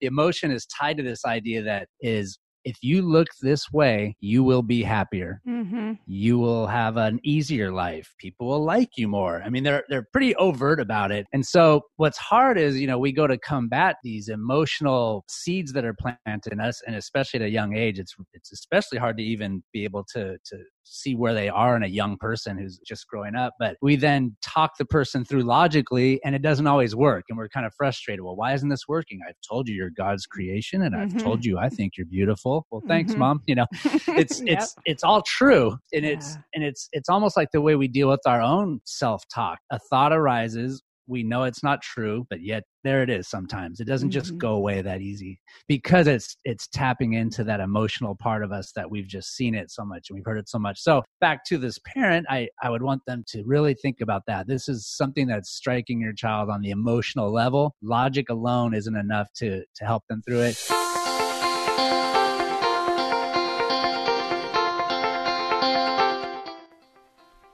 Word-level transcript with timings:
the 0.00 0.06
emotion 0.06 0.50
is 0.50 0.66
tied 0.66 0.96
to 0.98 1.02
this 1.02 1.24
idea 1.24 1.62
that 1.62 1.88
is 2.00 2.38
if 2.64 2.76
you 2.82 3.02
look 3.02 3.28
this 3.40 3.72
way, 3.72 4.14
you 4.20 4.42
will 4.42 4.62
be 4.62 4.82
happier. 4.82 5.40
Mm-hmm. 5.48 5.92
You 6.06 6.38
will 6.38 6.66
have 6.66 6.96
an 6.96 7.20
easier 7.24 7.72
life. 7.72 8.12
People 8.18 8.48
will 8.48 8.64
like 8.64 8.90
you 8.96 9.08
more. 9.08 9.42
I 9.42 9.48
mean, 9.48 9.64
they're 9.64 9.84
they're 9.88 10.06
pretty 10.12 10.34
overt 10.36 10.80
about 10.80 11.10
it. 11.10 11.26
And 11.32 11.44
so, 11.44 11.82
what's 11.96 12.18
hard 12.18 12.58
is, 12.58 12.78
you 12.78 12.86
know, 12.86 12.98
we 12.98 13.12
go 13.12 13.26
to 13.26 13.38
combat 13.38 13.96
these 14.02 14.28
emotional 14.28 15.24
seeds 15.28 15.72
that 15.72 15.84
are 15.84 15.94
planted 15.94 16.52
in 16.52 16.60
us, 16.60 16.82
and 16.86 16.96
especially 16.96 17.40
at 17.40 17.46
a 17.46 17.50
young 17.50 17.74
age, 17.74 17.98
it's 17.98 18.14
it's 18.32 18.52
especially 18.52 18.98
hard 18.98 19.16
to 19.18 19.22
even 19.22 19.62
be 19.72 19.84
able 19.84 20.04
to 20.12 20.36
to 20.44 20.58
see 20.84 21.14
where 21.14 21.34
they 21.34 21.48
are 21.48 21.76
in 21.76 21.82
a 21.82 21.88
young 21.88 22.16
person 22.16 22.58
who's 22.58 22.78
just 22.78 23.06
growing 23.06 23.34
up. 23.34 23.54
But 23.58 23.76
we 23.80 23.96
then 23.96 24.36
talk 24.42 24.76
the 24.78 24.84
person 24.84 25.24
through 25.24 25.42
logically, 25.42 26.20
and 26.24 26.34
it 26.34 26.42
doesn't 26.42 26.66
always 26.66 26.94
work. 26.94 27.24
And 27.28 27.38
we're 27.38 27.48
kind 27.48 27.66
of 27.66 27.74
frustrated. 27.74 28.22
Well, 28.22 28.36
why 28.36 28.54
isn't 28.54 28.68
this 28.68 28.88
working? 28.88 29.20
I've 29.28 29.36
told 29.48 29.68
you 29.68 29.74
you're 29.74 29.90
God's 29.90 30.26
creation, 30.26 30.82
and 30.82 30.94
mm-hmm. 30.94 31.16
I've 31.16 31.22
told 31.22 31.44
you 31.44 31.58
I 31.58 31.68
think 31.68 31.96
you're 31.96 32.06
beautiful. 32.06 32.66
Well, 32.70 32.82
thanks, 32.86 33.12
mm-hmm. 33.12 33.20
mom. 33.20 33.42
You 33.46 33.56
know, 33.56 33.66
it's 34.08 34.40
yep. 34.40 34.58
it's 34.58 34.76
it's 34.84 35.04
all 35.04 35.22
true, 35.22 35.76
and 35.92 36.04
yeah. 36.04 36.12
it's 36.12 36.36
and 36.54 36.64
it's 36.64 36.88
it's 36.92 37.08
almost 37.08 37.36
like 37.36 37.48
the 37.52 37.60
way 37.60 37.76
we 37.76 37.88
deal 37.88 38.08
with 38.08 38.20
our 38.26 38.40
own 38.40 38.80
self 38.84 39.22
talk. 39.32 39.58
A 39.70 39.78
thought 39.90 40.12
arises 40.12 40.82
we 41.10 41.22
know 41.22 41.44
it's 41.44 41.62
not 41.62 41.82
true 41.82 42.26
but 42.30 42.40
yet 42.40 42.62
there 42.82 43.02
it 43.02 43.10
is 43.10 43.28
sometimes. 43.28 43.80
It 43.80 43.86
doesn't 43.86 44.08
mm-hmm. 44.08 44.18
just 44.18 44.38
go 44.38 44.54
away 44.54 44.82
that 44.82 45.00
easy 45.00 45.40
because 45.68 46.06
it's 46.06 46.36
it's 46.44 46.66
tapping 46.68 47.14
into 47.14 47.44
that 47.44 47.60
emotional 47.60 48.14
part 48.14 48.42
of 48.42 48.52
us 48.52 48.72
that 48.72 48.90
we've 48.90 49.06
just 49.06 49.36
seen 49.36 49.54
it 49.54 49.70
so 49.70 49.84
much 49.84 50.08
and 50.08 50.16
we've 50.16 50.24
heard 50.24 50.38
it 50.38 50.48
so 50.48 50.58
much. 50.58 50.80
So 50.80 51.02
back 51.20 51.44
to 51.44 51.58
this 51.58 51.78
parent 51.94 52.26
i 52.30 52.48
i 52.62 52.70
would 52.70 52.82
want 52.82 53.02
them 53.06 53.24
to 53.28 53.42
really 53.44 53.74
think 53.74 54.00
about 54.00 54.22
that. 54.26 54.46
This 54.46 54.68
is 54.68 54.86
something 54.86 55.26
that's 55.26 55.50
striking 55.50 56.00
your 56.00 56.12
child 56.12 56.48
on 56.50 56.62
the 56.62 56.70
emotional 56.70 57.32
level. 57.32 57.74
Logic 57.82 58.28
alone 58.30 58.74
isn't 58.74 58.96
enough 58.96 59.32
to 59.34 59.64
to 59.74 59.84
help 59.84 60.04
them 60.08 60.22
through 60.26 60.40
it 60.40 60.79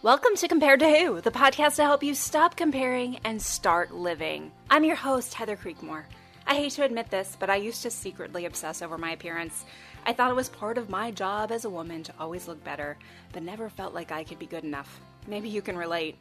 Welcome 0.06 0.36
to 0.36 0.46
Compared 0.46 0.78
to 0.78 0.88
Who, 0.88 1.20
the 1.20 1.32
podcast 1.32 1.74
to 1.76 1.82
help 1.82 2.04
you 2.04 2.14
stop 2.14 2.56
comparing 2.56 3.18
and 3.24 3.42
start 3.42 3.92
living. 3.92 4.52
I'm 4.70 4.84
your 4.84 4.94
host, 4.94 5.34
Heather 5.34 5.56
Creekmore. 5.56 6.04
I 6.46 6.54
hate 6.54 6.70
to 6.74 6.84
admit 6.84 7.10
this, 7.10 7.36
but 7.40 7.50
I 7.50 7.56
used 7.56 7.82
to 7.82 7.90
secretly 7.90 8.44
obsess 8.44 8.82
over 8.82 8.96
my 8.98 9.10
appearance. 9.10 9.64
I 10.04 10.12
thought 10.12 10.30
it 10.30 10.36
was 10.36 10.48
part 10.48 10.78
of 10.78 10.88
my 10.88 11.10
job 11.10 11.50
as 11.50 11.64
a 11.64 11.70
woman 11.70 12.04
to 12.04 12.14
always 12.20 12.46
look 12.46 12.62
better, 12.62 12.96
but 13.32 13.42
never 13.42 13.68
felt 13.68 13.94
like 13.94 14.12
I 14.12 14.22
could 14.22 14.38
be 14.38 14.46
good 14.46 14.62
enough. 14.62 15.00
Maybe 15.26 15.48
you 15.48 15.60
can 15.60 15.76
relate. 15.76 16.14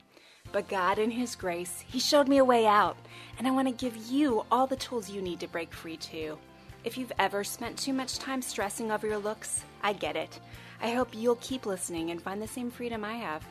But 0.52 0.67
God, 0.67 0.97
in 0.97 1.11
His 1.11 1.36
grace, 1.36 1.83
He 1.88 2.00
showed 2.00 2.28
me 2.28 2.39
a 2.39 2.44
way 2.44 2.66
out, 2.66 2.97
and 3.38 3.47
I 3.47 3.52
want 3.52 3.67
to 3.67 3.86
give 3.86 3.95
you 4.08 4.47
all 4.50 4.66
the 4.66 4.78
tools 4.78 5.11
you 5.11 5.22
need 5.22 5.41
to 5.41 5.47
break 5.47 5.72
free 5.72 5.97
too. 5.97 6.39
If 6.83 6.97
you've 6.97 7.13
ever 7.19 7.44
spent 7.44 7.78
too 7.78 7.94
much 7.94 8.17
time 8.17 8.41
stressing 8.41 8.91
over 8.91 9.06
your 9.06 9.19
looks, 9.19 9.63
I 9.83 9.94
get 9.94 10.16
it. 10.16 10.39
I 10.81 10.89
hope 10.89 11.09
you'll 11.13 11.36
keep 11.36 11.67
listening 11.67 12.09
and 12.09 12.19
find 12.19 12.41
the 12.41 12.47
same 12.47 12.72
freedom 12.72 13.06
I 13.06 13.13
have. 13.17 13.45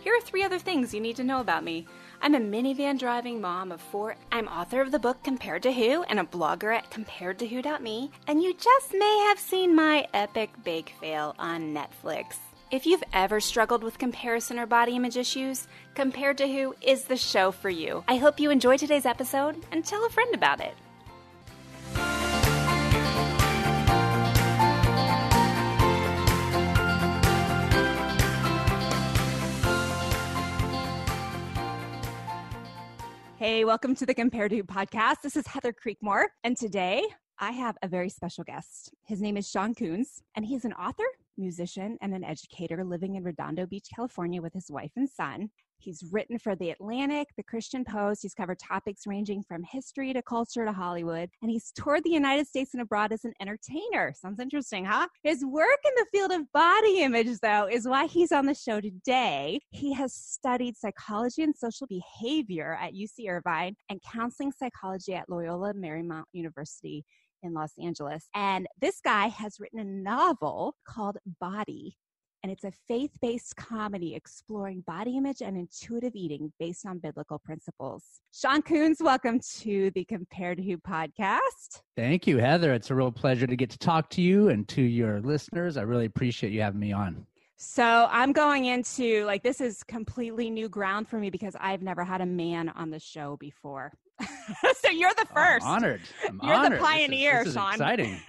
Here 0.00 0.16
are 0.16 0.20
three 0.22 0.42
other 0.42 0.58
things 0.58 0.94
you 0.94 1.00
need 1.00 1.16
to 1.16 1.24
know 1.24 1.40
about 1.40 1.62
me. 1.62 1.86
I'm 2.22 2.34
a 2.34 2.40
minivan 2.40 2.98
driving 2.98 3.38
mom 3.38 3.70
of 3.70 3.82
four. 3.82 4.16
I'm 4.32 4.48
author 4.48 4.80
of 4.80 4.92
the 4.92 4.98
book 4.98 5.22
Compared 5.22 5.62
to 5.64 5.72
Who 5.72 6.04
and 6.04 6.18
a 6.18 6.24
blogger 6.24 6.74
at 6.74 6.90
comparedtowho.me. 6.90 8.10
And 8.26 8.42
you 8.42 8.54
just 8.54 8.94
may 8.94 9.26
have 9.28 9.38
seen 9.38 9.74
my 9.74 10.08
epic 10.14 10.50
bake 10.64 10.94
fail 11.00 11.34
on 11.38 11.74
Netflix. 11.74 12.36
If 12.70 12.86
you've 12.86 13.04
ever 13.12 13.40
struggled 13.40 13.84
with 13.84 13.98
comparison 13.98 14.58
or 14.58 14.64
body 14.64 14.96
image 14.96 15.18
issues, 15.18 15.68
Compared 15.94 16.38
to 16.38 16.48
Who 16.48 16.74
is 16.80 17.04
the 17.04 17.18
show 17.18 17.50
for 17.52 17.68
you. 17.68 18.02
I 18.08 18.16
hope 18.16 18.40
you 18.40 18.50
enjoy 18.50 18.78
today's 18.78 19.04
episode 19.04 19.66
and 19.70 19.84
tell 19.84 20.06
a 20.06 20.10
friend 20.10 20.34
about 20.34 20.60
it. 20.60 20.74
Hey, 33.40 33.64
welcome 33.64 33.94
to 33.94 34.04
the 34.04 34.12
Compared 34.12 34.50
to 34.50 34.62
podcast. 34.64 35.22
This 35.22 35.34
is 35.34 35.46
Heather 35.46 35.72
Creekmore, 35.72 36.26
and 36.44 36.54
today 36.54 37.06
I 37.38 37.52
have 37.52 37.74
a 37.80 37.88
very 37.88 38.10
special 38.10 38.44
guest. 38.44 38.92
His 39.06 39.22
name 39.22 39.38
is 39.38 39.48
Sean 39.48 39.74
Coons, 39.74 40.20
and 40.36 40.44
he's 40.44 40.66
an 40.66 40.74
author, 40.74 41.06
musician, 41.38 41.96
and 42.02 42.12
an 42.12 42.22
educator 42.22 42.84
living 42.84 43.14
in 43.14 43.24
Redondo 43.24 43.64
Beach, 43.64 43.86
California 43.96 44.42
with 44.42 44.52
his 44.52 44.70
wife 44.70 44.90
and 44.94 45.08
son. 45.08 45.48
He's 45.80 46.04
written 46.12 46.38
for 46.38 46.54
The 46.54 46.70
Atlantic, 46.70 47.28
The 47.36 47.42
Christian 47.42 47.84
Post. 47.84 48.20
He's 48.22 48.34
covered 48.34 48.58
topics 48.58 49.06
ranging 49.06 49.42
from 49.42 49.62
history 49.62 50.12
to 50.12 50.22
culture 50.22 50.64
to 50.64 50.72
Hollywood. 50.72 51.30
And 51.40 51.50
he's 51.50 51.72
toured 51.72 52.04
the 52.04 52.10
United 52.10 52.46
States 52.46 52.74
and 52.74 52.82
abroad 52.82 53.12
as 53.12 53.24
an 53.24 53.32
entertainer. 53.40 54.12
Sounds 54.14 54.40
interesting, 54.40 54.84
huh? 54.84 55.08
His 55.22 55.44
work 55.44 55.78
in 55.84 55.92
the 55.96 56.06
field 56.12 56.32
of 56.32 56.52
body 56.52 57.00
image, 57.00 57.38
though, 57.42 57.66
is 57.66 57.88
why 57.88 58.06
he's 58.06 58.30
on 58.30 58.44
the 58.44 58.54
show 58.54 58.80
today. 58.80 59.60
He 59.70 59.94
has 59.94 60.14
studied 60.14 60.76
psychology 60.76 61.42
and 61.42 61.56
social 61.56 61.86
behavior 61.86 62.78
at 62.80 62.92
UC 62.92 63.28
Irvine 63.28 63.74
and 63.88 64.02
counseling 64.02 64.52
psychology 64.52 65.14
at 65.14 65.30
Loyola 65.30 65.72
Marymount 65.72 66.24
University 66.32 67.04
in 67.42 67.54
Los 67.54 67.72
Angeles. 67.82 68.28
And 68.34 68.66
this 68.80 69.00
guy 69.02 69.28
has 69.28 69.58
written 69.58 69.80
a 69.80 69.84
novel 69.84 70.76
called 70.86 71.16
Body 71.40 71.96
and 72.42 72.50
it's 72.50 72.64
a 72.64 72.72
faith 72.88 73.10
based 73.20 73.56
comedy 73.56 74.14
exploring 74.14 74.82
body 74.86 75.16
image 75.16 75.42
and 75.42 75.56
intuitive 75.56 76.14
eating 76.14 76.52
based 76.58 76.86
on 76.86 76.98
biblical 76.98 77.38
principles. 77.38 78.04
Sean 78.32 78.62
Coons, 78.62 78.98
welcome 79.00 79.40
to 79.58 79.90
the 79.94 80.04
Compared 80.04 80.58
to 80.58 80.64
Who 80.64 80.78
podcast. 80.78 81.82
Thank 81.96 82.26
you, 82.26 82.38
Heather. 82.38 82.72
It's 82.72 82.90
a 82.90 82.94
real 82.94 83.12
pleasure 83.12 83.46
to 83.46 83.56
get 83.56 83.70
to 83.70 83.78
talk 83.78 84.10
to 84.10 84.22
you 84.22 84.48
and 84.48 84.66
to 84.68 84.82
your 84.82 85.20
listeners. 85.20 85.76
I 85.76 85.82
really 85.82 86.06
appreciate 86.06 86.52
you 86.52 86.62
having 86.62 86.80
me 86.80 86.92
on. 86.92 87.26
So 87.62 88.08
I'm 88.10 88.32
going 88.32 88.64
into 88.64 89.24
like 89.26 89.42
this 89.42 89.60
is 89.60 89.82
completely 89.82 90.48
new 90.48 90.66
ground 90.66 91.08
for 91.08 91.18
me 91.18 91.28
because 91.28 91.54
I've 91.60 91.82
never 91.82 92.04
had 92.04 92.22
a 92.22 92.26
man 92.26 92.70
on 92.70 92.88
the 92.88 92.98
show 92.98 93.36
before. 93.38 93.92
so 94.82 94.90
you're 94.90 95.12
the 95.16 95.26
1st 95.34 95.58
oh, 95.62 95.66
honored. 95.66 96.00
I'm 96.26 96.40
you're 96.42 96.54
honored. 96.54 96.78
the 96.78 96.82
pioneer, 96.82 97.38
this 97.38 97.48
is, 97.48 97.54
this 97.54 97.62
Sean. 97.62 97.72
Exciting. 97.72 98.20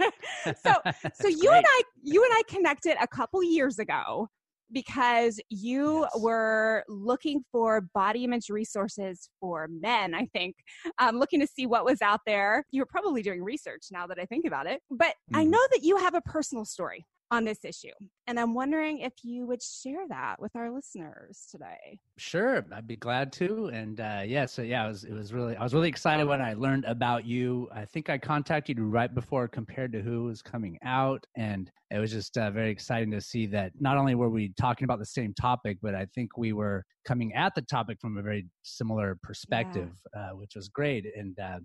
so 0.63 0.74
so 1.13 1.28
you 1.28 1.50
great. 1.50 1.57
and 1.57 1.66
I 1.68 1.81
you 2.03 2.24
and 2.24 2.34
I 2.34 2.41
connected 2.47 2.96
a 3.02 3.07
couple 3.07 3.44
years 3.44 3.79
ago 3.79 4.28
because 4.72 5.40
you 5.50 6.02
yes. 6.02 6.22
were 6.22 6.84
looking 6.88 7.44
for 7.52 7.81
body 7.94 8.24
image 8.24 8.50
resources 8.50 9.29
for 9.40 9.68
men, 9.69 10.13
I 10.13 10.28
think, 10.34 10.56
um, 10.97 11.19
looking 11.19 11.41
to 11.41 11.47
see 11.47 11.66
what 11.66 11.84
was 11.84 12.02
out 12.02 12.22
there. 12.25 12.63
You 12.72 12.81
were 12.81 12.88
probably 12.88 13.22
doing 13.22 13.44
research 13.44 13.88
now 13.91 14.08
that 14.08 14.18
I 14.18 14.25
think 14.25 14.46
about 14.46 14.68
it. 14.68 14.81
But 14.90 15.16
mm. 15.31 15.38
I 15.38 15.41
mm-hmm. 15.41 15.52
know 15.52 15.62
that 15.72 15.84
you 15.84 15.97
have 15.97 16.16
a 16.16 16.22
personal 16.22 16.63
story 16.63 17.06
on 17.31 17.45
this 17.45 17.63
issue. 17.63 17.93
And 18.27 18.39
I'm 18.39 18.53
wondering 18.53 18.99
if 18.99 19.13
you 19.23 19.47
would 19.47 19.63
share 19.63 20.07
that 20.09 20.35
with 20.39 20.55
our 20.55 20.69
listeners 20.69 21.47
today. 21.49 21.97
Sure, 22.17 22.65
I'd 22.73 22.87
be 22.87 22.97
glad 22.97 23.31
to. 23.33 23.67
And 23.73 23.99
uh, 23.99 24.21
yeah, 24.25 24.45
so 24.45 24.61
yeah, 24.61 24.85
it 24.85 24.89
was 24.89 25.03
it 25.05 25.13
was 25.13 25.33
really 25.33 25.55
I 25.55 25.63
was 25.63 25.73
really 25.73 25.89
excited 25.89 26.27
when 26.27 26.41
I 26.41 26.53
learned 26.53 26.85
about 26.85 27.25
you. 27.25 27.69
I 27.73 27.85
think 27.85 28.09
I 28.09 28.17
contacted 28.17 28.77
you 28.77 28.85
right 28.85 29.13
before 29.13 29.47
Compared 29.47 29.93
to 29.93 30.01
Who 30.01 30.25
was 30.25 30.41
coming 30.41 30.77
out, 30.83 31.25
and 31.35 31.71
it 31.89 31.99
was 31.99 32.11
just 32.11 32.37
uh, 32.37 32.51
very 32.51 32.69
exciting 32.69 33.11
to 33.11 33.21
see 33.21 33.45
that 33.47 33.71
not 33.79 33.97
only 33.97 34.15
were 34.15 34.29
we 34.29 34.53
talking 34.59 34.85
about 34.85 34.99
the 34.99 35.05
same 35.05 35.33
topic, 35.33 35.77
but 35.81 35.95
I 35.95 36.05
think 36.13 36.37
we 36.37 36.53
were 36.53 36.85
coming 37.05 37.33
at 37.33 37.55
the 37.55 37.61
topic 37.63 37.99
from 37.99 38.17
a 38.17 38.21
very 38.21 38.45
similar 38.63 39.17
perspective, 39.23 39.89
yeah. 40.13 40.21
uh, 40.21 40.35
which 40.35 40.55
was 40.55 40.67
great. 40.69 41.05
And 41.15 41.37
uh, 41.39 41.59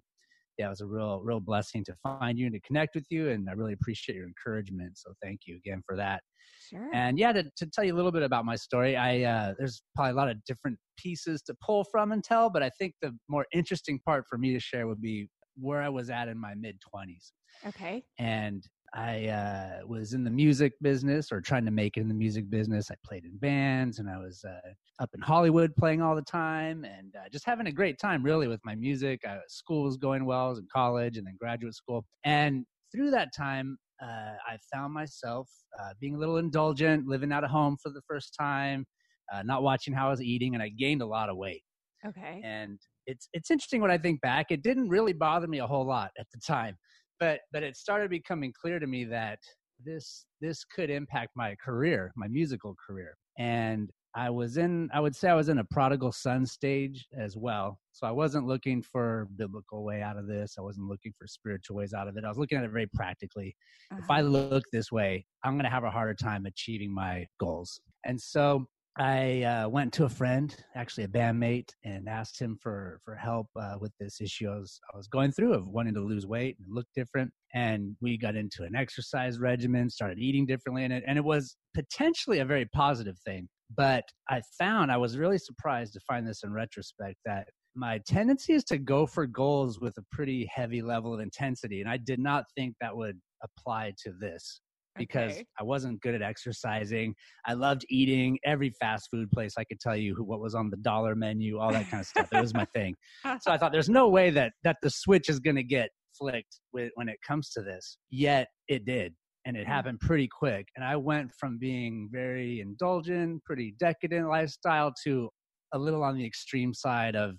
yeah, 0.59 0.67
it 0.67 0.71
was 0.71 0.81
a 0.81 0.87
real, 0.87 1.21
real 1.23 1.41
blessing 1.41 1.85
to 1.85 1.95
find 2.03 2.39
you 2.39 2.47
and 2.47 2.55
to 2.55 2.61
connect 2.61 2.95
with 2.95 3.07
you. 3.11 3.31
And 3.31 3.49
I 3.49 3.53
really 3.53 3.73
appreciate 3.73 4.17
your 4.17 4.27
encouragement. 4.27 4.99
So 4.99 5.13
thank 5.23 5.41
you 5.47 5.57
again 5.57 5.83
for 5.87 5.97
that. 5.97 6.23
Sure. 6.71 6.91
And 6.93 7.19
yeah, 7.19 7.33
to, 7.33 7.45
to 7.57 7.67
tell 7.67 7.85
you 7.85 7.95
a 7.95 7.97
little 7.97 8.13
bit 8.13 8.23
about 8.23 8.45
my 8.45 8.57
story, 8.57 8.97
I 8.97 9.23
uh, 9.23 9.55
there's 9.59 9.83
probably 9.95 10.13
a 10.13 10.15
lot 10.15 10.29
of 10.29 10.43
different 10.45 10.79
pieces 10.99 11.43
to 11.43 11.55
pull 11.65 11.85
from 11.85 12.13
and 12.13 12.25
tell, 12.25 12.51
but 12.51 12.63
I 12.63 12.71
think 12.71 12.95
the 13.03 13.15
more 13.29 13.47
interesting 13.53 14.01
part 14.05 14.25
for 14.29 14.39
me 14.39 14.53
to 14.53 14.61
share 14.61 14.87
would 14.87 15.01
be 15.01 15.29
where 15.59 15.83
I 15.83 15.89
was 15.89 16.11
at 16.11 16.29
in 16.29 16.39
my 16.39 16.55
mid 16.55 16.79
20s. 16.95 17.33
Okay. 17.67 18.05
And 18.19 18.65
I 18.97 19.27
uh, 19.27 19.87
was 19.87 20.15
in 20.15 20.25
the 20.25 20.31
music 20.31 20.73
business 20.81 21.31
or 21.31 21.43
trying 21.43 21.67
to 21.67 21.71
make 21.71 21.99
it 21.99 22.01
in 22.01 22.09
the 22.09 22.15
music 22.15 22.49
business. 22.49 22.91
I 22.91 22.95
played 23.05 23.25
in 23.25 23.37
bands 23.37 23.99
and 23.99 24.09
I 24.09 24.17
was 24.17 24.43
uh, 24.43 24.71
up 25.03 25.11
in 25.15 25.21
Hollywood 25.21 25.77
playing 25.77 26.01
all 26.01 26.17
the 26.17 26.23
time 26.23 26.85
and 26.85 27.15
uh, 27.15 27.29
just 27.31 27.45
having 27.45 27.67
a 27.67 27.73
great 27.73 27.99
time 27.99 28.23
really 28.23 28.49
with 28.49 28.61
my 28.65 28.75
music. 28.75 29.21
school 29.49 29.85
was 29.85 29.99
going 29.99 30.25
well. 30.25 30.47
I 30.47 30.49
was 30.49 30.59
in 30.61 30.69
college 30.73 31.19
and 31.19 31.27
then 31.27 31.37
graduate 31.39 31.75
school. 31.75 32.07
And 32.25 32.65
through 32.91 33.11
that 33.11 33.35
time, 33.37 33.77
uh, 34.03 34.35
I 34.49 34.57
found 34.73 34.95
myself 34.95 35.47
uh, 35.79 35.91
being 36.01 36.15
a 36.15 36.19
little 36.19 36.39
indulgent, 36.39 37.07
living 37.07 37.33
out 37.33 37.45
of 37.45 37.51
home 37.51 37.77
for 37.83 37.91
the 37.91 38.03
first 38.09 38.35
time, 38.39 38.87
uh, 39.31 39.43
not 39.43 39.63
watching 39.63 39.93
how 39.93 40.07
I 40.07 40.11
was 40.11 40.23
eating, 40.23 40.55
and 40.55 40.63
I 40.63 40.71
gained 40.71 41.03
a 41.03 41.07
lot 41.07 41.29
of 41.29 41.37
weight. 41.37 41.63
Okay. 42.07 42.41
And 42.45 42.79
it's 43.07 43.29
it's 43.33 43.51
interesting 43.51 43.81
when 43.81 43.91
I 43.91 43.99
think 43.99 44.21
back. 44.21 44.47
It 44.51 44.63
didn't 44.63 44.89
really 44.89 45.13
bother 45.13 45.47
me 45.47 45.59
a 45.59 45.67
whole 45.67 45.87
lot 45.87 46.11
at 46.19 46.27
the 46.33 46.41
time 46.47 46.77
but 47.21 47.41
but 47.53 47.63
it 47.63 47.77
started 47.77 48.11
becoming 48.11 48.53
clear 48.61 48.79
to 48.79 48.87
me 48.87 49.05
that 49.05 49.39
this 49.85 50.27
this 50.41 50.65
could 50.65 50.91
impact 50.91 51.33
my 51.37 51.55
career, 51.57 52.13
my 52.17 52.29
musical 52.29 52.75
career. 52.87 53.17
And 53.39 53.91
I 54.17 54.31
was 54.31 54.57
in, 54.57 54.89
I 54.95 55.01
would 55.01 55.15
say 55.15 55.29
I 55.29 55.35
was 55.35 55.51
in 55.51 55.59
a 55.59 55.65
prodigal 55.65 56.11
son 56.11 56.47
stage 56.47 57.07
as 57.19 57.37
well. 57.37 57.79
So 57.93 58.07
I 58.07 58.11
wasn't 58.11 58.47
looking 58.47 58.81
for 58.81 59.29
biblical 59.37 59.85
way 59.85 60.01
out 60.01 60.17
of 60.17 60.27
this. 60.27 60.55
I 60.59 60.63
wasn't 60.63 60.89
looking 60.89 61.13
for 61.19 61.27
spiritual 61.27 61.77
ways 61.77 61.93
out 61.93 62.09
of 62.09 62.17
it. 62.17 62.25
I 62.25 62.29
was 62.29 62.39
looking 62.39 62.57
at 62.57 62.65
it 62.65 62.71
very 62.71 62.87
practically. 62.95 63.55
Uh-huh. 63.93 64.01
If 64.03 64.11
I 64.11 64.23
look 64.23 64.65
this 64.73 64.91
way, 64.91 65.27
I'm 65.45 65.53
going 65.53 65.65
to 65.65 65.71
have 65.71 65.85
a 65.85 65.91
harder 65.91 66.15
time 66.15 66.47
achieving 66.47 66.95
my 66.95 67.27
goals. 67.39 67.79
And 68.07 68.19
so 68.19 68.67
I 68.99 69.43
uh, 69.43 69.69
went 69.69 69.93
to 69.95 70.05
a 70.05 70.09
friend, 70.09 70.55
actually 70.75 71.05
a 71.05 71.09
bandmate, 71.09 71.71
and 71.85 72.09
asked 72.09 72.41
him 72.41 72.57
for 72.63 72.99
for 73.05 73.15
help 73.15 73.49
uh, 73.55 73.75
with 73.79 73.93
this 74.01 74.23
issue 74.23 74.49
I 74.49 74.57
was, 74.57 74.81
I 74.93 74.97
was 74.97 75.07
going 75.07 75.33
through 75.33 75.53
of 75.53 75.69
wanting 75.69 75.93
to 75.95 76.01
lose 76.01 76.27
weight 76.27 76.57
and 76.59 76.75
look 76.75 76.87
different. 76.95 77.31
And 77.53 77.95
we 78.01 78.17
got 78.17 78.37
into 78.37 78.63
an 78.63 78.75
exercise 78.75 79.39
regimen, 79.39 79.91
started 79.91 80.19
eating 80.19 80.47
differently, 80.47 80.85
and 80.85 80.95
it, 80.95 81.05
and 81.07 81.19
it 81.19 81.25
was 81.25 81.57
potentially 81.75 82.39
a 82.39 82.47
very 82.47 82.65
positive 82.67 83.19
thing. 83.27 83.49
But 83.77 84.05
I 84.31 84.41
found 84.59 84.91
I 84.91 84.97
was 84.97 85.19
really 85.19 85.39
surprised 85.39 85.93
to 85.93 86.01
find 86.09 86.27
this 86.27 86.43
in 86.43 86.53
retrospect 86.53 87.17
that 87.27 87.49
my 87.75 88.01
tendency 88.07 88.55
is 88.55 88.65
to 88.65 88.79
go 88.79 89.07
for 89.07 89.27
goals 89.27 89.79
with 89.79 89.99
a 89.99 90.05
pretty 90.11 90.49
heavy 90.51 90.81
level 90.81 91.13
of 91.13 91.21
intensity, 91.21 91.83
and 91.83 91.91
I 91.91 91.99
did 91.99 92.19
not 92.19 92.45
think 92.57 92.75
that 92.81 92.97
would 92.97 93.21
apply 93.43 93.93
to 94.05 94.13
this 94.19 94.63
because 94.99 95.33
okay. 95.33 95.47
I 95.59 95.63
wasn't 95.63 96.01
good 96.01 96.15
at 96.15 96.23
exercising. 96.23 97.15
I 97.47 97.55
loved 97.55 97.85
eating 97.89 98.39
every 98.45 98.71
fast 98.81 99.09
food 99.11 99.31
place. 99.31 99.55
I 99.59 99.65
could 99.65 99.81
tell 99.81 99.97
you 99.97 100.15
who, 100.15 100.25
what 100.25 100.41
was 100.41 100.55
on 100.55 100.71
the 100.71 100.77
dollar 100.79 101.15
menu, 101.15 101.59
all 101.59 101.73
that 101.73 101.89
kind 101.91 102.01
of 102.01 102.07
stuff. 102.07 102.29
It 102.33 102.41
was 102.41 102.55
my 102.55 102.67
thing. 102.75 102.95
So 103.41 103.51
I 103.51 103.59
thought 103.59 103.73
there's 103.73 103.89
no 103.89 104.09
way 104.09 104.31
that 104.31 104.53
that 104.65 104.77
the 104.83 104.91
switch 104.91 105.29
is 105.29 105.41
going 105.41 105.57
to 105.57 105.63
get 105.63 105.91
flicked 106.19 106.61
with, 106.73 106.91
when 106.95 107.09
it 107.09 107.19
comes 107.27 107.51
to 107.51 107.63
this. 107.63 107.99
Yet 108.11 108.49
it 108.69 108.85
did. 108.85 109.15
And 109.45 109.57
it 109.57 109.67
mm. 109.67 109.69
happened 109.69 110.01
pretty 110.01 110.29
quick. 110.29 110.67
And 110.77 110.85
I 110.85 110.97
went 110.97 111.31
from 111.39 111.59
being 111.59 112.09
very 112.11 112.61
indulgent, 112.61 113.45
pretty 113.45 113.75
decadent 113.79 114.29
lifestyle 114.29 114.93
to 115.05 115.29
a 115.73 115.79
little 115.79 116.03
on 116.03 116.17
the 116.17 116.27
extreme 116.27 116.75
side 116.75 117.15
of 117.15 117.37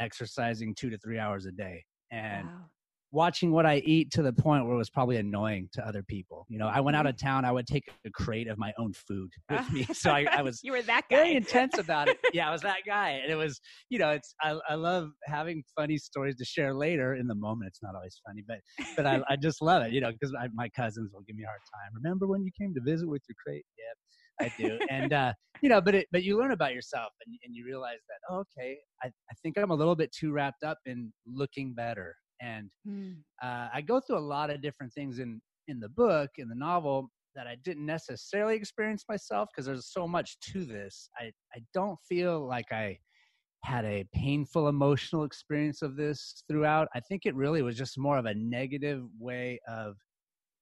exercising 0.00 0.74
two 0.78 0.88
to 0.90 0.98
three 0.98 1.18
hours 1.18 1.46
a 1.46 1.52
day. 1.52 1.84
And 2.10 2.46
wow 2.46 2.64
watching 3.12 3.50
what 3.50 3.66
I 3.66 3.76
eat 3.78 4.10
to 4.12 4.22
the 4.22 4.32
point 4.32 4.64
where 4.64 4.74
it 4.74 4.78
was 4.78 4.90
probably 4.90 5.16
annoying 5.16 5.68
to 5.72 5.86
other 5.86 6.02
people. 6.02 6.46
You 6.48 6.58
know, 6.58 6.68
I 6.68 6.80
went 6.80 6.96
out 6.96 7.06
of 7.06 7.16
mm-hmm. 7.16 7.26
town, 7.26 7.44
I 7.44 7.52
would 7.52 7.66
take 7.66 7.90
a 8.06 8.10
crate 8.10 8.48
of 8.48 8.58
my 8.58 8.72
own 8.78 8.92
food 8.92 9.30
with 9.50 9.72
me. 9.72 9.86
So 9.92 10.10
I, 10.10 10.26
I 10.30 10.42
was 10.42 10.60
you 10.62 10.72
were 10.72 10.82
that 10.82 11.04
guy. 11.10 11.16
very 11.16 11.34
intense 11.34 11.78
about 11.78 12.08
it. 12.08 12.18
Yeah, 12.32 12.48
I 12.48 12.52
was 12.52 12.62
that 12.62 12.82
guy. 12.86 13.20
And 13.22 13.32
it 13.32 13.34
was, 13.34 13.60
you 13.88 13.98
know, 13.98 14.10
it's 14.10 14.34
I, 14.40 14.56
I 14.68 14.74
love 14.74 15.10
having 15.24 15.64
funny 15.74 15.98
stories 15.98 16.36
to 16.36 16.44
share 16.44 16.72
later. 16.74 17.16
In 17.16 17.26
the 17.26 17.34
moment, 17.34 17.68
it's 17.68 17.82
not 17.82 17.96
always 17.96 18.20
funny, 18.24 18.44
but 18.46 18.58
but 18.96 19.04
I, 19.04 19.20
I 19.28 19.36
just 19.36 19.60
love 19.60 19.82
it, 19.82 19.92
you 19.92 20.00
know, 20.00 20.12
because 20.12 20.32
my 20.54 20.68
cousins 20.68 21.10
will 21.12 21.22
give 21.22 21.34
me 21.34 21.42
a 21.42 21.46
hard 21.46 21.60
time. 21.74 21.92
Remember 22.02 22.28
when 22.28 22.44
you 22.44 22.52
came 22.58 22.72
to 22.74 22.80
visit 22.80 23.08
with 23.08 23.22
your 23.28 23.34
crate? 23.44 23.64
Yeah. 23.76 24.46
I 24.46 24.52
do. 24.56 24.78
And 24.88 25.12
uh, 25.12 25.32
you 25.60 25.68
know, 25.68 25.80
but 25.80 25.94
it 25.94 26.06
but 26.12 26.22
you 26.22 26.38
learn 26.38 26.52
about 26.52 26.72
yourself 26.72 27.12
and, 27.26 27.36
and 27.44 27.54
you 27.54 27.64
realize 27.64 27.98
that, 28.08 28.32
oh, 28.32 28.44
okay, 28.58 28.78
I, 29.02 29.08
I 29.08 29.34
think 29.42 29.58
I'm 29.58 29.70
a 29.70 29.74
little 29.74 29.96
bit 29.96 30.12
too 30.12 30.32
wrapped 30.32 30.62
up 30.62 30.78
in 30.86 31.12
looking 31.26 31.74
better 31.74 32.14
and 32.40 32.70
mm. 32.88 33.16
uh, 33.42 33.68
I 33.72 33.80
go 33.80 34.00
through 34.00 34.18
a 34.18 34.20
lot 34.20 34.50
of 34.50 34.62
different 34.62 34.92
things 34.92 35.18
in 35.18 35.40
in 35.68 35.80
the 35.80 35.88
book 35.88 36.30
in 36.38 36.48
the 36.48 36.54
novel 36.54 37.10
that 37.34 37.46
I 37.46 37.56
didn't 37.62 37.86
necessarily 37.86 38.56
experience 38.56 39.04
myself 39.08 39.48
because 39.50 39.66
there's 39.66 39.92
so 39.92 40.08
much 40.08 40.38
to 40.52 40.64
this. 40.64 41.08
I 41.18 41.32
I 41.54 41.60
don't 41.74 41.98
feel 42.08 42.46
like 42.46 42.72
I 42.72 42.98
had 43.62 43.84
a 43.84 44.04
painful 44.14 44.68
emotional 44.68 45.24
experience 45.24 45.82
of 45.82 45.96
this 45.96 46.42
throughout. 46.48 46.88
I 46.94 47.00
think 47.00 47.26
it 47.26 47.34
really 47.34 47.62
was 47.62 47.76
just 47.76 47.98
more 47.98 48.16
of 48.16 48.24
a 48.24 48.34
negative 48.34 49.04
way 49.18 49.60
of 49.68 49.96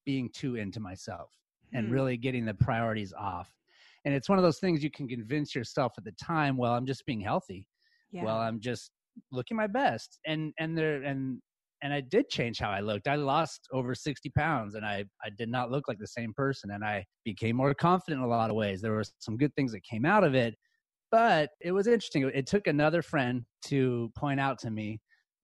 being 0.05 0.29
too 0.33 0.55
into 0.55 0.79
myself 0.79 1.31
and 1.73 1.87
hmm. 1.87 1.93
really 1.93 2.17
getting 2.17 2.45
the 2.45 2.53
priorities 2.53 3.13
off. 3.13 3.49
And 4.05 4.13
it's 4.13 4.29
one 4.29 4.37
of 4.37 4.43
those 4.43 4.59
things 4.59 4.83
you 4.83 4.91
can 4.91 5.07
convince 5.07 5.53
yourself 5.53 5.93
at 5.97 6.03
the 6.03 6.13
time, 6.13 6.57
well, 6.57 6.73
I'm 6.73 6.85
just 6.85 7.05
being 7.05 7.21
healthy. 7.21 7.67
Yeah. 8.11 8.23
Well, 8.23 8.37
I'm 8.37 8.59
just 8.59 8.91
looking 9.31 9.57
my 9.57 9.67
best. 9.67 10.19
And 10.25 10.53
and 10.59 10.77
there 10.77 11.03
and 11.03 11.41
and 11.81 11.93
I 11.93 12.01
did 12.01 12.29
change 12.29 12.59
how 12.59 12.69
I 12.69 12.81
looked. 12.81 13.07
I 13.07 13.15
lost 13.15 13.67
over 13.71 13.95
60 13.95 14.29
pounds 14.31 14.75
and 14.75 14.85
I, 14.85 15.05
I 15.23 15.29
did 15.37 15.49
not 15.49 15.71
look 15.71 15.87
like 15.87 15.97
the 15.97 16.07
same 16.07 16.33
person. 16.33 16.71
And 16.71 16.83
I 16.83 17.05
became 17.23 17.55
more 17.55 17.73
confident 17.73 18.19
in 18.19 18.25
a 18.25 18.29
lot 18.29 18.49
of 18.49 18.55
ways. 18.55 18.81
There 18.81 18.91
were 18.91 19.05
some 19.19 19.37
good 19.37 19.53
things 19.55 19.71
that 19.71 19.83
came 19.83 20.05
out 20.05 20.23
of 20.23 20.35
it, 20.35 20.55
but 21.11 21.49
it 21.61 21.71
was 21.71 21.87
interesting. 21.87 22.29
It 22.33 22.47
took 22.47 22.67
another 22.67 23.01
friend 23.01 23.43
to 23.65 24.11
point 24.17 24.39
out 24.39 24.59
to 24.59 24.71
me 24.71 24.99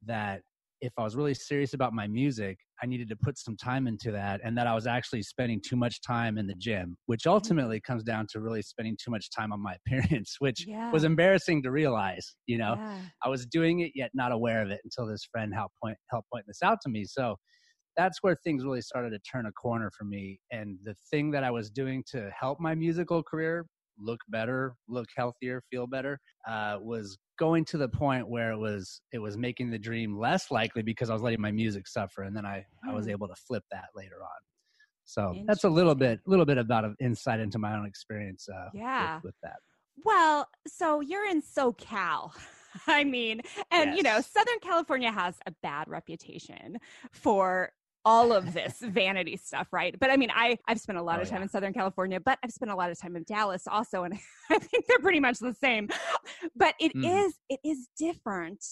that 0.06 0.42
if 0.82 0.94
I 0.98 1.04
was 1.04 1.16
really 1.16 1.34
serious 1.34 1.74
about 1.74 1.94
my 1.94 2.08
music, 2.08 2.58
I 2.82 2.86
needed 2.86 3.08
to 3.10 3.16
put 3.16 3.38
some 3.38 3.56
time 3.56 3.88
into 3.88 4.12
that 4.12 4.42
and 4.44 4.58
that 4.58 4.68
I 4.68 4.76
was 4.76 4.88
actually 4.88 5.24
spending 5.24 5.62
too 5.66 5.76
much 5.76 6.02
time 6.02 6.38
in 6.38 6.48
the 6.48 6.56
gym, 6.56 6.98
which 7.06 7.22
mm-hmm. 7.22 7.32
ultimately 7.32 7.80
comes 7.80 8.04
down 8.04 8.28
to 8.32 8.42
really 8.42 8.62
spending 8.62 8.98
too 9.02 9.12
much 9.12 9.30
time 9.32 9.54
on 9.54 9.62
my 9.62 9.76
appearance, 9.86 10.36
which 10.40 10.66
yeah. 10.68 10.92
was 10.92 11.04
embarrassing 11.04 11.64
to 11.64 11.72
realize, 11.72 12.36
you 12.48 12.58
know. 12.58 12.76
Yeah. 12.78 12.98
I 13.24 13.30
was 13.30 13.46
doing 13.46 13.80
it 13.80 13.92
yet 13.96 14.12
not 14.14 14.32
aware 14.32 14.62
of 14.62 14.70
it 14.70 14.82
until 14.84 15.08
this 15.08 15.26
friend 15.32 15.54
helped 15.54 15.76
point 15.82 15.98
helped 16.12 16.30
point 16.32 16.46
this 16.48 16.60
out 16.64 16.80
to 16.84 16.90
me. 16.90 17.06
So 17.06 17.36
that's 17.98 18.20
where 18.22 18.36
things 18.44 18.66
really 18.66 18.82
started 18.82 19.12
to 19.12 19.20
turn 19.20 19.46
a 19.46 19.52
corner 19.54 19.90
for 19.98 20.04
me 20.04 20.40
and 20.52 20.78
the 20.84 20.96
thing 21.10 21.32
that 21.32 21.46
I 21.46 21.52
was 21.52 21.70
doing 21.70 22.04
to 22.12 22.30
help 22.38 22.60
my 22.60 22.76
musical 22.76 23.24
career 23.24 23.66
look 23.98 24.20
better, 24.28 24.76
look 24.88 25.08
healthier, 25.16 25.62
feel 25.72 25.88
better, 25.88 26.20
uh, 26.48 26.78
was 26.82 27.18
going 27.38 27.66
to 27.66 27.78
the 27.78 27.88
point 27.88 28.28
where 28.28 28.52
it 28.52 28.58
was 28.58 29.02
it 29.12 29.20
was 29.20 29.38
making 29.38 29.70
the 29.70 29.80
dream 29.80 30.18
less 30.18 30.52
likely 30.52 30.82
because 30.82 31.10
I 31.10 31.14
was 31.14 31.22
letting 31.22 31.42
my 31.42 31.52
music 31.52 31.88
suffer, 31.88 32.24
and 32.24 32.36
then 32.36 32.46
I 32.46 32.66
I 32.88 32.94
was 32.94 33.06
hmm. 33.06 33.12
able 33.12 33.28
to 33.28 33.36
flip 33.36 33.64
that 33.72 33.86
later 33.96 34.18
on. 34.22 34.42
So 35.06 35.36
that's 35.46 35.64
a 35.64 35.70
little 35.70 35.96
bit 35.96 36.20
a 36.26 36.30
little 36.30 36.46
bit 36.46 36.58
about 36.58 36.84
an 36.84 36.96
insight 37.00 37.40
into 37.40 37.60
my 37.60 37.76
own 37.78 37.86
experience. 37.86 38.48
Uh, 38.50 38.70
yeah, 38.74 39.16
with, 39.16 39.26
with 39.26 39.36
that. 39.44 39.58
Well, 40.04 40.48
so 40.68 41.00
you're 41.00 41.28
in 41.28 41.42
SoCal. 41.42 42.32
I 42.88 43.04
mean, 43.04 43.42
and 43.72 43.92
yes. 43.92 43.98
you 43.98 44.04
know, 44.04 44.20
Southern 44.22 44.60
California 44.62 45.12
has 45.12 45.36
a 45.46 45.52
bad 45.64 45.88
reputation 45.88 46.78
for 47.12 47.72
all 48.06 48.32
of 48.32 48.54
this 48.54 48.80
vanity 48.80 49.36
stuff, 49.36 49.68
right? 49.72 49.96
But 50.00 50.12
I 50.12 50.18
mean, 50.18 50.30
I 50.34 50.58
I've 50.68 50.80
spent 50.80 50.98
a 50.98 51.04
lot 51.04 51.20
oh, 51.20 51.24
of 51.24 51.30
time 51.30 51.40
yeah. 51.40 51.44
in 51.44 51.50
Southern 51.50 51.74
California, 51.74 52.20
but 52.20 52.38
I've 52.44 52.52
spent 52.52 52.72
a 52.72 52.76
lot 52.76 52.92
of 52.92 53.00
time 53.00 53.16
in 53.16 53.24
Dallas 53.24 53.64
also, 53.68 54.04
and 54.04 54.14
I 54.50 54.60
think 54.60 54.86
they're 54.88 55.00
pretty 55.00 55.20
much 55.20 55.40
the 55.40 55.54
same. 55.54 55.90
But 56.56 56.76
it 56.80 56.94
mm. 56.96 57.26
is 57.26 57.34
it 57.50 57.60
is 57.64 57.88
different 57.98 58.64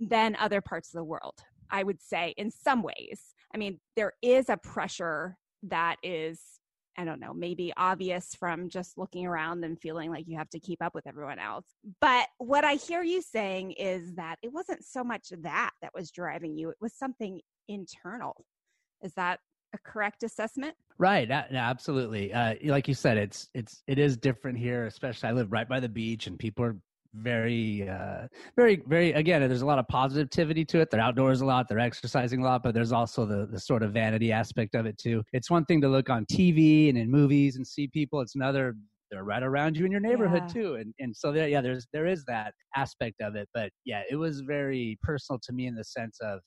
than 0.00 0.36
other 0.36 0.60
parts 0.60 0.88
of 0.88 0.98
the 0.98 1.04
world. 1.04 1.38
I 1.70 1.84
would 1.84 2.02
say 2.02 2.34
in 2.36 2.50
some 2.50 2.82
ways. 2.82 3.34
I 3.54 3.58
mean, 3.58 3.80
there 3.96 4.12
is 4.22 4.48
a 4.48 4.56
pressure 4.56 5.36
that 5.64 5.96
is 6.02 6.40
I 6.98 7.04
don't 7.04 7.20
know, 7.20 7.32
maybe 7.32 7.72
obvious 7.78 8.34
from 8.34 8.68
just 8.68 8.98
looking 8.98 9.26
around 9.26 9.64
and 9.64 9.80
feeling 9.80 10.10
like 10.10 10.26
you 10.28 10.36
have 10.36 10.50
to 10.50 10.60
keep 10.60 10.82
up 10.82 10.94
with 10.94 11.06
everyone 11.06 11.38
else. 11.38 11.64
But 12.02 12.26
what 12.36 12.64
I 12.64 12.74
hear 12.74 13.02
you 13.02 13.22
saying 13.22 13.72
is 13.72 14.14
that 14.16 14.36
it 14.42 14.52
wasn't 14.52 14.84
so 14.84 15.02
much 15.02 15.28
that 15.30 15.70
that 15.80 15.94
was 15.94 16.10
driving 16.10 16.58
you, 16.58 16.68
it 16.68 16.76
was 16.82 16.92
something 16.92 17.40
internal 17.68 18.44
is 19.02 19.12
that 19.14 19.40
a 19.74 19.78
correct 19.78 20.22
assessment? 20.22 20.74
Right. 20.98 21.30
absolutely. 21.30 22.32
Uh, 22.32 22.54
like 22.64 22.86
you 22.88 22.94
said, 22.94 23.16
it's 23.16 23.48
it's 23.54 23.82
it 23.86 23.98
is 23.98 24.16
different 24.16 24.58
here. 24.58 24.86
Especially, 24.86 25.28
I 25.28 25.32
live 25.32 25.50
right 25.50 25.68
by 25.68 25.80
the 25.80 25.88
beach, 25.88 26.26
and 26.26 26.38
people 26.38 26.64
are 26.64 26.76
very 27.14 27.86
uh 27.88 28.26
very 28.56 28.82
very 28.86 29.12
again 29.12 29.46
there's 29.46 29.60
a 29.60 29.66
lot 29.66 29.78
of 29.78 29.86
positivity 29.88 30.64
to 30.64 30.80
it 30.80 30.90
they're 30.90 31.00
outdoors 31.00 31.42
a 31.42 31.44
lot 31.44 31.68
they're 31.68 31.78
exercising 31.78 32.40
a 32.40 32.44
lot 32.44 32.62
but 32.62 32.72
there's 32.72 32.90
also 32.90 33.26
the 33.26 33.46
the 33.52 33.60
sort 33.60 33.82
of 33.82 33.92
vanity 33.92 34.32
aspect 34.32 34.74
of 34.74 34.86
it 34.86 34.96
too 34.96 35.22
it's 35.34 35.50
one 35.50 35.62
thing 35.66 35.78
to 35.78 35.88
look 35.88 36.08
on 36.08 36.24
tv 36.24 36.88
and 36.88 36.96
in 36.96 37.10
movies 37.10 37.56
and 37.56 37.66
see 37.66 37.86
people 37.86 38.22
it's 38.22 38.34
another 38.34 38.74
they're 39.10 39.24
right 39.24 39.42
around 39.42 39.76
you 39.76 39.84
in 39.84 39.92
your 39.92 40.00
neighborhood 40.00 40.44
yeah. 40.46 40.54
too 40.54 40.74
and 40.76 40.94
and 41.00 41.14
so 41.14 41.30
there 41.30 41.48
yeah 41.48 41.60
there's 41.60 41.86
there 41.92 42.06
is 42.06 42.24
that 42.24 42.54
aspect 42.76 43.20
of 43.20 43.36
it 43.36 43.46
but 43.52 43.68
yeah 43.84 44.02
it 44.10 44.16
was 44.16 44.40
very 44.40 44.98
personal 45.02 45.38
to 45.38 45.52
me 45.52 45.66
in 45.66 45.74
the 45.74 45.84
sense 45.84 46.18
of 46.22 46.40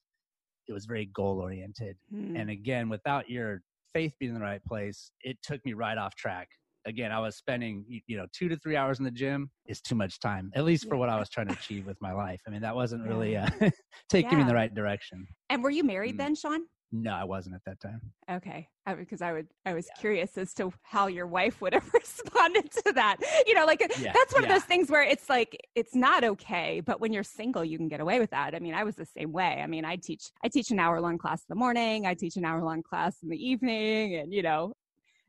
it 0.67 0.73
was 0.73 0.85
very 0.85 1.05
goal 1.13 1.39
oriented. 1.39 1.97
Hmm. 2.11 2.35
And 2.35 2.49
again, 2.49 2.89
without 2.89 3.29
your 3.29 3.61
faith 3.93 4.13
being 4.19 4.33
in 4.33 4.39
the 4.39 4.45
right 4.45 4.63
place, 4.65 5.11
it 5.21 5.37
took 5.43 5.63
me 5.65 5.73
right 5.73 5.97
off 5.97 6.15
track. 6.15 6.49
Again, 6.87 7.11
I 7.11 7.19
was 7.19 7.35
spending, 7.35 7.83
you 8.05 8.17
know, 8.17 8.27
two 8.31 8.47
to 8.47 8.57
three 8.57 8.75
hours 8.75 8.99
in 8.99 9.05
the 9.05 9.11
gym 9.11 9.49
is 9.65 9.81
too 9.81 9.95
much 9.95 10.19
time, 10.19 10.51
at 10.53 10.65
least 10.65 10.87
for 10.87 10.97
what 10.97 11.09
I 11.09 11.17
was 11.17 11.29
trying 11.29 11.47
to 11.47 11.53
achieve 11.53 11.87
with 11.87 11.97
my 11.99 12.13
life. 12.13 12.41
I 12.45 12.51
mean, 12.51 12.61
that 12.61 12.75
wasn't 12.75 13.07
really 13.07 13.35
uh, 13.35 13.47
taking 14.09 14.31
yeah. 14.31 14.35
me 14.35 14.41
in 14.41 14.47
the 14.47 14.53
right 14.53 14.73
direction. 14.73 15.25
And 15.49 15.63
were 15.63 15.71
you 15.71 15.83
married 15.83 16.15
mm. 16.15 16.19
then, 16.19 16.35
Sean? 16.35 16.61
No, 17.01 17.13
I 17.13 17.23
wasn't 17.23 17.55
at 17.55 17.63
that 17.65 17.79
time. 17.81 17.99
Okay, 18.31 18.69
because 18.97 19.21
I, 19.21 19.29
I, 19.29 19.33
would, 19.33 19.47
I 19.65 19.73
was 19.73 19.87
yeah. 19.87 19.99
curious 19.99 20.37
as 20.37 20.53
to 20.55 20.71
how 20.81 21.07
your 21.07 21.27
wife 21.27 21.61
would 21.61 21.73
have 21.73 21.89
responded 21.93 22.71
to 22.71 22.93
that. 22.93 23.17
You 23.45 23.53
know, 23.53 23.65
like 23.65 23.81
yeah. 23.81 24.13
that's 24.13 24.33
one 24.33 24.43
yeah. 24.43 24.49
of 24.49 24.55
those 24.55 24.63
things 24.63 24.89
where 24.89 25.03
it's 25.03 25.29
like 25.29 25.57
it's 25.75 25.93
not 25.93 26.23
okay, 26.23 26.81
but 26.85 27.01
when 27.01 27.11
you're 27.11 27.23
single, 27.23 27.65
you 27.65 27.77
can 27.77 27.87
get 27.87 27.99
away 27.99 28.19
with 28.19 28.29
that. 28.29 28.55
I 28.55 28.59
mean, 28.59 28.73
I 28.73 28.83
was 28.83 28.95
the 28.95 29.05
same 29.05 29.31
way. 29.31 29.61
I 29.61 29.67
mean, 29.67 29.83
I 29.83 29.97
teach, 29.97 30.31
I 30.43 30.47
teach 30.47 30.71
an 30.71 30.79
hour 30.79 31.01
long 31.01 31.17
class 31.17 31.41
in 31.41 31.47
the 31.49 31.55
morning, 31.55 32.05
I 32.05 32.13
teach 32.13 32.37
an 32.37 32.45
hour 32.45 32.63
long 32.63 32.81
class 32.81 33.17
in 33.21 33.29
the 33.29 33.37
evening, 33.37 34.15
and 34.15 34.33
you 34.33 34.41
know, 34.41 34.73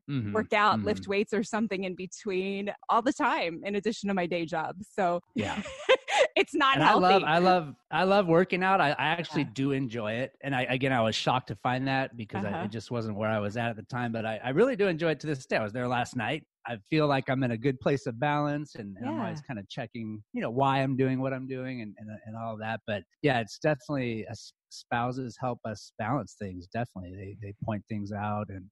Mm-hmm, 0.09 0.35
work 0.35 0.53
out, 0.53 0.77
mm-hmm. 0.77 0.87
lift 0.87 1.09
weights 1.09 1.35
or 1.35 1.43
something 1.43 1.83
in 1.83 1.97
between 1.97 2.73
all 2.89 3.03
the 3.03 3.13
time 3.13 3.63
in 3.65 3.75
addition 3.75 4.07
to 4.07 4.15
my 4.15 4.25
day 4.25 4.47
job. 4.47 4.77
So 4.89 5.21
yeah. 5.35 5.61
it's 6.37 6.55
not 6.55 6.77
and 6.77 6.85
healthy. 6.85 7.07
I 7.07 7.09
love, 7.09 7.23
I 7.25 7.39
love, 7.39 7.75
I 7.91 8.05
love 8.05 8.27
working 8.27 8.63
out. 8.63 8.79
I, 8.79 8.91
I 8.91 9.07
actually 9.07 9.43
yeah. 9.43 9.51
do 9.55 9.73
enjoy 9.73 10.13
it. 10.13 10.33
And 10.43 10.55
I, 10.55 10.63
again, 10.65 10.93
I 10.93 11.01
was 11.01 11.15
shocked 11.15 11.49
to 11.49 11.57
find 11.57 11.89
that 11.89 12.15
because 12.15 12.45
uh-huh. 12.45 12.59
I, 12.59 12.65
it 12.65 12.71
just 12.71 12.91
wasn't 12.91 13.17
where 13.17 13.31
I 13.31 13.39
was 13.39 13.57
at 13.57 13.71
at 13.71 13.77
the 13.77 13.83
time. 13.85 14.13
But 14.13 14.27
I, 14.27 14.39
I 14.45 14.51
really 14.51 14.77
do 14.77 14.87
enjoy 14.87 15.13
it 15.13 15.21
to 15.21 15.27
this 15.27 15.47
day. 15.47 15.57
I 15.57 15.63
was 15.63 15.73
there 15.73 15.89
last 15.89 16.15
night. 16.15 16.45
I 16.67 16.77
feel 16.91 17.07
like 17.07 17.31
I'm 17.31 17.43
in 17.43 17.53
a 17.53 17.57
good 17.57 17.81
place 17.81 18.07
of 18.07 18.21
balance 18.21 18.75
and, 18.75 18.97
and 18.99 19.07
yeah. 19.07 19.13
I'm 19.13 19.21
always 19.21 19.41
kind 19.41 19.59
of 19.59 19.67
checking, 19.71 20.23
you 20.35 20.43
know, 20.43 20.51
why 20.51 20.83
I'm 20.83 20.97
doing 20.97 21.21
what 21.21 21.33
I'm 21.33 21.47
doing 21.47 21.81
and, 21.81 21.95
and, 21.99 22.11
and 22.27 22.37
all 22.37 22.59
that. 22.59 22.81
But 22.87 23.03
yeah, 23.23 23.41
it's 23.41 23.59
definitely 23.59 24.27
spouses 24.69 25.39
help 25.41 25.61
us 25.65 25.93
balance 25.99 26.35
things. 26.39 26.67
Definitely. 26.67 27.15
They, 27.17 27.37
they 27.41 27.55
point 27.65 27.83
things 27.89 28.13
out. 28.13 28.49
And, 28.51 28.65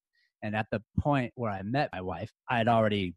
and 0.43 0.55
at 0.55 0.67
the 0.71 0.83
point 1.01 1.33
where 1.37 1.51
I 1.51 1.63
met 1.63 1.89
my 1.95 2.03
wife, 2.03 2.31
I 2.51 2.59
had 2.59 2.69
already 2.69 3.15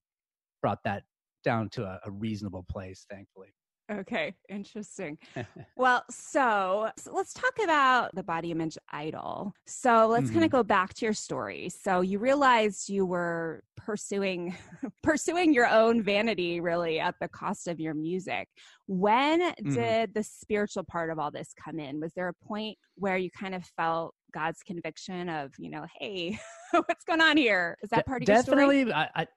brought 0.61 0.79
that 0.85 1.03
down 1.43 1.69
to 1.71 1.83
a, 1.83 1.99
a 2.05 2.11
reasonable 2.11 2.65
place, 2.69 3.05
thankfully. 3.09 3.49
Okay, 3.89 4.35
interesting. 4.49 5.17
well, 5.77 6.03
so, 6.09 6.89
so, 6.97 7.13
let's 7.13 7.33
talk 7.33 7.53
about 7.63 8.13
the 8.13 8.23
body 8.23 8.51
image 8.51 8.77
idol. 8.91 9.53
So 9.65 10.07
let's 10.07 10.25
mm-hmm. 10.25 10.33
kind 10.33 10.45
of 10.45 10.51
go 10.51 10.63
back 10.63 10.93
to 10.95 11.05
your 11.05 11.13
story. 11.13 11.69
So 11.69 12.01
you 12.01 12.19
realized 12.19 12.89
you 12.89 13.05
were 13.05 13.63
pursuing 13.77 14.55
pursuing 15.03 15.53
your 15.53 15.67
own 15.67 16.03
vanity 16.03 16.59
really 16.59 16.99
at 16.99 17.15
the 17.21 17.29
cost 17.29 17.69
of 17.69 17.79
your 17.79 17.93
music. 17.93 18.49
When 18.87 19.41
mm-hmm. 19.41 19.73
did 19.73 20.13
the 20.13 20.23
spiritual 20.23 20.83
part 20.83 21.09
of 21.09 21.17
all 21.17 21.31
this 21.31 21.53
come 21.53 21.79
in? 21.79 22.01
Was 22.01 22.13
there 22.13 22.27
a 22.27 22.45
point 22.45 22.77
where 22.95 23.17
you 23.17 23.29
kind 23.31 23.55
of 23.55 23.63
felt 23.77 24.13
God's 24.33 24.63
conviction 24.63 25.29
of, 25.29 25.53
you 25.57 25.69
know, 25.69 25.85
hey, 25.99 26.37
what's 26.71 27.05
going 27.05 27.21
on 27.21 27.37
here? 27.37 27.77
Is 27.81 27.89
that 27.91 28.05
part 28.05 28.21
of 28.21 28.27
Definitely, 28.27 28.79
your 28.79 28.87
story? 28.87 28.91
Definitely. 28.91 29.27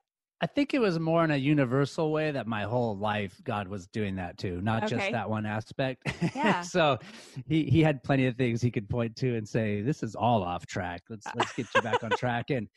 I, 0.40 0.46
think 0.46 0.74
it 0.74 0.78
was 0.78 0.98
more 0.98 1.24
in 1.24 1.30
a 1.30 1.36
universal 1.36 2.12
way 2.12 2.30
that 2.30 2.46
my 2.46 2.62
whole 2.62 2.96
life 2.96 3.40
God 3.44 3.68
was 3.68 3.86
doing 3.86 4.16
that 4.16 4.38
too, 4.38 4.60
not 4.60 4.84
okay. 4.84 4.96
just 4.96 5.12
that 5.12 5.28
one 5.28 5.46
aspect. 5.46 6.02
Yeah. 6.34 6.60
so 6.62 6.98
he 7.46 7.64
he 7.64 7.82
had 7.82 8.02
plenty 8.02 8.26
of 8.26 8.36
things 8.36 8.62
he 8.62 8.70
could 8.70 8.88
point 8.88 9.16
to 9.16 9.36
and 9.36 9.48
say, 9.48 9.82
"This 9.82 10.02
is 10.02 10.14
all 10.14 10.42
off 10.42 10.66
track. 10.66 11.02
Let's 11.08 11.26
let's 11.34 11.52
get 11.52 11.66
you 11.74 11.82
back 11.82 12.02
on 12.02 12.10
track." 12.10 12.50
And 12.50 12.68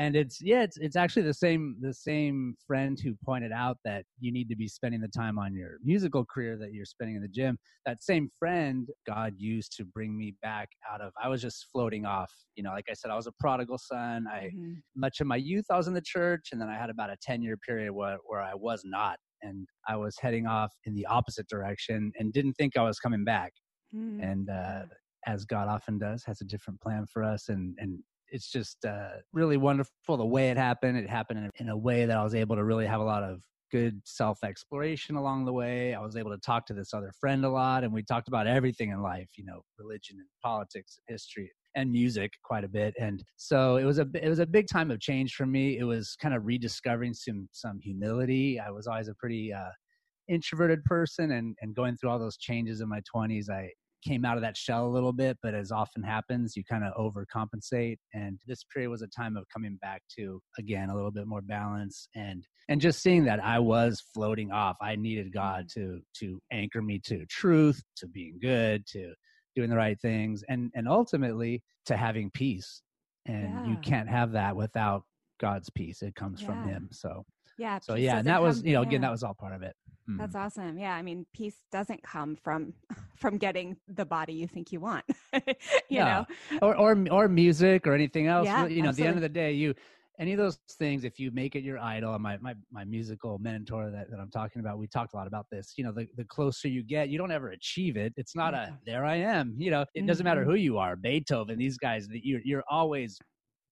and 0.00 0.16
it's 0.16 0.40
yeah 0.40 0.62
it's 0.62 0.78
it's 0.78 0.96
actually 0.96 1.22
the 1.22 1.34
same 1.34 1.76
the 1.82 1.92
same 1.92 2.54
friend 2.66 2.98
who 3.04 3.14
pointed 3.22 3.52
out 3.52 3.76
that 3.84 4.04
you 4.18 4.32
need 4.32 4.48
to 4.48 4.56
be 4.56 4.66
spending 4.66 4.98
the 4.98 5.08
time 5.08 5.38
on 5.38 5.54
your 5.54 5.72
musical 5.84 6.24
career 6.24 6.56
that 6.56 6.72
you're 6.72 6.86
spending 6.86 7.16
in 7.16 7.22
the 7.22 7.28
gym 7.28 7.58
that 7.84 8.02
same 8.02 8.30
friend 8.38 8.88
god 9.06 9.34
used 9.36 9.76
to 9.76 9.84
bring 9.84 10.16
me 10.16 10.34
back 10.42 10.70
out 10.90 11.02
of 11.02 11.12
i 11.22 11.28
was 11.28 11.42
just 11.42 11.66
floating 11.70 12.06
off 12.06 12.32
you 12.54 12.62
know 12.62 12.70
like 12.70 12.86
i 12.90 12.94
said 12.94 13.10
i 13.10 13.14
was 13.14 13.26
a 13.26 13.32
prodigal 13.38 13.76
son 13.76 14.24
i 14.32 14.44
mm-hmm. 14.44 14.72
much 14.96 15.20
of 15.20 15.26
my 15.26 15.36
youth 15.36 15.66
i 15.70 15.76
was 15.76 15.86
in 15.86 15.94
the 15.94 16.00
church 16.00 16.48
and 16.52 16.60
then 16.60 16.70
i 16.70 16.78
had 16.78 16.88
about 16.88 17.10
a 17.10 17.16
10 17.22 17.42
year 17.42 17.58
period 17.58 17.92
where, 17.92 18.16
where 18.24 18.40
i 18.40 18.54
was 18.54 18.80
not 18.86 19.18
and 19.42 19.68
i 19.86 19.94
was 19.94 20.16
heading 20.18 20.46
off 20.46 20.72
in 20.86 20.94
the 20.94 21.04
opposite 21.06 21.46
direction 21.48 22.10
and 22.18 22.32
didn't 22.32 22.54
think 22.54 22.74
i 22.74 22.82
was 22.82 22.98
coming 22.98 23.22
back 23.22 23.52
mm-hmm. 23.94 24.22
and 24.22 24.48
uh 24.48 24.82
as 25.26 25.44
God 25.44 25.68
often 25.68 25.98
does, 25.98 26.24
has 26.24 26.40
a 26.40 26.44
different 26.44 26.80
plan 26.80 27.04
for 27.12 27.22
us, 27.22 27.48
and 27.48 27.74
and 27.78 27.98
it's 28.30 28.50
just 28.50 28.84
uh, 28.84 29.08
really 29.32 29.56
wonderful 29.56 30.16
the 30.16 30.24
way 30.24 30.50
it 30.50 30.56
happened. 30.56 30.96
It 30.96 31.08
happened 31.08 31.40
in 31.40 31.44
a, 31.46 31.50
in 31.62 31.68
a 31.68 31.76
way 31.76 32.06
that 32.06 32.16
I 32.16 32.22
was 32.22 32.34
able 32.34 32.56
to 32.56 32.64
really 32.64 32.86
have 32.86 33.00
a 33.00 33.04
lot 33.04 33.22
of 33.22 33.40
good 33.70 34.00
self 34.04 34.42
exploration 34.44 35.16
along 35.16 35.44
the 35.44 35.52
way. 35.52 35.94
I 35.94 36.00
was 36.00 36.16
able 36.16 36.30
to 36.32 36.38
talk 36.38 36.66
to 36.66 36.74
this 36.74 36.92
other 36.92 37.12
friend 37.20 37.44
a 37.44 37.50
lot, 37.50 37.84
and 37.84 37.92
we 37.92 38.02
talked 38.02 38.28
about 38.28 38.46
everything 38.46 38.90
in 38.90 39.02
life, 39.02 39.28
you 39.36 39.44
know, 39.44 39.62
religion 39.78 40.16
and 40.18 40.28
politics, 40.42 40.98
and 40.98 41.14
history, 41.14 41.50
and 41.74 41.90
music 41.90 42.32
quite 42.44 42.64
a 42.64 42.68
bit. 42.68 42.94
And 43.00 43.22
so 43.36 43.76
it 43.76 43.84
was 43.84 43.98
a 43.98 44.06
it 44.14 44.28
was 44.28 44.40
a 44.40 44.46
big 44.46 44.66
time 44.68 44.90
of 44.90 45.00
change 45.00 45.34
for 45.34 45.46
me. 45.46 45.78
It 45.78 45.84
was 45.84 46.16
kind 46.20 46.34
of 46.34 46.44
rediscovering 46.44 47.14
some 47.14 47.48
some 47.52 47.78
humility. 47.80 48.60
I 48.60 48.70
was 48.70 48.86
always 48.86 49.08
a 49.08 49.14
pretty 49.14 49.52
uh, 49.52 49.70
introverted 50.28 50.84
person, 50.84 51.32
and 51.32 51.56
and 51.60 51.74
going 51.74 51.96
through 51.96 52.10
all 52.10 52.18
those 52.18 52.36
changes 52.36 52.80
in 52.80 52.88
my 52.88 53.00
twenties, 53.10 53.48
I 53.48 53.70
came 54.02 54.24
out 54.24 54.36
of 54.36 54.42
that 54.42 54.56
shell 54.56 54.86
a 54.86 54.88
little 54.88 55.12
bit, 55.12 55.38
but 55.42 55.54
as 55.54 55.70
often 55.70 56.02
happens, 56.02 56.56
you 56.56 56.64
kind 56.64 56.84
of 56.84 56.94
overcompensate. 56.94 57.98
And 58.14 58.38
this 58.46 58.64
period 58.64 58.90
was 58.90 59.02
a 59.02 59.08
time 59.08 59.36
of 59.36 59.44
coming 59.52 59.78
back 59.80 60.02
to 60.18 60.40
again 60.58 60.90
a 60.90 60.94
little 60.94 61.10
bit 61.10 61.26
more 61.26 61.42
balance 61.42 62.08
and 62.14 62.44
and 62.68 62.80
just 62.80 63.02
seeing 63.02 63.24
that 63.24 63.42
I 63.42 63.58
was 63.58 64.02
floating 64.14 64.52
off. 64.52 64.76
I 64.80 64.96
needed 64.96 65.32
God 65.32 65.66
mm-hmm. 65.76 65.92
to 65.94 66.00
to 66.20 66.40
anchor 66.52 66.82
me 66.82 67.00
to 67.06 67.26
truth, 67.26 67.82
to 67.96 68.06
being 68.06 68.38
good, 68.40 68.86
to 68.88 69.12
doing 69.56 69.70
the 69.70 69.76
right 69.76 70.00
things, 70.00 70.42
and 70.48 70.70
and 70.74 70.88
ultimately 70.88 71.62
to 71.86 71.96
having 71.96 72.30
peace. 72.30 72.82
And 73.26 73.52
yeah. 73.52 73.66
you 73.66 73.76
can't 73.82 74.08
have 74.08 74.32
that 74.32 74.56
without 74.56 75.02
God's 75.40 75.70
peace. 75.70 76.02
It 76.02 76.14
comes 76.14 76.40
yeah. 76.40 76.46
from 76.46 76.68
Him. 76.68 76.88
So 76.92 77.24
yeah. 77.60 77.78
So 77.82 77.94
yeah, 77.94 78.18
and 78.18 78.26
that 78.26 78.40
was 78.40 78.62
you 78.62 78.72
know 78.72 78.80
yeah. 78.80 78.88
again 78.88 79.00
that 79.02 79.10
was 79.10 79.22
all 79.22 79.34
part 79.34 79.54
of 79.54 79.62
it. 79.62 79.76
Mm. 80.08 80.16
That's 80.16 80.34
awesome. 80.34 80.78
Yeah, 80.78 80.94
I 80.94 81.02
mean, 81.02 81.26
peace 81.34 81.56
doesn't 81.70 82.02
come 82.02 82.34
from 82.34 82.72
from 83.16 83.36
getting 83.36 83.76
the 83.86 84.06
body 84.06 84.32
you 84.32 84.48
think 84.48 84.72
you 84.72 84.80
want. 84.80 85.04
you 85.90 85.98
know, 85.98 86.26
or 86.62 86.74
or 86.74 86.96
or 87.10 87.28
music 87.28 87.86
or 87.86 87.94
anything 87.94 88.28
else. 88.28 88.46
Yeah, 88.46 88.66
you 88.66 88.82
know, 88.82 88.88
absolutely. 88.88 88.88
at 88.88 88.96
the 88.96 89.06
end 89.06 89.16
of 89.16 89.22
the 89.22 89.28
day, 89.28 89.52
you 89.52 89.74
any 90.18 90.32
of 90.32 90.38
those 90.38 90.58
things 90.78 91.02
if 91.04 91.18
you 91.18 91.30
make 91.30 91.56
it 91.56 91.64
your 91.64 91.78
idol 91.78 92.12
and 92.12 92.22
my, 92.22 92.36
my, 92.42 92.54
my 92.70 92.84
musical 92.84 93.38
mentor 93.38 93.90
that, 93.90 94.10
that 94.10 94.20
i'm 94.20 94.30
talking 94.30 94.60
about 94.60 94.76
we 94.76 94.86
talked 94.86 95.14
a 95.14 95.16
lot 95.16 95.26
about 95.26 95.46
this 95.50 95.72
you 95.78 95.82
know 95.82 95.92
the, 95.92 96.06
the 96.18 96.24
closer 96.24 96.68
you 96.68 96.82
get 96.82 97.08
you 97.08 97.16
don't 97.16 97.30
ever 97.30 97.52
achieve 97.52 97.96
it 97.96 98.12
it's 98.18 98.36
not 98.36 98.52
a 98.52 98.76
there 98.84 99.06
i 99.06 99.16
am 99.16 99.54
you 99.56 99.70
know 99.70 99.82
it 99.94 100.06
doesn't 100.06 100.24
matter 100.24 100.42
mm-hmm. 100.42 100.50
who 100.50 100.56
you 100.56 100.76
are 100.76 100.94
beethoven 100.94 101.58
these 101.58 101.78
guys 101.78 102.06
that 102.06 102.20
you're, 102.22 102.42
you're 102.44 102.64
always 102.68 103.18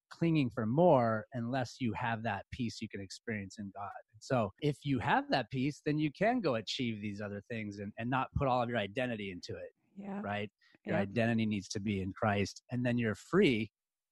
clinging 0.09 0.49
for 0.53 0.65
more 0.65 1.25
unless 1.33 1.77
you 1.79 1.93
have 1.93 2.23
that 2.23 2.45
peace 2.51 2.79
you 2.81 2.89
can 2.89 3.01
experience 3.01 3.57
in 3.59 3.71
God. 3.75 3.89
So 4.19 4.51
if 4.61 4.77
you 4.83 4.99
have 4.99 5.25
that 5.29 5.49
peace, 5.51 5.81
then 5.85 5.97
you 5.97 6.11
can 6.17 6.41
go 6.41 6.55
achieve 6.55 7.01
these 7.01 7.21
other 7.21 7.41
things 7.49 7.79
and, 7.79 7.91
and 7.97 8.09
not 8.09 8.27
put 8.35 8.47
all 8.47 8.61
of 8.61 8.69
your 8.69 8.77
identity 8.77 9.31
into 9.31 9.59
it. 9.59 9.71
Yeah. 9.97 10.21
Right. 10.21 10.49
Your 10.85 10.95
yeah. 10.95 11.01
identity 11.01 11.45
needs 11.45 11.67
to 11.69 11.79
be 11.79 12.01
in 12.01 12.13
Christ. 12.13 12.63
And 12.71 12.85
then 12.85 12.97
you're 12.97 13.15
free 13.15 13.69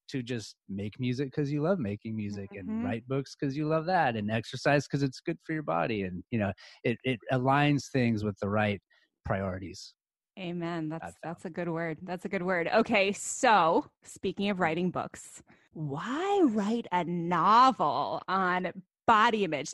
to 0.09 0.23
just 0.23 0.55
make 0.69 0.99
music 0.99 1.31
because 1.31 1.51
you 1.51 1.61
love 1.61 1.79
making 1.79 2.15
music 2.15 2.49
mm-hmm. 2.51 2.69
and 2.69 2.83
write 2.83 3.07
books 3.07 3.35
because 3.35 3.55
you 3.55 3.67
love 3.67 3.85
that 3.85 4.15
and 4.15 4.31
exercise 4.31 4.87
because 4.87 5.03
it's 5.03 5.19
good 5.19 5.37
for 5.45 5.53
your 5.53 5.63
body. 5.63 6.03
And, 6.03 6.23
you 6.31 6.39
know, 6.39 6.51
it, 6.83 6.97
it 7.03 7.19
aligns 7.31 7.89
things 7.91 8.23
with 8.23 8.37
the 8.39 8.49
right 8.49 8.81
priorities. 9.25 9.93
Amen. 10.37 10.89
That's 10.89 11.15
that's 11.23 11.45
a 11.45 11.49
good 11.49 11.67
word. 11.67 11.97
That's 12.03 12.25
a 12.25 12.29
good 12.29 12.43
word. 12.43 12.69
Okay, 12.71 13.11
so 13.11 13.85
speaking 14.03 14.49
of 14.49 14.59
writing 14.59 14.91
books, 14.91 15.41
why 15.73 16.41
write 16.45 16.85
a 16.91 17.03
novel 17.05 18.21
on 18.27 18.71
body 19.07 19.45
image? 19.45 19.73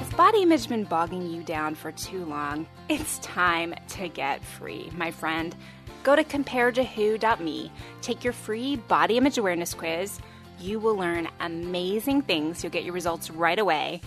Has 0.00 0.14
body 0.14 0.42
image 0.42 0.68
been 0.68 0.82
bogging 0.82 1.30
you 1.30 1.44
down 1.44 1.76
for 1.76 1.92
too 1.92 2.24
long? 2.24 2.66
It's 2.88 3.20
time 3.20 3.72
to 3.90 4.08
get 4.08 4.44
free, 4.44 4.90
my 4.96 5.12
friend. 5.12 5.54
Go 6.02 6.16
to 6.16 6.24
comparedtowho.me, 6.24 7.70
take 8.00 8.24
your 8.24 8.32
free 8.32 8.76
body 8.76 9.16
image 9.16 9.38
awareness 9.38 9.72
quiz 9.72 10.20
you 10.60 10.78
will 10.78 10.96
learn 10.96 11.28
amazing 11.40 12.22
things. 12.22 12.62
You'll 12.62 12.72
get 12.72 12.84
your 12.84 12.94
results 12.94 13.30
right 13.30 13.58
away. 13.58 14.00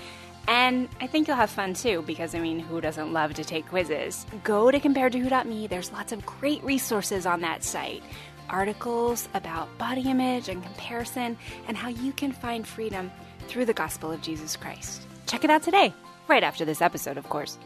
And 0.48 0.90
I 1.00 1.08
think 1.08 1.28
you'll 1.28 1.38
have 1.38 1.52
fun 1.52 1.74
too, 1.76 2.04
because 2.08 2.34
I 2.34 2.40
mean, 2.40 2.60
who 2.60 2.82
doesn't 2.82 3.14
love 3.14 3.36
to 3.36 3.44
take 3.44 3.68
quizzes? 3.68 4.26
Go 4.44 4.72
to 4.72 4.80
comparedtowho.me. 4.80 5.68
There's 5.68 5.92
lots 5.92 6.12
of 6.12 6.26
great 6.26 6.64
resources 6.64 7.26
on 7.26 7.42
that 7.42 7.64
site. 7.64 8.02
Articles 8.50 9.30
about 9.36 9.78
body 9.78 10.10
image 10.10 10.50
and 10.50 10.64
comparison, 10.64 11.38
and 11.68 11.78
how 11.78 11.90
you 11.90 12.12
can 12.14 12.32
find 12.32 12.68
freedom 12.68 13.12
through 13.48 13.66
the 13.66 13.74
gospel 13.74 14.12
of 14.12 14.22
Jesus 14.22 14.56
Christ. 14.56 15.04
Check 15.28 15.44
it 15.44 15.52
out 15.52 15.62
today, 15.62 15.94
right 16.28 16.44
after 16.44 16.66
this 16.66 16.82
episode, 16.82 17.18
of 17.18 17.30
course. 17.30 17.60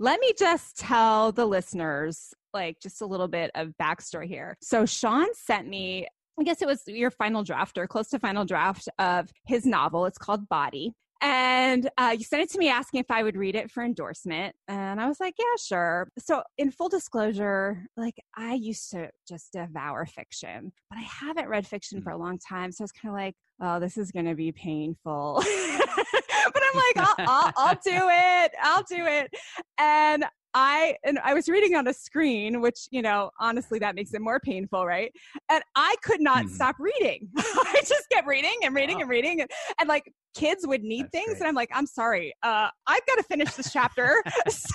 Let 0.00 0.18
me 0.18 0.32
just 0.36 0.78
tell 0.78 1.30
the 1.30 1.46
listeners 1.46 2.34
like 2.52 2.78
just 2.80 3.00
a 3.00 3.06
little 3.06 3.28
bit 3.28 3.50
of 3.54 3.72
backstory 3.80 4.26
here. 4.26 4.56
So 4.62 4.86
Sean 4.86 5.26
sent 5.34 5.68
me 5.68 6.06
I 6.38 6.42
guess 6.42 6.62
it 6.62 6.66
was 6.66 6.82
your 6.86 7.10
final 7.10 7.42
draft 7.42 7.76
or 7.76 7.86
close 7.86 8.08
to 8.08 8.18
final 8.18 8.46
draft 8.46 8.88
of 8.98 9.30
his 9.46 9.66
novel. 9.66 10.06
It's 10.06 10.16
called 10.16 10.48
Body. 10.48 10.94
And 11.20 11.90
uh, 11.98 12.14
you 12.16 12.24
sent 12.24 12.42
it 12.42 12.50
to 12.52 12.58
me 12.58 12.70
asking 12.70 13.00
if 13.00 13.10
I 13.10 13.22
would 13.22 13.36
read 13.36 13.54
it 13.54 13.70
for 13.70 13.84
endorsement. 13.84 14.56
And 14.68 14.98
I 14.98 15.06
was 15.06 15.20
like, 15.20 15.34
yeah, 15.38 15.44
sure. 15.62 16.08
So, 16.18 16.42
in 16.56 16.70
full 16.70 16.88
disclosure, 16.88 17.84
like 17.98 18.14
I 18.34 18.54
used 18.54 18.90
to 18.92 19.10
just 19.28 19.52
devour 19.52 20.06
fiction, 20.06 20.72
but 20.88 20.98
I 20.98 21.02
haven't 21.02 21.48
read 21.48 21.66
fiction 21.66 22.00
for 22.00 22.10
a 22.10 22.16
long 22.16 22.38
time. 22.38 22.72
So, 22.72 22.82
I 22.82 22.84
was 22.84 22.92
kind 22.92 23.14
of 23.14 23.18
like, 23.18 23.34
oh, 23.60 23.78
this 23.78 23.98
is 23.98 24.10
going 24.10 24.24
to 24.24 24.34
be 24.34 24.50
painful. 24.50 25.42
but 25.44 26.62
I'm 26.72 26.74
like, 26.74 26.96
I'll, 26.96 27.14
I'll, 27.18 27.52
I'll 27.56 27.80
do 27.84 27.90
it. 27.92 28.52
I'll 28.62 28.84
do 28.84 29.04
it. 29.06 29.30
And 29.76 30.24
I 30.54 30.96
and 31.04 31.18
I 31.20 31.34
was 31.34 31.48
reading 31.48 31.76
on 31.76 31.86
a 31.86 31.94
screen, 31.94 32.60
which 32.60 32.88
you 32.90 33.02
know, 33.02 33.30
honestly, 33.38 33.78
that 33.78 33.94
makes 33.94 34.14
it 34.14 34.20
more 34.20 34.40
painful, 34.40 34.86
right? 34.86 35.12
And 35.50 35.62
I 35.76 35.94
could 36.02 36.20
not 36.20 36.44
mm-hmm. 36.44 36.54
stop 36.54 36.76
reading. 36.78 37.28
I 37.36 37.82
just 37.86 38.08
kept 38.10 38.26
reading 38.26 38.56
and 38.64 38.74
reading 38.74 38.96
wow. 38.96 39.02
and 39.02 39.10
reading, 39.10 39.40
and, 39.40 39.50
and, 39.78 39.88
like 39.88 40.12
kids 40.34 40.66
would 40.66 40.82
need 40.82 41.04
That's 41.04 41.12
things, 41.12 41.28
great. 41.28 41.40
and 41.40 41.48
I'm 41.48 41.54
like, 41.54 41.70
I'm 41.72 41.86
sorry, 41.86 42.34
uh, 42.42 42.68
I've 42.86 43.06
got 43.06 43.16
to 43.16 43.22
finish 43.24 43.54
this 43.54 43.72
chapter, 43.72 44.22
so 44.48 44.74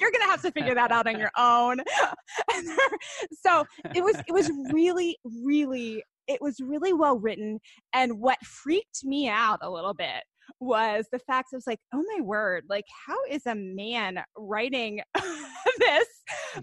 you're 0.00 0.12
gonna 0.12 0.30
have 0.30 0.42
to 0.42 0.52
figure 0.52 0.74
that 0.74 0.92
out 0.92 1.06
on 1.06 1.18
your 1.18 1.30
own. 1.38 1.78
so 3.32 3.64
it 3.94 4.02
was 4.02 4.16
it 4.28 4.32
was 4.32 4.50
really 4.72 5.16
really 5.42 6.02
it 6.26 6.40
was 6.40 6.60
really 6.60 6.92
well 6.92 7.18
written, 7.18 7.60
and 7.92 8.20
what 8.20 8.38
freaked 8.44 9.04
me 9.04 9.28
out 9.28 9.58
a 9.62 9.70
little 9.70 9.94
bit 9.94 10.22
was 10.60 11.06
the 11.12 11.18
fact 11.18 11.48
I 11.52 11.56
was 11.56 11.66
like, 11.66 11.80
oh 11.92 12.02
my 12.14 12.20
word, 12.22 12.64
like 12.68 12.84
how 13.06 13.16
is 13.30 13.46
a 13.46 13.54
man 13.54 14.22
writing 14.36 15.00
this? 15.78 16.08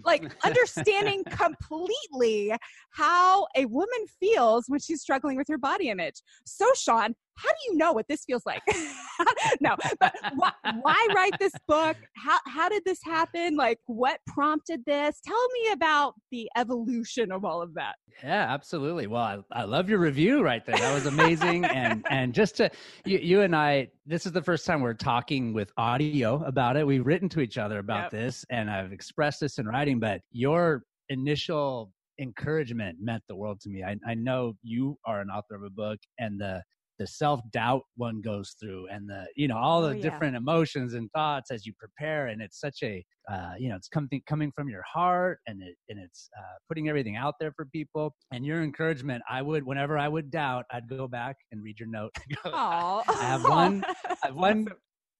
Like 0.04 0.32
understanding 0.44 1.24
completely 1.30 2.52
how 2.90 3.46
a 3.56 3.66
woman 3.66 4.06
feels 4.20 4.64
when 4.68 4.80
she's 4.80 5.00
struggling 5.00 5.36
with 5.36 5.48
her 5.48 5.58
body 5.58 5.88
image. 5.88 6.22
So 6.44 6.66
Sean, 6.74 7.14
how 7.36 7.48
do 7.48 7.56
you 7.68 7.76
know 7.76 7.92
what 7.92 8.06
this 8.08 8.24
feels 8.24 8.44
like? 8.46 8.62
no, 9.60 9.76
but 10.00 10.14
why, 10.34 10.52
why, 10.80 11.08
write 11.14 11.38
this 11.38 11.52
book? 11.66 11.96
How, 12.16 12.38
how 12.46 12.68
did 12.68 12.82
this 12.84 12.98
happen? 13.02 13.56
Like, 13.56 13.78
what 13.86 14.20
prompted 14.26 14.84
this? 14.86 15.20
Tell 15.24 15.48
me 15.54 15.72
about 15.72 16.14
the 16.30 16.48
evolution 16.56 17.32
of 17.32 17.44
all 17.44 17.62
of 17.62 17.74
that. 17.74 17.94
Yeah, 18.22 18.52
absolutely. 18.52 19.06
Well, 19.06 19.22
I, 19.22 19.38
I 19.52 19.64
love 19.64 19.88
your 19.88 19.98
review 19.98 20.42
right 20.42 20.64
there. 20.64 20.76
That 20.76 20.94
was 20.94 21.06
amazing. 21.06 21.64
and 21.64 22.04
and 22.10 22.34
just 22.34 22.56
to 22.56 22.70
you, 23.04 23.18
you 23.18 23.40
and 23.42 23.54
I, 23.56 23.88
this 24.06 24.26
is 24.26 24.32
the 24.32 24.42
first 24.42 24.66
time 24.66 24.80
we're 24.80 24.94
talking 24.94 25.52
with 25.52 25.72
audio 25.76 26.42
about 26.44 26.76
it. 26.76 26.86
We've 26.86 27.06
written 27.06 27.28
to 27.30 27.40
each 27.40 27.58
other 27.58 27.78
about 27.78 28.04
yep. 28.04 28.10
this, 28.10 28.44
and 28.50 28.70
I've 28.70 28.92
expressed 28.92 29.40
this 29.40 29.58
in 29.58 29.66
writing. 29.66 29.98
But 29.98 30.20
your 30.30 30.82
initial 31.08 31.92
encouragement 32.18 32.98
meant 33.00 33.22
the 33.28 33.36
world 33.36 33.60
to 33.60 33.68
me. 33.68 33.82
I, 33.82 33.96
I 34.06 34.14
know 34.14 34.54
you 34.62 34.96
are 35.06 35.20
an 35.20 35.28
author 35.28 35.54
of 35.54 35.62
a 35.62 35.70
book, 35.70 35.98
and 36.18 36.40
the 36.40 36.62
the 36.98 37.06
self 37.06 37.40
doubt 37.52 37.82
one 37.96 38.20
goes 38.20 38.54
through 38.60 38.86
and 38.88 39.08
the 39.08 39.24
you 39.36 39.48
know 39.48 39.56
all 39.56 39.82
the 39.82 39.88
oh, 39.88 39.92
yeah. 39.92 40.02
different 40.02 40.36
emotions 40.36 40.94
and 40.94 41.10
thoughts 41.12 41.50
as 41.50 41.66
you 41.66 41.72
prepare 41.78 42.28
and 42.28 42.40
it's 42.42 42.60
such 42.60 42.78
a 42.82 43.04
uh, 43.30 43.52
you 43.58 43.68
know 43.68 43.76
it's 43.76 43.88
coming 43.88 44.22
coming 44.26 44.52
from 44.54 44.68
your 44.68 44.82
heart 44.82 45.38
and 45.46 45.62
it 45.62 45.76
and 45.88 45.98
it's 45.98 46.28
uh, 46.38 46.58
putting 46.68 46.88
everything 46.88 47.16
out 47.16 47.34
there 47.40 47.52
for 47.52 47.66
people. 47.66 48.14
And 48.32 48.44
your 48.44 48.62
encouragement 48.62 49.22
I 49.30 49.42
would 49.42 49.64
whenever 49.64 49.98
I 49.98 50.08
would 50.08 50.30
doubt 50.30 50.64
I'd 50.72 50.88
go 50.88 51.08
back 51.08 51.36
and 51.50 51.62
read 51.62 51.78
your 51.78 51.88
note 51.88 52.12
I 52.44 53.02
have 53.20 53.44
one 53.44 53.84
I 54.06 54.26
have 54.26 54.34
one 54.34 54.68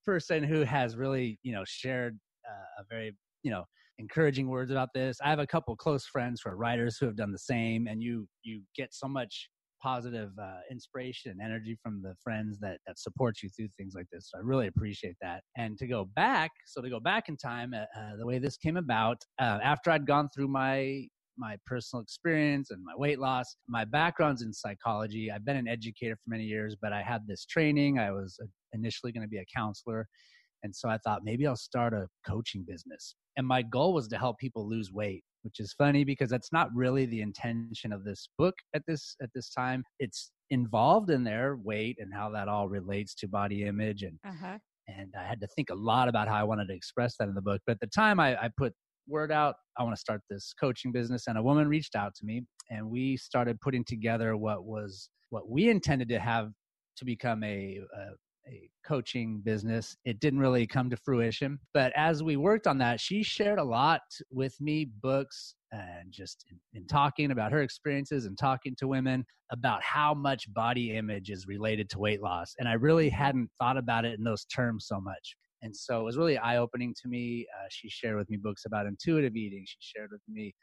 person 0.05 0.43
who 0.43 0.62
has 0.62 0.97
really 0.97 1.38
you 1.43 1.52
know 1.52 1.62
shared 1.67 2.19
uh, 2.49 2.83
a 2.83 2.85
very 2.91 3.17
you 3.43 3.50
know 3.50 3.64
encouraging 3.99 4.49
words 4.49 4.71
about 4.71 4.88
this. 4.95 5.19
I 5.23 5.31
have 5.31 5.38
a 5.38 5.47
couple 5.47 5.76
close 5.76 6.07
friends 6.07 6.41
who 6.43 6.50
are 6.50 6.57
writers 6.57 6.97
who 6.99 7.07
have 7.07 7.17
done 7.17 7.31
the 7.31 7.38
same 7.38 7.87
and 7.87 8.02
you 8.02 8.26
you 8.43 8.62
get 8.76 8.93
so 8.93 9.07
much 9.07 9.49
positive 9.83 10.31
uh, 10.41 10.61
inspiration 10.71 11.33
and 11.33 11.41
energy 11.41 11.77
from 11.83 12.01
the 12.03 12.15
friends 12.23 12.59
that 12.61 12.79
that 12.87 12.99
support 12.99 13.37
you 13.43 13.49
through 13.51 13.69
things 13.77 13.95
like 13.95 14.07
this. 14.12 14.31
So 14.31 14.39
I 14.39 14.43
really 14.43 14.69
appreciate 14.69 15.17
that. 15.21 15.43
And 15.57 15.77
to 15.79 15.87
go 15.87 16.05
back, 16.17 16.51
so 16.67 16.81
to 16.81 16.89
go 16.89 17.01
back 17.01 17.29
in 17.29 17.37
time, 17.37 17.75
uh, 17.75 17.85
uh, 17.99 18.17
the 18.19 18.27
way 18.27 18.39
this 18.39 18.57
came 18.57 18.77
about, 18.77 19.19
uh, 19.41 19.59
after 19.62 19.91
I'd 19.91 20.07
gone 20.07 20.29
through 20.35 20.49
my 20.49 21.07
my 21.39 21.57
personal 21.67 22.03
experience 22.03 22.71
and 22.71 22.85
my 22.85 22.93
weight 22.97 23.19
loss. 23.19 23.57
My 23.67 23.85
background's 23.87 24.43
in 24.43 24.53
psychology. 24.53 25.31
I've 25.31 25.45
been 25.47 25.57
an 25.57 25.67
educator 25.67 26.15
for 26.15 26.29
many 26.31 26.45
years, 26.45 26.77
but 26.81 26.93
I 26.93 27.03
had 27.03 27.23
this 27.27 27.47
training. 27.47 27.99
I 27.99 28.11
was 28.12 28.39
uh, 28.43 28.47
initially 28.75 29.12
going 29.12 29.23
to 29.23 29.29
be 29.29 29.39
a 29.39 29.47
counselor. 29.55 30.07
And 30.62 30.75
so 30.75 30.89
I 30.89 30.99
thought 30.99 31.23
maybe 31.25 31.47
I'll 31.47 31.57
start 31.57 31.95
a 31.95 32.07
coaching 32.27 32.65
business. 32.67 33.17
And 33.37 33.47
my 33.47 33.62
goal 33.62 33.95
was 33.95 34.09
to 34.09 34.19
help 34.19 34.39
people 34.39 34.69
lose 34.69 34.93
weight 34.93 35.25
which 35.42 35.61
is 35.61 35.72
funny 35.72 36.04
because 36.04 36.30
that's 36.30 36.52
not 36.52 36.68
really 36.75 37.06
the 37.06 37.20
intention 37.20 37.92
of 37.92 38.04
this 38.04 38.28
book 38.38 38.54
at 38.75 38.82
this 38.87 39.16
at 39.22 39.30
this 39.34 39.50
time. 39.50 39.84
It's 39.99 40.30
involved 40.50 41.11
in 41.11 41.25
their 41.25 41.56
weight 41.56 41.96
and 41.99 42.12
how 42.12 42.30
that 42.30 42.49
all 42.49 42.68
relates 42.68 43.14
to 43.16 43.28
body 43.28 43.64
image 43.64 44.02
and 44.02 44.18
uh-huh. 44.26 44.58
and 44.88 45.12
I 45.18 45.26
had 45.26 45.40
to 45.40 45.46
think 45.49 45.70
a 45.70 45.75
lot 45.75 46.08
about 46.08 46.28
how 46.28 46.37
I 46.37 46.44
wanted 46.44 46.68
to 46.68 46.75
express 46.75 47.16
that 47.18 47.28
in 47.28 47.34
the 47.34 47.42
book. 47.42 47.61
But 47.66 47.72
at 47.72 47.80
the 47.80 47.87
time 47.88 48.20
I, 48.20 48.37
I 48.37 48.50
put 48.56 48.75
word 49.08 49.32
out 49.32 49.56
I 49.76 49.82
want 49.82 49.96
to 49.96 50.00
start 50.00 50.20
this 50.30 50.54
coaching 50.61 50.92
business 50.92 51.26
and 51.26 51.37
a 51.37 51.42
woman 51.42 51.66
reached 51.68 51.96
out 51.96 52.14
to 52.16 52.25
me 52.25 52.44
and 52.70 52.88
we 52.88 53.16
started 53.16 53.61
putting 53.61 53.84
together 53.84 54.37
what 54.37 54.64
was 54.64 55.11
what 55.30 55.49
we 55.49 55.68
intended 55.68 56.08
to 56.11 56.20
have 56.20 56.50
to 56.96 57.04
become 57.04 57.42
a, 57.42 57.80
a 57.96 58.04
a 58.49 58.68
coaching 58.84 59.40
business. 59.44 59.96
It 60.04 60.20
didn't 60.20 60.40
really 60.40 60.66
come 60.66 60.90
to 60.90 60.96
fruition. 60.96 61.58
But 61.75 61.92
as 61.96 62.22
we 62.22 62.37
worked 62.37 62.66
on 62.66 62.78
that, 62.78 63.00
she 63.00 63.22
shared 63.22 63.58
a 63.58 63.64
lot 63.64 64.02
with 64.30 64.61
me 64.61 64.87
books 65.00 65.54
and 65.70 66.11
just 66.11 66.44
in, 66.50 66.58
in, 66.75 66.87
talking 66.87 67.30
about 67.30 67.52
her 67.52 67.62
experiences 67.62 68.26
and 68.26 68.37
talking 68.37 68.75
to 68.76 68.88
women 68.88 69.25
about 69.50 69.82
how 69.82 70.12
much 70.12 70.52
body 70.52 70.96
image 70.96 71.30
is 71.30 71.46
related 71.46 71.88
to 71.90 71.99
weight 71.99 72.22
loss. 72.22 72.54
And 72.58 72.68
I 72.68 72.75
really 72.75 73.08
hadn't 73.08 73.50
thought 73.58 73.76
about 73.76 74.04
it 74.04 74.18
in 74.18 74.25
those 74.25 74.44
terms 74.46 74.87
so 74.87 75.00
much. 75.00 75.37
And 75.62 75.74
so 75.74 76.00
it 76.00 76.05
was 76.05 76.18
really 76.18 76.37
eye 76.38 76.57
opening 76.59 76.94
to 77.02 77.09
me. 77.09 77.46
Uh, 77.57 77.66
she 77.70 77.88
shared 77.88 78.16
with 78.16 78.28
me 78.28 78.37
books 78.37 78.64
about 78.66 78.87
intuitive 78.87 79.37
eating. 79.37 79.64
She 79.66 79.78
shared 79.81 80.11
with 80.11 80.20
me 80.28 80.55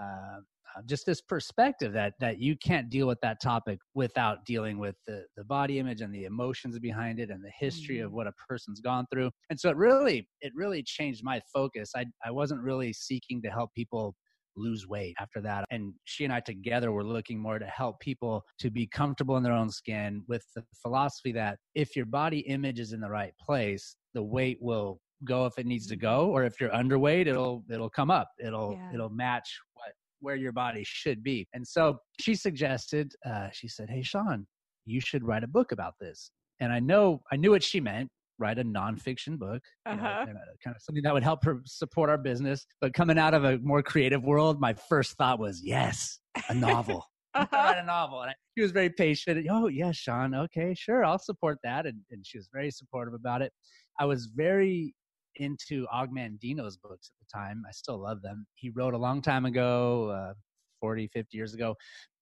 uh, 0.00 0.38
uh, 0.76 0.82
just 0.86 1.06
this 1.06 1.20
perspective 1.20 1.92
that 1.92 2.14
that 2.20 2.38
you 2.38 2.56
can't 2.56 2.90
deal 2.90 3.06
with 3.06 3.20
that 3.22 3.40
topic 3.40 3.78
without 3.94 4.44
dealing 4.44 4.78
with 4.78 4.96
the 5.06 5.24
the 5.36 5.44
body 5.44 5.78
image 5.78 6.00
and 6.00 6.14
the 6.14 6.24
emotions 6.24 6.78
behind 6.78 7.18
it 7.18 7.30
and 7.30 7.42
the 7.42 7.52
history 7.58 7.96
mm-hmm. 7.96 8.06
of 8.06 8.12
what 8.12 8.26
a 8.26 8.32
person's 8.48 8.80
gone 8.80 9.06
through. 9.10 9.30
And 9.50 9.58
so 9.58 9.70
it 9.70 9.76
really 9.76 10.28
it 10.40 10.52
really 10.54 10.82
changed 10.82 11.22
my 11.24 11.40
focus. 11.52 11.92
I 11.96 12.04
i 12.24 12.30
wasn't 12.30 12.62
really 12.62 12.92
seeking 12.92 13.40
to 13.42 13.50
help 13.50 13.72
people 13.74 14.14
lose 14.58 14.86
weight 14.88 15.14
after 15.20 15.40
that. 15.42 15.64
And 15.70 15.94
she 16.04 16.24
and 16.24 16.32
i 16.32 16.40
together 16.40 16.92
were 16.92 17.04
looking 17.04 17.38
more 17.38 17.58
to 17.58 17.66
help 17.66 18.00
people 18.00 18.42
to 18.58 18.70
be 18.70 18.86
comfortable 18.86 19.36
in 19.36 19.42
their 19.42 19.52
own 19.52 19.70
skin 19.70 20.22
with 20.28 20.44
the 20.54 20.62
philosophy 20.82 21.32
that 21.32 21.58
if 21.74 21.96
your 21.96 22.06
body 22.06 22.40
image 22.40 22.80
is 22.80 22.92
in 22.92 23.00
the 23.00 23.10
right 23.10 23.32
place 23.38 23.96
the 24.14 24.22
weight 24.22 24.58
will 24.60 24.98
go 25.24 25.46
if 25.46 25.58
it 25.58 25.66
needs 25.66 25.86
to 25.86 25.96
go 25.96 26.30
or 26.30 26.44
if 26.44 26.60
you're 26.60 26.70
underweight 26.70 27.26
it'll 27.26 27.64
it'll 27.70 27.88
come 27.88 28.10
up 28.10 28.28
it'll 28.38 28.74
yeah. 28.74 28.92
it'll 28.92 29.08
match 29.08 29.58
what 29.74 29.92
where 30.20 30.36
your 30.36 30.52
body 30.52 30.82
should 30.84 31.22
be. 31.22 31.46
And 31.52 31.66
so 31.66 31.98
she 32.20 32.34
suggested, 32.34 33.12
uh, 33.24 33.48
she 33.52 33.68
said, 33.68 33.88
Hey, 33.90 34.02
Sean, 34.02 34.46
you 34.84 35.00
should 35.00 35.24
write 35.24 35.44
a 35.44 35.48
book 35.48 35.72
about 35.72 35.94
this. 36.00 36.30
And 36.60 36.72
I 36.72 36.80
know, 36.80 37.22
I 37.30 37.36
knew 37.36 37.50
what 37.50 37.62
she 37.62 37.80
meant 37.80 38.08
write 38.38 38.58
a 38.58 38.64
nonfiction 38.64 39.38
book, 39.38 39.62
uh-huh. 39.86 40.26
know, 40.26 40.34
kind 40.62 40.76
of 40.76 40.82
something 40.82 41.02
that 41.02 41.14
would 41.14 41.22
help 41.22 41.42
her 41.42 41.62
support 41.64 42.10
our 42.10 42.18
business. 42.18 42.66
But 42.82 42.92
coming 42.92 43.18
out 43.18 43.32
of 43.32 43.44
a 43.44 43.56
more 43.60 43.82
creative 43.82 44.22
world, 44.24 44.60
my 44.60 44.74
first 44.74 45.16
thought 45.16 45.38
was, 45.38 45.62
yes, 45.64 46.18
a 46.50 46.54
novel. 46.54 47.02
uh-huh. 47.34 47.46
write 47.50 47.78
a 47.78 47.86
novel. 47.86 48.20
And 48.20 48.32
I, 48.32 48.34
she 48.54 48.60
was 48.60 48.72
very 48.72 48.90
patient. 48.90 49.46
Oh, 49.50 49.68
yes, 49.68 49.86
yeah, 49.86 49.92
Sean. 49.92 50.34
Okay, 50.34 50.74
sure. 50.74 51.02
I'll 51.02 51.18
support 51.18 51.56
that. 51.64 51.86
And, 51.86 51.98
and 52.10 52.26
she 52.26 52.36
was 52.36 52.50
very 52.52 52.70
supportive 52.70 53.14
about 53.14 53.40
it. 53.40 53.52
I 53.98 54.04
was 54.04 54.26
very 54.26 54.94
into 55.36 55.86
Og 55.92 56.10
Mandino's 56.10 56.76
books 56.76 57.10
at 57.10 57.18
the 57.20 57.38
time. 57.38 57.62
I 57.68 57.72
still 57.72 57.98
love 57.98 58.22
them. 58.22 58.46
He 58.54 58.70
wrote 58.70 58.94
a 58.94 58.98
long 58.98 59.22
time 59.22 59.44
ago, 59.44 60.10
uh, 60.10 60.34
40, 60.80 61.08
50 61.08 61.36
years 61.36 61.54
ago, 61.54 61.74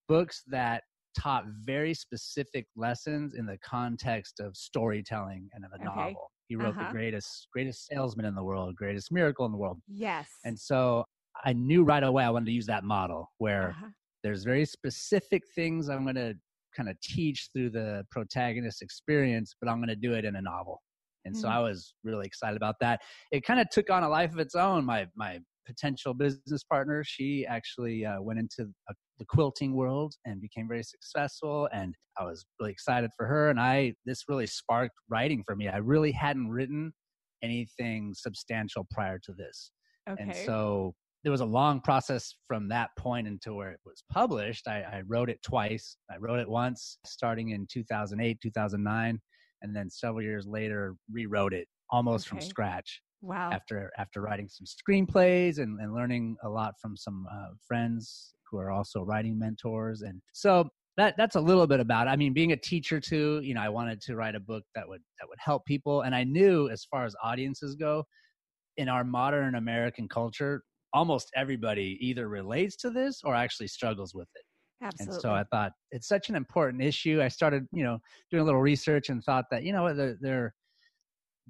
books 0.07 0.43
that 0.47 0.83
taught 1.17 1.45
very 1.63 1.93
specific 1.93 2.67
lessons 2.75 3.33
in 3.35 3.45
the 3.45 3.57
context 3.63 4.39
of 4.39 4.55
storytelling 4.55 5.49
and 5.53 5.65
of 5.65 5.71
a 5.71 5.75
okay. 5.75 5.85
novel. 5.85 6.31
He 6.47 6.55
wrote 6.55 6.75
uh-huh. 6.75 6.87
the 6.87 6.91
greatest 6.91 7.47
greatest 7.51 7.87
salesman 7.87 8.25
in 8.25 8.35
the 8.35 8.43
world, 8.43 8.75
greatest 8.75 9.11
miracle 9.11 9.45
in 9.45 9.51
the 9.51 9.57
world. 9.57 9.79
Yes. 9.87 10.29
And 10.43 10.59
so 10.59 11.05
I 11.43 11.53
knew 11.53 11.83
right 11.83 12.03
away 12.03 12.23
I 12.23 12.29
wanted 12.29 12.45
to 12.47 12.51
use 12.51 12.67
that 12.67 12.83
model 12.83 13.31
where 13.39 13.69
uh-huh. 13.69 13.87
there's 14.23 14.43
very 14.43 14.65
specific 14.65 15.43
things 15.55 15.89
I'm 15.89 16.03
going 16.03 16.15
to 16.15 16.35
kind 16.75 16.89
of 16.89 16.99
teach 17.01 17.49
through 17.53 17.71
the 17.71 18.05
protagonist 18.11 18.81
experience, 18.81 19.55
but 19.59 19.69
I'm 19.69 19.77
going 19.77 19.89
to 19.89 19.95
do 19.95 20.13
it 20.13 20.25
in 20.25 20.35
a 20.35 20.41
novel. 20.41 20.81
And 21.25 21.35
so 21.35 21.47
mm-hmm. 21.47 21.57
I 21.57 21.61
was 21.61 21.93
really 22.03 22.25
excited 22.25 22.55
about 22.55 22.75
that. 22.81 23.01
It 23.31 23.43
kind 23.43 23.59
of 23.59 23.69
took 23.69 23.89
on 23.89 24.03
a 24.03 24.09
life 24.09 24.31
of 24.31 24.39
its 24.39 24.55
own. 24.55 24.85
My 24.85 25.07
my 25.15 25.39
potential 25.65 26.13
business 26.13 26.63
partner, 26.63 27.03
she 27.03 27.45
actually 27.47 28.05
uh, 28.05 28.21
went 28.21 28.39
into 28.39 28.71
a, 28.89 28.93
the 29.17 29.25
quilting 29.25 29.75
world 29.75 30.13
and 30.25 30.39
became 30.39 30.67
very 30.67 30.83
successful. 30.83 31.67
And 31.73 31.95
I 32.19 32.23
was 32.23 32.45
really 32.59 32.71
excited 32.71 33.11
for 33.17 33.25
her. 33.25 33.49
And 33.49 33.59
I 33.59 33.93
this 34.05 34.23
really 34.27 34.47
sparked 34.47 34.95
writing 35.09 35.43
for 35.45 35.55
me. 35.55 35.67
I 35.67 35.77
really 35.77 36.11
hadn't 36.11 36.49
written 36.49 36.93
anything 37.43 38.13
substantial 38.15 38.87
prior 38.91 39.19
to 39.19 39.33
this. 39.33 39.71
Okay. 40.09 40.21
And 40.21 40.35
so 40.35 40.93
there 41.23 41.31
was 41.31 41.41
a 41.41 41.45
long 41.45 41.81
process 41.81 42.35
from 42.47 42.69
that 42.69 42.91
point 42.99 43.27
into 43.27 43.55
where 43.55 43.71
it 43.71 43.79
was 43.83 44.03
published. 44.11 44.67
I, 44.67 44.81
I 44.81 45.01
wrote 45.07 45.29
it 45.29 45.41
twice. 45.41 45.97
I 46.11 46.17
wrote 46.17 46.39
it 46.39 46.47
once 46.47 46.99
starting 47.03 47.49
in 47.49 47.65
2008, 47.71 48.39
2009 48.41 49.19
and 49.61 49.75
then 49.75 49.89
several 49.89 50.21
years 50.21 50.45
later 50.45 50.95
rewrote 51.11 51.53
it 51.53 51.67
almost 51.89 52.27
okay. 52.27 52.39
from 52.39 52.41
scratch. 52.41 53.01
Wow. 53.21 53.49
After 53.51 53.91
after 53.97 54.21
writing 54.21 54.47
some 54.49 54.65
screenplays 54.65 55.57
and, 55.57 55.79
and 55.79 55.93
learning 55.93 56.37
a 56.43 56.49
lot 56.49 56.75
from 56.81 56.95
some 56.95 57.25
uh, 57.31 57.53
friends 57.67 58.33
who 58.49 58.57
are 58.59 58.69
also 58.69 59.01
writing 59.01 59.39
mentors, 59.39 60.01
and 60.01 60.21
so 60.31 60.69
that 60.97 61.15
that's 61.17 61.35
a 61.35 61.41
little 61.41 61.65
bit 61.65 61.79
about 61.79 62.07
it. 62.07 62.11
I 62.11 62.15
mean, 62.15 62.33
being 62.33 62.51
a 62.51 62.57
teacher 62.57 62.99
too, 62.99 63.41
you 63.43 63.55
know, 63.55 63.61
I 63.61 63.69
wanted 63.69 63.99
to 64.01 64.15
write 64.15 64.35
a 64.35 64.39
book 64.39 64.63
that 64.75 64.87
would 64.87 65.01
that 65.19 65.27
would 65.27 65.39
help 65.39 65.65
people, 65.65 66.01
and 66.01 66.13
I 66.13 66.23
knew 66.23 66.69
as 66.69 66.85
far 66.85 67.05
as 67.05 67.15
audiences 67.23 67.75
go, 67.75 68.03
in 68.77 68.89
our 68.89 69.03
modern 69.03 69.55
American 69.55 70.07
culture, 70.07 70.63
almost 70.93 71.31
everybody 71.35 71.97
either 72.01 72.27
relates 72.29 72.75
to 72.77 72.89
this 72.89 73.21
or 73.23 73.33
actually 73.33 73.67
struggles 73.67 74.13
with 74.13 74.27
it. 74.35 74.44
Absolutely. 74.85 75.15
And 75.15 75.21
so 75.21 75.31
I 75.31 75.43
thought 75.51 75.71
it's 75.91 76.07
such 76.07 76.29
an 76.29 76.35
important 76.35 76.83
issue. 76.83 77.21
I 77.21 77.27
started, 77.27 77.65
you 77.73 77.83
know, 77.83 77.97
doing 78.29 78.41
a 78.41 78.45
little 78.45 78.61
research 78.61 79.09
and 79.09 79.23
thought 79.23 79.45
that, 79.51 79.63
you 79.63 79.73
know, 79.73 79.93
there 79.93 80.15
there, 80.21 80.53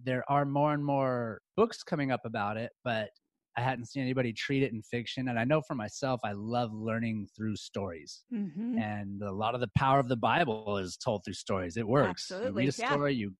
there 0.03 0.23
are 0.29 0.45
more 0.45 0.73
and 0.73 0.83
more 0.83 1.41
books 1.55 1.83
coming 1.83 2.11
up 2.11 2.21
about 2.25 2.57
it, 2.57 2.71
but 2.83 3.09
I 3.57 3.61
hadn't 3.61 3.85
seen 3.85 4.03
anybody 4.03 4.33
treat 4.33 4.63
it 4.63 4.73
in 4.73 4.81
fiction. 4.81 5.29
And 5.29 5.39
I 5.39 5.45
know 5.45 5.61
for 5.61 5.75
myself, 5.75 6.19
I 6.23 6.33
love 6.33 6.71
learning 6.73 7.27
through 7.35 7.55
stories. 7.55 8.23
Mm-hmm. 8.33 8.77
And 8.77 9.21
a 9.21 9.31
lot 9.31 9.55
of 9.55 9.61
the 9.61 9.69
power 9.77 9.99
of 9.99 10.09
the 10.09 10.17
Bible 10.17 10.77
is 10.77 10.97
told 10.97 11.23
through 11.23 11.35
stories. 11.35 11.77
It 11.77 11.87
works. 11.87 12.29
Absolutely. 12.31 12.63
You 12.63 12.67
read 12.67 12.69
a 12.69 12.71
story, 12.71 13.13
yeah. 13.13 13.19
you 13.19 13.33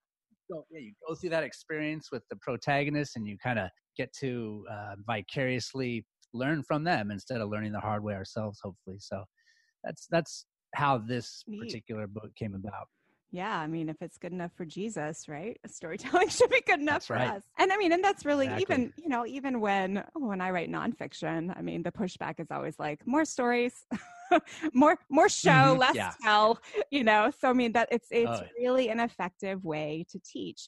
go, 0.50 0.66
yeah, 0.72 0.80
you 0.80 0.94
go 1.08 1.16
through 1.16 1.32
that 1.32 1.44
experience 1.44 2.10
with 2.12 2.24
the 2.30 2.38
protagonist 2.38 3.18
and 3.18 3.28
you 3.28 3.38
kind 3.38 3.60
of 3.60 3.70
get 3.98 4.14
to 4.22 4.64
uh, 4.72 4.96
vicariously 5.06 6.06
learn 6.34 6.64
from 6.64 6.84
them 6.84 7.12
instead 7.12 7.42
of 7.42 7.50
learning 7.50 7.74
the 7.74 7.80
hard 7.80 8.04
way 8.04 8.14
ourselves, 8.14 8.60
hopefully. 8.64 8.98
So 9.00 9.24
that's, 9.86 10.08
that's 10.08 10.46
how 10.74 10.98
this 10.98 11.44
particular 11.60 12.08
book 12.08 12.36
came 12.36 12.54
about 12.54 12.88
yeah 13.32 13.60
i 13.60 13.68
mean 13.68 13.90
if 13.90 14.02
it's 14.02 14.18
good 14.18 14.32
enough 14.32 14.52
for 14.56 14.66
jesus 14.66 15.28
right 15.28 15.60
storytelling 15.68 16.30
should 16.30 16.50
be 16.50 16.62
good 16.66 16.80
enough 16.80 16.96
that's 16.96 17.08
for 17.08 17.16
right. 17.16 17.32
us 17.32 17.44
and 17.58 17.72
i 17.72 17.78
mean 17.78 17.92
and 17.92 18.04
that's 18.04 18.26
really 18.26 18.46
exactly. 18.46 18.76
even 18.76 18.94
you 18.98 19.10
know 19.10 19.26
even 19.26 19.60
when 19.60 20.04
when 20.14 20.42
i 20.42 20.50
write 20.50 20.72
nonfiction 20.72 21.56
i 21.58 21.62
mean 21.62 21.84
the 21.84 21.92
pushback 21.92 22.40
is 22.40 22.48
always 22.52 22.80
like 22.80 23.06
more 23.06 23.26
stories 23.26 23.86
more 24.74 24.98
more 25.10 25.30
show 25.30 25.50
mm-hmm. 25.50 25.80
less 25.80 25.96
yeah. 25.96 26.14
tell 26.22 26.60
you 26.92 27.04
know 27.04 27.32
so 27.42 27.50
i 27.50 27.54
mean 27.54 27.74
that 27.74 27.88
it's 27.92 28.08
it's 28.12 28.30
oh. 28.30 28.44
really 28.58 28.90
an 28.90 29.00
effective 29.00 29.64
way 29.66 30.06
to 30.10 30.20
teach 30.20 30.68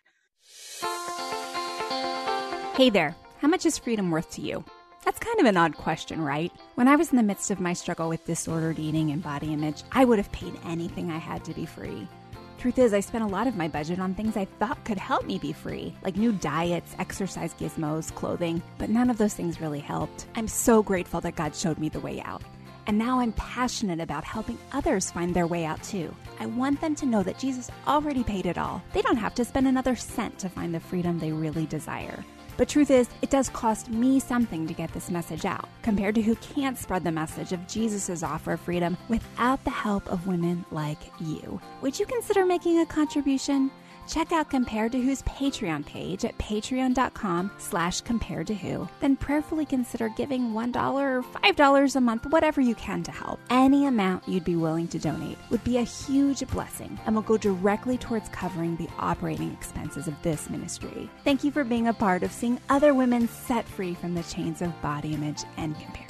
hey 2.75 2.89
there 2.89 3.15
how 3.39 3.47
much 3.47 3.65
is 3.65 3.77
freedom 3.77 4.11
worth 4.11 4.29
to 4.31 4.41
you 4.41 4.63
that's 5.07 5.19
kind 5.19 5.39
of 5.39 5.45
an 5.45 5.55
odd 5.55 5.73
question, 5.77 6.21
right? 6.21 6.51
When 6.75 6.89
I 6.89 6.97
was 6.97 7.11
in 7.11 7.15
the 7.15 7.23
midst 7.23 7.49
of 7.49 7.61
my 7.61 7.71
struggle 7.71 8.09
with 8.09 8.25
disordered 8.25 8.77
eating 8.77 9.11
and 9.11 9.23
body 9.23 9.53
image, 9.53 9.83
I 9.93 10.03
would 10.03 10.19
have 10.19 10.29
paid 10.33 10.59
anything 10.65 11.09
I 11.09 11.17
had 11.17 11.45
to 11.45 11.53
be 11.53 11.65
free. 11.65 12.09
Truth 12.57 12.77
is, 12.77 12.93
I 12.93 12.99
spent 12.99 13.23
a 13.23 13.27
lot 13.27 13.47
of 13.47 13.55
my 13.55 13.69
budget 13.69 13.99
on 13.99 14.13
things 14.13 14.35
I 14.35 14.43
thought 14.59 14.83
could 14.83 14.97
help 14.97 15.25
me 15.25 15.37
be 15.37 15.53
free, 15.53 15.95
like 16.01 16.17
new 16.17 16.33
diets, 16.33 16.93
exercise 16.99 17.53
gizmos, 17.53 18.13
clothing, 18.13 18.61
but 18.77 18.89
none 18.89 19.09
of 19.09 19.17
those 19.17 19.33
things 19.33 19.61
really 19.61 19.79
helped. 19.79 20.27
I'm 20.35 20.49
so 20.49 20.83
grateful 20.83 21.21
that 21.21 21.37
God 21.37 21.55
showed 21.55 21.77
me 21.77 21.87
the 21.87 22.01
way 22.01 22.19
out. 22.19 22.43
And 22.85 22.97
now 22.97 23.21
I'm 23.21 23.31
passionate 23.31 24.01
about 24.01 24.25
helping 24.25 24.57
others 24.73 25.09
find 25.09 25.33
their 25.33 25.47
way 25.47 25.63
out 25.63 25.81
too. 25.83 26.13
I 26.41 26.47
want 26.47 26.81
them 26.81 26.95
to 26.95 27.05
know 27.05 27.23
that 27.23 27.39
Jesus 27.39 27.71
already 27.87 28.25
paid 28.25 28.45
it 28.45 28.57
all. 28.57 28.83
They 28.91 29.03
don't 29.03 29.15
have 29.15 29.35
to 29.35 29.45
spend 29.45 29.69
another 29.69 29.95
cent 29.95 30.37
to 30.39 30.49
find 30.49 30.75
the 30.75 30.81
freedom 30.81 31.17
they 31.17 31.31
really 31.31 31.65
desire. 31.65 32.25
But 32.57 32.67
truth 32.67 32.89
is, 32.89 33.07
it 33.21 33.29
does 33.29 33.49
cost 33.49 33.89
me 33.89 34.19
something 34.19 34.65
to 34.67 34.73
get 34.73 34.91
this 34.91 35.11
message 35.11 35.45
out, 35.45 35.69
compared 35.83 36.15
to 36.15 36.21
who 36.21 36.35
can't 36.35 36.77
spread 36.77 37.03
the 37.03 37.11
message 37.11 37.51
of 37.53 37.67
Jesus' 37.67 38.23
offer 38.23 38.53
of 38.53 38.59
freedom 38.59 38.97
without 39.09 39.63
the 39.63 39.69
help 39.69 40.07
of 40.11 40.25
women 40.25 40.65
like 40.71 41.11
you. 41.19 41.61
Would 41.81 41.99
you 41.99 42.05
consider 42.07 42.45
making 42.45 42.79
a 42.79 42.85
contribution? 42.85 43.71
Check 44.07 44.31
out 44.31 44.49
Compared 44.49 44.91
to 44.93 45.01
Who's 45.01 45.21
Patreon 45.23 45.85
page 45.85 46.25
at 46.25 46.37
patreon.com 46.37 47.51
slash 47.57 48.01
compared 48.01 48.47
to 48.47 48.55
who. 48.55 48.87
Then 48.99 49.15
prayerfully 49.15 49.65
consider 49.65 50.09
giving 50.09 50.53
$1 50.53 50.93
or 50.93 51.23
$5 51.23 51.95
a 51.95 52.01
month, 52.01 52.25
whatever 52.27 52.61
you 52.61 52.75
can 52.75 53.03
to 53.03 53.11
help. 53.11 53.39
Any 53.49 53.85
amount 53.85 54.27
you'd 54.27 54.43
be 54.43 54.55
willing 54.55 54.87
to 54.89 54.99
donate 54.99 55.37
would 55.49 55.63
be 55.63 55.77
a 55.77 55.83
huge 55.83 56.47
blessing 56.47 56.99
and 57.05 57.15
will 57.15 57.21
go 57.21 57.37
directly 57.37 57.97
towards 57.97 58.29
covering 58.29 58.75
the 58.77 58.89
operating 58.97 59.51
expenses 59.51 60.07
of 60.07 60.21
this 60.23 60.49
ministry. 60.49 61.09
Thank 61.23 61.43
you 61.43 61.51
for 61.51 61.63
being 61.63 61.87
a 61.87 61.93
part 61.93 62.23
of 62.23 62.31
seeing 62.31 62.59
other 62.69 62.93
women 62.93 63.27
set 63.27 63.67
free 63.67 63.93
from 63.93 64.13
the 64.13 64.23
chains 64.23 64.61
of 64.61 64.81
body 64.81 65.13
image 65.13 65.43
and 65.57 65.79
comparison. 65.79 66.07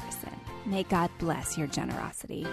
May 0.66 0.84
God 0.84 1.10
bless 1.18 1.58
your 1.58 1.68
generosity. 1.68 2.46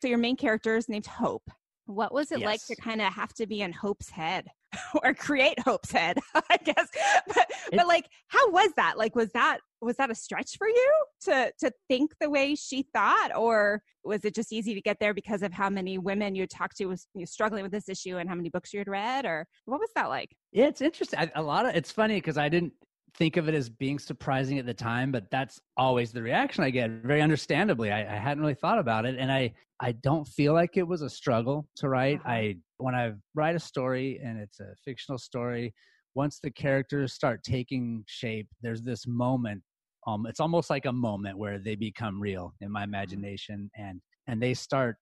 So 0.00 0.08
your 0.08 0.18
main 0.18 0.36
character 0.36 0.76
is 0.76 0.88
named 0.88 1.06
Hope. 1.06 1.50
What 1.86 2.12
was 2.12 2.30
it 2.30 2.40
yes. 2.40 2.46
like 2.46 2.66
to 2.66 2.76
kind 2.76 3.00
of 3.00 3.12
have 3.12 3.32
to 3.34 3.46
be 3.46 3.62
in 3.62 3.72
Hope's 3.72 4.10
head 4.10 4.46
or 5.02 5.14
create 5.14 5.58
Hope's 5.60 5.90
head? 5.90 6.18
I 6.34 6.56
guess, 6.62 6.88
but 7.26 7.50
but 7.72 7.86
like, 7.86 8.06
how 8.28 8.50
was 8.50 8.70
that? 8.76 8.98
Like, 8.98 9.16
was 9.16 9.30
that 9.32 9.58
was 9.80 9.96
that 9.96 10.10
a 10.10 10.14
stretch 10.14 10.56
for 10.58 10.68
you 10.68 10.92
to 11.22 11.52
to 11.60 11.72
think 11.88 12.12
the 12.20 12.28
way 12.28 12.54
she 12.54 12.84
thought, 12.94 13.34
or 13.34 13.82
was 14.04 14.24
it 14.24 14.34
just 14.34 14.52
easy 14.52 14.74
to 14.74 14.82
get 14.82 14.98
there 15.00 15.14
because 15.14 15.42
of 15.42 15.52
how 15.52 15.70
many 15.70 15.98
women 15.98 16.34
you 16.34 16.46
talked 16.46 16.76
to 16.76 16.86
was 16.86 17.06
you 17.14 17.22
know, 17.22 17.24
struggling 17.24 17.62
with 17.62 17.72
this 17.72 17.88
issue 17.88 18.18
and 18.18 18.28
how 18.28 18.34
many 18.34 18.50
books 18.50 18.72
you 18.72 18.80
had 18.80 18.88
read, 18.88 19.24
or 19.24 19.46
what 19.64 19.80
was 19.80 19.90
that 19.96 20.10
like? 20.10 20.30
Yeah, 20.52 20.66
it's 20.66 20.82
interesting. 20.82 21.18
I, 21.18 21.30
a 21.34 21.42
lot 21.42 21.66
of 21.66 21.74
it's 21.74 21.90
funny 21.90 22.16
because 22.16 22.36
I 22.36 22.50
didn't 22.50 22.74
think 23.18 23.36
of 23.36 23.48
it 23.48 23.54
as 23.54 23.68
being 23.68 23.98
surprising 23.98 24.58
at 24.58 24.66
the 24.66 24.72
time, 24.72 25.10
but 25.10 25.28
that's 25.30 25.60
always 25.76 26.12
the 26.12 26.22
reaction 26.22 26.62
I 26.62 26.70
get. 26.70 26.90
Very 27.02 27.20
understandably, 27.20 27.90
I, 27.90 28.00
I 28.00 28.16
hadn't 28.16 28.40
really 28.40 28.54
thought 28.54 28.78
about 28.78 29.04
it, 29.04 29.16
and 29.18 29.30
I 29.30 29.52
I 29.80 29.92
don't 29.92 30.26
feel 30.26 30.54
like 30.54 30.76
it 30.76 30.86
was 30.86 31.02
a 31.02 31.10
struggle 31.10 31.68
to 31.76 31.88
write. 31.88 32.20
Uh-huh. 32.20 32.30
I 32.30 32.56
when 32.78 32.94
I 32.94 33.12
write 33.34 33.56
a 33.56 33.60
story 33.60 34.20
and 34.24 34.38
it's 34.38 34.60
a 34.60 34.74
fictional 34.84 35.18
story, 35.18 35.74
once 36.14 36.38
the 36.42 36.50
characters 36.50 37.12
start 37.12 37.42
taking 37.42 38.04
shape, 38.06 38.48
there's 38.62 38.82
this 38.82 39.06
moment. 39.06 39.62
Um, 40.06 40.26
it's 40.26 40.40
almost 40.40 40.70
like 40.70 40.86
a 40.86 40.92
moment 40.92 41.36
where 41.36 41.58
they 41.58 41.74
become 41.74 42.20
real 42.20 42.54
in 42.60 42.70
my 42.70 42.82
mm-hmm. 42.82 42.94
imagination, 42.94 43.70
and 43.76 44.00
and 44.28 44.40
they 44.40 44.54
start 44.54 44.96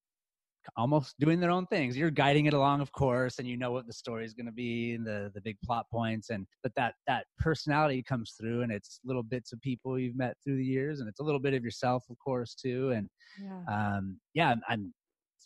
almost 0.77 1.15
doing 1.19 1.41
their 1.41 1.51
own 1.51 1.67
things. 1.67 1.97
You're 1.97 2.11
guiding 2.11 2.47
it 2.47 2.55
along, 2.55 2.81
of 2.81 2.93
course, 2.93 3.39
and 3.39 3.47
you 3.47 3.57
know 3.57 3.71
what 3.73 3.87
the 3.87 3.93
story 3.93 4.25
is 4.25 4.35
going 4.35 4.47
to 4.47 4.53
be 4.53 4.95
and 4.95 5.07
the 5.07 5.31
the 5.35 5.41
big 5.41 5.57
plot 5.65 5.87
points, 5.91 6.31
and 6.31 6.47
but 6.63 6.73
that 6.77 6.95
that 7.07 7.27
personality 7.39 8.03
comes 8.03 8.35
through, 8.39 8.63
and 8.63 8.73
it's 8.73 9.01
little 9.05 9.23
bits 9.23 9.53
of 9.53 9.61
people 9.61 9.99
you've 9.99 10.17
met 10.17 10.37
through 10.43 10.57
the 10.57 10.65
years, 10.65 11.01
and 11.01 11.09
it's 11.09 11.21
a 11.21 11.23
little 11.23 11.41
bit 11.41 11.55
of 11.55 11.65
yourself, 11.65 12.05
of 12.11 12.19
course, 12.19 12.55
too. 12.55 12.91
And 12.91 13.09
yeah, 13.43 13.97
um, 13.97 14.19
yeah 14.35 14.51
I'm, 14.51 14.61
I'm 14.69 14.95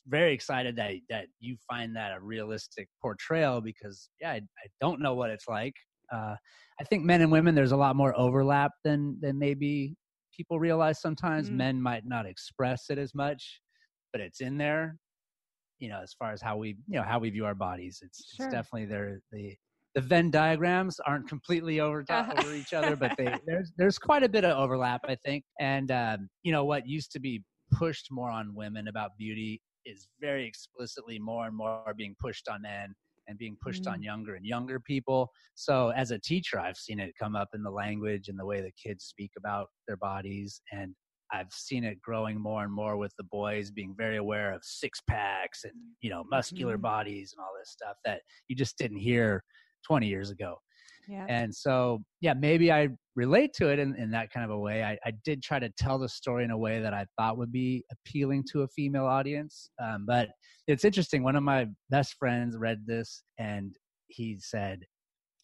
very 0.07 0.33
excited 0.33 0.77
that 0.77 0.95
that 1.09 1.27
you 1.39 1.57
find 1.69 1.95
that 1.97 2.17
a 2.17 2.21
realistic 2.21 2.89
portrayal 3.01 3.61
because 3.61 4.09
yeah, 4.21 4.33
I, 4.33 4.37
I 4.37 4.69
don't 4.81 5.01
know 5.01 5.15
what 5.15 5.31
it's 5.31 5.49
like. 5.49 5.75
Uh, 6.13 6.35
I 6.81 6.85
think 6.85 7.05
men 7.05 7.21
and 7.21 7.31
women 7.31 7.55
there's 7.55 7.73
a 7.73 7.77
lot 7.77 7.97
more 7.97 8.19
overlap 8.19 8.73
than 8.85 9.19
than 9.21 9.39
maybe 9.39 9.95
people 10.35 10.59
realize 10.59 11.01
sometimes. 11.01 11.51
Mm. 11.51 11.55
Men 11.55 11.83
might 11.83 12.07
not 12.07 12.27
express 12.27 12.91
it 12.91 12.99
as 12.99 13.15
much, 13.15 13.61
but 14.13 14.21
it's 14.21 14.41
in 14.41 14.57
there 14.57 14.97
you 15.81 15.89
know, 15.89 16.01
as 16.03 16.13
far 16.13 16.33
as 16.33 16.41
how 16.41 16.57
we, 16.57 16.77
you 16.87 16.99
know, 16.99 17.03
how 17.03 17.19
we 17.19 17.31
view 17.31 17.45
our 17.47 17.55
bodies. 17.55 18.01
It's, 18.03 18.35
sure. 18.37 18.47
it's 18.47 18.55
definitely 18.55 18.87
there. 18.87 19.21
The 19.33 19.57
the 19.97 20.01
Venn 20.01 20.31
diagrams 20.31 21.01
aren't 21.01 21.29
completely 21.29 21.81
over 21.81 22.05
top 22.05 22.31
over 22.39 22.55
each 22.55 22.73
other, 22.73 22.95
but 22.95 23.17
they 23.19 23.35
there's 23.47 23.73
there's 23.77 23.99
quite 23.99 24.23
a 24.23 24.29
bit 24.29 24.45
of 24.45 24.57
overlap, 24.57 25.01
I 25.05 25.17
think. 25.17 25.45
And 25.59 25.91
um, 25.91 26.29
you 26.43 26.53
know, 26.53 26.65
what 26.65 26.87
used 26.87 27.11
to 27.13 27.21
be 27.21 27.43
pushed 27.73 28.09
more 28.11 28.31
on 28.31 28.55
women 28.55 28.89
about 28.89 29.11
beauty 29.19 29.61
is 29.87 30.09
very 30.21 30.47
explicitly 30.47 31.19
more 31.19 31.47
and 31.47 31.57
more 31.57 31.95
being 31.97 32.15
pushed 32.21 32.49
on 32.49 32.63
men 32.63 32.95
and 33.27 33.39
being 33.39 33.57
pushed 33.63 33.85
mm. 33.85 33.93
on 33.93 34.03
younger 34.03 34.35
and 34.35 34.45
younger 34.45 34.79
people. 34.79 35.31
So 35.55 35.91
as 35.91 36.11
a 36.11 36.19
teacher, 36.19 36.59
I've 36.61 36.77
seen 36.77 36.99
it 37.01 37.15
come 37.19 37.35
up 37.37 37.49
in 37.55 37.63
the 37.63 37.71
language 37.71 38.29
and 38.29 38.39
the 38.39 38.45
way 38.45 38.61
the 38.61 38.73
kids 38.73 39.05
speak 39.05 39.31
about 39.39 39.69
their 39.87 39.97
bodies. 39.97 40.61
And 40.73 40.95
I've 41.33 41.53
seen 41.53 41.85
it 41.85 42.01
growing 42.03 42.41
more 42.41 42.65
and 42.65 42.73
more 42.73 42.97
with 42.97 43.13
the 43.17 43.25
boys 43.25 43.71
being 43.71 43.95
very 43.97 44.17
aware 44.17 44.53
of 44.53 44.63
six 44.65 45.01
packs 45.09 45.65
and 45.65 45.75
you 46.01 46.11
know 46.11 46.25
muscular 46.31 46.75
mm-hmm. 46.75 46.83
bodies 46.83 47.35
and 47.37 47.43
all 47.43 47.53
this 47.59 47.71
stuff 47.71 47.97
that 48.05 48.21
you 48.49 48.57
just 48.57 48.77
didn't 48.79 48.99
hear 48.99 49.43
20 49.87 50.07
years 50.07 50.31
ago. 50.31 50.57
Yeah. 51.09 51.27
And 51.29 51.53
so, 51.53 52.05
yeah, 52.21 52.35
maybe 52.35 52.71
I 52.71 52.89
relate 53.17 53.53
to 53.55 53.69
it 53.69 53.79
in, 53.79 53.97
in 53.97 54.11
that 54.13 54.31
kind 54.31 54.45
of 54.45 54.51
a 54.51 54.59
way. 54.59 54.85
I, 54.85 54.97
I 55.05 55.13
did 55.25 55.43
try 55.43 55.59
to 55.59 55.69
tell 55.79 55.99
the 55.99 56.09
story 56.09 56.45
in 56.45 56.51
a 56.51 56.59
way 56.59 56.81
that 56.81 56.95
I 56.95 57.07
thought 57.19 57.39
would 57.39 57.51
be 57.51 57.85
appealing 57.91 58.45
to 58.53 58.63
a 58.63 58.69
female 58.69 59.07
audience. 59.07 59.71
Um, 59.83 60.05
but 60.07 60.29
it's 60.69 60.85
interesting. 60.85 61.23
One 61.23 61.37
of 61.37 61.43
my 61.43 61.67
best 61.91 62.15
friends 62.19 62.57
read 62.57 62.83
this 62.87 63.25
and 63.39 63.75
he 64.07 64.39
said, 64.39 64.85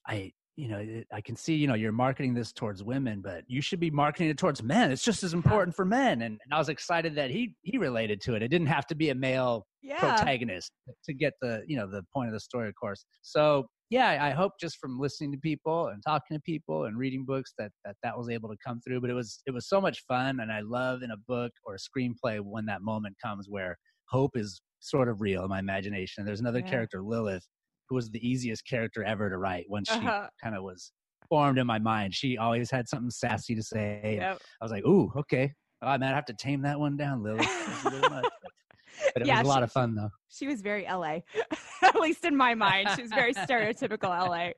I 0.07 0.33
you 0.57 0.69
know, 0.69 1.03
I 1.13 1.21
can 1.21 1.37
see, 1.37 1.55
you 1.55 1.67
know, 1.67 1.75
you're 1.75 1.93
marketing 1.93 2.33
this 2.33 2.51
towards 2.51 2.83
women, 2.83 3.21
but 3.21 3.45
you 3.47 3.61
should 3.61 3.79
be 3.79 3.91
marketing 3.91 4.31
it 4.31 4.39
towards 4.39 4.63
men. 4.63 4.91
It's 4.91 5.05
just 5.05 5.23
as 5.23 5.35
important 5.35 5.77
for 5.77 5.85
men. 5.85 6.23
And, 6.23 6.41
and 6.43 6.55
I 6.55 6.59
was 6.59 6.71
excited 6.71 7.15
that 7.17 7.31
he 7.31 7.55
he 7.63 7.77
related 7.77 8.23
to 8.23 8.35
it. 8.35 8.43
It 8.43 8.49
didn't 8.49 8.69
have 8.69 8.87
to 8.87 8.95
be 8.95 9.11
a 9.11 9.15
male 9.15 9.67
yeah. 9.83 10.01
protagonist 10.01 10.73
to 11.05 11.13
get 11.13 11.35
the, 11.43 11.63
you 11.67 11.77
know, 11.77 11.87
the 11.87 12.03
point 12.13 12.29
of 12.29 12.33
the 12.33 12.41
story, 12.41 12.69
of 12.69 12.75
course. 12.75 13.05
So 13.21 13.67
yeah, 13.91 14.19
I 14.21 14.31
hope 14.31 14.53
just 14.59 14.79
from 14.79 14.99
listening 14.99 15.31
to 15.33 15.39
people 15.39 15.89
and 15.89 16.03
talking 16.05 16.37
to 16.37 16.41
people 16.41 16.87
and 16.87 16.97
reading 16.97 17.25
books 17.27 17.53
that 17.59 17.71
that 17.85 17.97
that 18.03 18.17
was 18.17 18.31
able 18.31 18.49
to 18.49 18.57
come 18.67 18.81
through. 18.81 19.03
But 19.03 19.11
it 19.11 19.15
was 19.15 19.43
it 19.47 19.53
was 19.53 19.69
so 19.69 19.81
much 19.81 20.05
fun, 20.09 20.41
and 20.41 20.51
I 20.51 20.61
love 20.61 21.03
in 21.03 21.11
a 21.11 21.17
book 21.29 21.53
or 21.65 21.75
a 21.75 21.79
screenplay 21.79 22.41
when 22.41 22.65
that 22.67 22.81
moment 22.81 23.17
comes 23.23 23.47
where 23.49 23.77
hope 24.09 24.37
is 24.37 24.61
sort 24.81 25.09
of 25.09 25.21
real 25.21 25.45
in 25.45 25.51
my 25.51 25.59
imagination. 25.59 26.25
There's 26.25 26.41
another 26.41 26.61
yeah. 26.61 26.71
character, 26.71 27.03
Lilith, 27.03 27.47
who 27.89 27.95
was 27.95 28.11
the 28.11 28.27
easiest 28.27 28.67
character 28.67 29.05
ever 29.05 29.31
to 29.31 29.39
write 29.39 29.65
when 29.69 29.85
she 29.85 29.95
uh-huh. 29.95 30.29
kind 30.43 30.57
of 30.57 30.63
was 30.63 30.93
formed 31.29 31.59
in 31.59 31.67
my 31.67 31.79
mind. 31.79 32.15
She 32.15 32.39
always 32.39 32.71
had 32.71 32.89
something 32.89 33.11
sassy 33.11 33.55
to 33.55 33.63
say. 33.63 34.17
Yep. 34.21 34.39
I 34.61 34.65
was 34.65 34.73
like, 34.73 34.85
ooh, 34.85 35.13
okay. 35.17 35.53
Oh, 35.83 35.89
I 35.89 35.99
might 35.99 36.15
have 36.15 36.25
to 36.27 36.35
tame 36.35 36.63
that 36.63 36.79
one 36.79 36.97
down, 36.97 37.23
Lily. 37.23 37.47
but, 37.85 38.01
but, 38.03 39.23
it 39.23 39.27
yeah, 39.27 39.41
was 39.41 39.47
a 39.47 39.49
lot 39.49 39.59
she, 39.59 39.65
of 39.65 39.73
fun 39.73 39.95
though. 39.95 40.11
She 40.29 40.47
was 40.47 40.63
very 40.63 40.85
LA. 40.85 41.19
at 41.83 42.01
least 42.01 42.25
in 42.25 42.37
my 42.37 42.55
mind. 42.55 42.89
She 42.95 43.03
was 43.03 43.11
very 43.11 43.35
stereotypical 43.35 44.09
LA. 44.09 44.51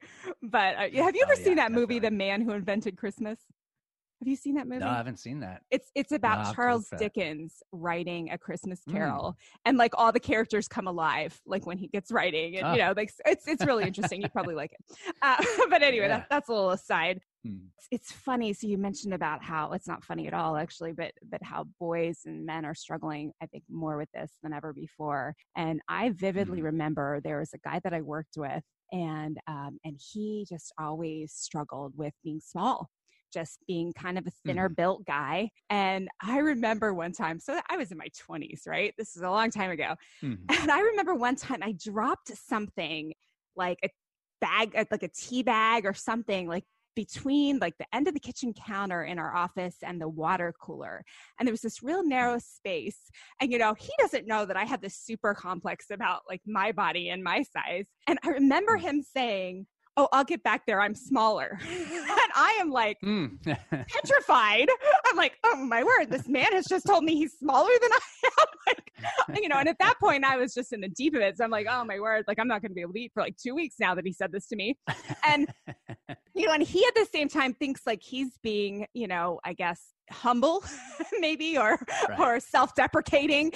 But 0.42 0.76
uh, 0.76 0.80
have 0.80 1.14
you 1.14 1.22
ever 1.22 1.32
oh, 1.32 1.42
seen 1.42 1.56
yeah, 1.56 1.64
that 1.68 1.72
movie. 1.72 1.98
The 1.98 2.10
Man 2.10 2.40
Who 2.40 2.52
Invented 2.52 2.96
Christmas? 2.96 3.38
Have 4.20 4.26
you 4.26 4.34
seen 4.34 4.54
that 4.54 4.66
movie? 4.66 4.80
No, 4.80 4.88
I 4.88 4.96
haven't 4.96 5.20
seen 5.20 5.40
that. 5.40 5.62
It's 5.70 5.90
it's 5.94 6.10
about 6.10 6.46
no, 6.46 6.52
Charles 6.52 6.88
Dickens 6.98 7.62
writing 7.70 8.30
a 8.30 8.38
Christmas 8.38 8.80
hmm. 8.84 8.92
Carol, 8.92 9.32
mm. 9.32 9.58
and 9.64 9.78
like 9.78 9.92
all 9.96 10.10
the 10.10 10.18
characters 10.18 10.66
come 10.66 10.88
alive, 10.88 11.40
like 11.46 11.66
when 11.66 11.78
he 11.78 11.86
gets 11.86 12.10
writing, 12.10 12.56
and 12.56 12.66
oh. 12.66 12.72
you 12.72 12.78
know, 12.78 12.94
like 12.96 13.12
it's 13.24 13.46
it's 13.46 13.64
really 13.64 13.84
interesting. 13.84 14.20
you 14.20 14.28
probably 14.28 14.56
like 14.56 14.72
it. 14.72 15.14
Uh, 15.22 15.36
but 15.70 15.82
anyway, 15.82 16.08
yeah. 16.08 16.18
that, 16.18 16.26
that's 16.30 16.48
a 16.48 16.52
little 16.52 16.70
aside. 16.70 17.20
Hmm. 17.44 17.58
It's, 17.76 17.88
it's 17.92 18.12
funny. 18.12 18.52
So 18.52 18.66
you 18.66 18.76
mentioned 18.76 19.14
about 19.14 19.44
how 19.44 19.70
it's 19.72 19.86
not 19.86 20.04
funny 20.04 20.26
at 20.26 20.34
all, 20.34 20.56
actually, 20.56 20.92
but 20.92 21.12
but 21.30 21.40
how 21.44 21.66
boys 21.78 22.22
and 22.26 22.44
men 22.44 22.64
are 22.64 22.74
struggling. 22.74 23.30
I 23.40 23.46
think 23.46 23.62
more 23.70 23.96
with 23.96 24.10
this 24.12 24.32
than 24.42 24.52
ever 24.52 24.72
before. 24.72 25.36
And 25.56 25.80
I 25.88 26.10
vividly 26.10 26.58
hmm. 26.58 26.66
remember 26.66 27.20
there 27.20 27.38
was 27.38 27.54
a 27.54 27.58
guy 27.58 27.80
that 27.84 27.94
I 27.94 28.00
worked 28.00 28.36
with, 28.36 28.64
and 28.90 29.38
um, 29.46 29.78
and 29.84 29.96
he 29.96 30.44
just 30.48 30.72
always 30.76 31.32
struggled 31.32 31.92
with 31.96 32.14
being 32.24 32.40
small 32.40 32.90
just 33.32 33.58
being 33.66 33.92
kind 33.92 34.18
of 34.18 34.26
a 34.26 34.30
thinner 34.44 34.68
mm-hmm. 34.68 34.74
built 34.74 35.06
guy. 35.06 35.50
And 35.70 36.08
I 36.22 36.38
remember 36.38 36.94
one 36.94 37.12
time, 37.12 37.40
so 37.40 37.60
I 37.68 37.76
was 37.76 37.90
in 37.90 37.98
my 37.98 38.08
20s, 38.30 38.66
right? 38.66 38.94
This 38.98 39.16
is 39.16 39.22
a 39.22 39.30
long 39.30 39.50
time 39.50 39.70
ago. 39.70 39.94
Mm-hmm. 40.22 40.44
And 40.62 40.70
I 40.70 40.80
remember 40.80 41.14
one 41.14 41.36
time 41.36 41.60
I 41.62 41.72
dropped 41.72 42.30
something 42.36 43.14
like 43.56 43.78
a 43.84 43.88
bag, 44.40 44.74
uh, 44.76 44.84
like 44.90 45.02
a 45.02 45.08
tea 45.08 45.42
bag 45.42 45.86
or 45.86 45.94
something, 45.94 46.48
like 46.48 46.64
between 46.98 47.60
like 47.60 47.74
the 47.78 47.86
end 47.94 48.08
of 48.08 48.14
the 48.14 48.18
kitchen 48.18 48.52
counter 48.52 49.04
in 49.04 49.20
our 49.20 49.32
office 49.32 49.76
and 49.84 50.00
the 50.00 50.08
water 50.08 50.52
cooler. 50.60 51.04
And 51.38 51.46
there 51.46 51.52
was 51.52 51.60
this 51.60 51.80
real 51.80 52.04
narrow 52.04 52.40
space. 52.40 52.98
And, 53.40 53.52
you 53.52 53.58
know, 53.58 53.74
he 53.78 53.92
doesn't 54.00 54.26
know 54.26 54.44
that 54.44 54.56
I 54.56 54.64
have 54.64 54.80
this 54.80 54.96
super 54.96 55.32
complex 55.32 55.86
about 55.92 56.22
like 56.28 56.40
my 56.44 56.72
body 56.72 57.08
and 57.10 57.22
my 57.22 57.44
size. 57.44 57.86
And 58.08 58.18
I 58.24 58.30
remember 58.30 58.76
mm. 58.76 58.80
him 58.80 59.02
saying, 59.02 59.66
oh, 59.98 60.08
I'll 60.12 60.24
get 60.24 60.42
back 60.42 60.64
there. 60.64 60.80
I'm 60.80 60.94
smaller. 60.94 61.58
and 61.68 62.32
I 62.34 62.56
am 62.60 62.70
like 62.70 62.98
mm. 63.04 63.36
petrified. 63.70 64.68
I'm 65.06 65.16
like, 65.16 65.36
oh 65.44 65.56
my 65.56 65.82
word, 65.82 66.06
this 66.08 66.28
man 66.28 66.52
has 66.52 66.66
just 66.66 66.86
told 66.86 67.04
me 67.04 67.16
he's 67.16 67.32
smaller 67.32 67.72
than 67.82 67.90
I 67.92 68.00
am. 68.24 68.74
like, 69.28 69.42
you 69.42 69.48
know, 69.48 69.56
and 69.56 69.68
at 69.68 69.78
that 69.80 69.94
point 70.00 70.24
I 70.24 70.36
was 70.36 70.54
just 70.54 70.72
in 70.72 70.80
the 70.80 70.88
deep 70.88 71.14
of 71.14 71.20
it. 71.20 71.36
So 71.36 71.44
I'm 71.44 71.50
like, 71.50 71.66
oh 71.68 71.84
my 71.84 71.98
word, 71.98 72.24
like 72.28 72.38
I'm 72.38 72.48
not 72.48 72.62
going 72.62 72.70
to 72.70 72.74
be 72.74 72.80
able 72.80 72.92
to 72.94 73.00
eat 73.00 73.10
for 73.12 73.22
like 73.22 73.36
two 73.36 73.54
weeks 73.54 73.74
now 73.80 73.94
that 73.96 74.06
he 74.06 74.12
said 74.12 74.30
this 74.30 74.46
to 74.48 74.56
me. 74.56 74.78
And, 75.26 75.48
you 76.34 76.46
know, 76.46 76.52
and 76.52 76.62
he 76.62 76.84
at 76.86 76.94
the 76.94 77.06
same 77.12 77.28
time 77.28 77.52
thinks 77.54 77.82
like 77.84 78.00
he's 78.00 78.38
being, 78.42 78.86
you 78.94 79.08
know, 79.08 79.40
I 79.44 79.52
guess 79.52 79.82
humble 80.10 80.64
maybe 81.20 81.56
or 81.58 81.78
right. 82.08 82.18
or 82.18 82.40
self-deprecating 82.40 83.52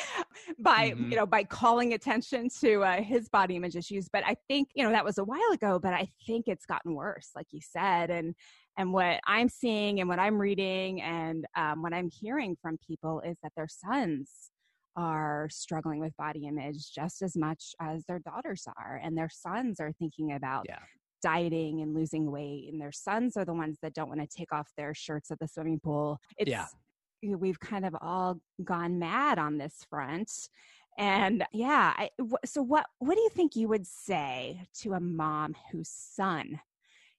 by 0.58 0.90
mm-hmm. 0.90 1.10
you 1.10 1.16
know 1.16 1.26
by 1.26 1.44
calling 1.44 1.94
attention 1.94 2.48
to 2.60 2.82
uh, 2.82 3.02
his 3.02 3.28
body 3.28 3.56
image 3.56 3.76
issues 3.76 4.08
but 4.12 4.22
i 4.26 4.34
think 4.48 4.68
you 4.74 4.84
know 4.84 4.90
that 4.90 5.04
was 5.04 5.18
a 5.18 5.24
while 5.24 5.50
ago 5.52 5.78
but 5.78 5.92
i 5.92 6.06
think 6.26 6.44
it's 6.46 6.66
gotten 6.66 6.94
worse 6.94 7.30
like 7.34 7.46
you 7.50 7.60
said 7.60 8.10
and 8.10 8.34
and 8.78 8.92
what 8.92 9.20
i'm 9.26 9.48
seeing 9.48 10.00
and 10.00 10.08
what 10.08 10.18
i'm 10.18 10.38
reading 10.38 11.00
and 11.02 11.46
um, 11.56 11.82
what 11.82 11.92
i'm 11.92 12.10
hearing 12.10 12.56
from 12.60 12.78
people 12.86 13.20
is 13.24 13.36
that 13.42 13.52
their 13.56 13.68
sons 13.68 14.50
are 14.94 15.48
struggling 15.50 16.00
with 16.00 16.14
body 16.18 16.46
image 16.46 16.92
just 16.92 17.22
as 17.22 17.34
much 17.36 17.72
as 17.80 18.04
their 18.06 18.18
daughters 18.18 18.66
are 18.78 19.00
and 19.02 19.16
their 19.16 19.30
sons 19.30 19.80
are 19.80 19.92
thinking 19.98 20.32
about 20.32 20.64
yeah 20.68 20.78
dieting 21.22 21.80
and 21.80 21.94
losing 21.94 22.30
weight 22.30 22.68
and 22.72 22.80
their 22.80 22.92
sons 22.92 23.37
are 23.37 23.44
the 23.44 23.54
ones 23.54 23.78
that 23.82 23.94
don't 23.94 24.08
want 24.08 24.20
to 24.20 24.26
take 24.26 24.52
off 24.52 24.68
their 24.76 24.94
shirts 24.94 25.30
at 25.30 25.38
the 25.38 25.48
swimming 25.48 25.80
pool 25.80 26.18
it's 26.37 26.50
yeah. 26.50 26.66
we've 27.37 27.61
kind 27.61 27.85
of 27.85 27.94
all 28.00 28.40
gone 28.64 28.98
mad 28.98 29.38
on 29.38 29.58
this 29.58 29.87
front 29.88 30.30
and 30.98 31.44
yeah 31.52 31.94
I, 31.96 32.11
so 32.44 32.62
what 32.62 32.87
what 32.98 33.14
do 33.14 33.20
you 33.20 33.30
think 33.30 33.56
you 33.56 33.68
would 33.68 33.87
say 33.87 34.61
to 34.80 34.92
a 34.94 35.00
mom 35.00 35.54
whose 35.70 35.88
son 35.88 36.61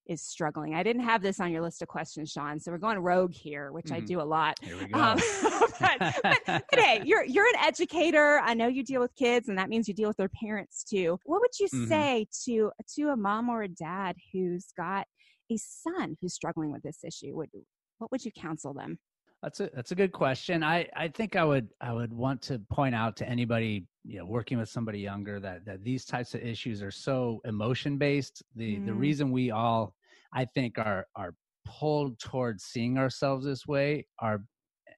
is 0.07 0.21
struggling. 0.21 0.75
I 0.75 0.83
didn't 0.83 1.03
have 1.03 1.21
this 1.21 1.39
on 1.39 1.51
your 1.51 1.61
list 1.61 1.81
of 1.81 1.87
questions, 1.87 2.31
Sean. 2.31 2.59
So 2.59 2.71
we're 2.71 2.77
going 2.77 2.99
rogue 2.99 3.33
here, 3.33 3.71
which 3.71 3.85
mm-hmm. 3.85 3.95
I 3.95 3.99
do 4.01 4.21
a 4.21 4.23
lot. 4.23 4.57
Here 4.61 4.77
we 4.77 4.87
go. 4.87 4.99
Um, 4.99 5.19
but, 5.79 6.19
but, 6.23 6.39
but, 6.45 6.63
hey, 6.73 7.01
you're 7.05 7.23
you're 7.23 7.47
an 7.47 7.59
educator. 7.63 8.39
I 8.43 8.53
know 8.53 8.67
you 8.67 8.83
deal 8.83 9.01
with 9.01 9.15
kids, 9.15 9.49
and 9.49 9.57
that 9.57 9.69
means 9.69 9.87
you 9.87 9.93
deal 9.93 10.07
with 10.07 10.17
their 10.17 10.29
parents 10.29 10.83
too. 10.83 11.19
What 11.25 11.41
would 11.41 11.59
you 11.59 11.67
mm-hmm. 11.67 11.87
say 11.87 12.27
to 12.45 12.71
to 12.95 13.09
a 13.09 13.15
mom 13.15 13.49
or 13.49 13.63
a 13.63 13.67
dad 13.67 14.15
who's 14.31 14.67
got 14.77 15.07
a 15.51 15.57
son 15.57 16.17
who's 16.21 16.33
struggling 16.33 16.71
with 16.71 16.83
this 16.83 17.03
issue? 17.03 17.35
What 17.35 17.49
what 17.97 18.11
would 18.11 18.25
you 18.25 18.31
counsel 18.31 18.73
them? 18.73 18.99
That's 19.41 19.59
a 19.59 19.69
that's 19.73 19.91
a 19.91 19.95
good 19.95 20.11
question. 20.11 20.63
I 20.63 20.87
I 20.95 21.09
think 21.09 21.35
I 21.35 21.43
would 21.43 21.69
I 21.81 21.93
would 21.93 22.13
want 22.13 22.41
to 22.43 22.59
point 22.71 22.95
out 22.95 23.17
to 23.17 23.29
anybody 23.29 23.85
you 24.03 24.19
know 24.19 24.25
working 24.25 24.57
with 24.57 24.69
somebody 24.69 24.99
younger 24.99 25.39
that 25.39 25.65
that 25.65 25.83
these 25.83 26.05
types 26.05 26.33
of 26.33 26.41
issues 26.41 26.81
are 26.81 26.91
so 26.91 27.41
emotion 27.45 27.97
based. 27.97 28.43
The 28.55 28.77
mm. 28.77 28.85
the 28.85 28.93
reason 28.93 29.31
we 29.31 29.51
all 29.51 29.95
I 30.33 30.45
think 30.45 30.77
are 30.77 31.07
are 31.15 31.33
pulled 31.65 32.19
towards 32.19 32.63
seeing 32.63 32.97
ourselves 32.97 33.45
this 33.45 33.65
way 33.65 34.05
are 34.19 34.43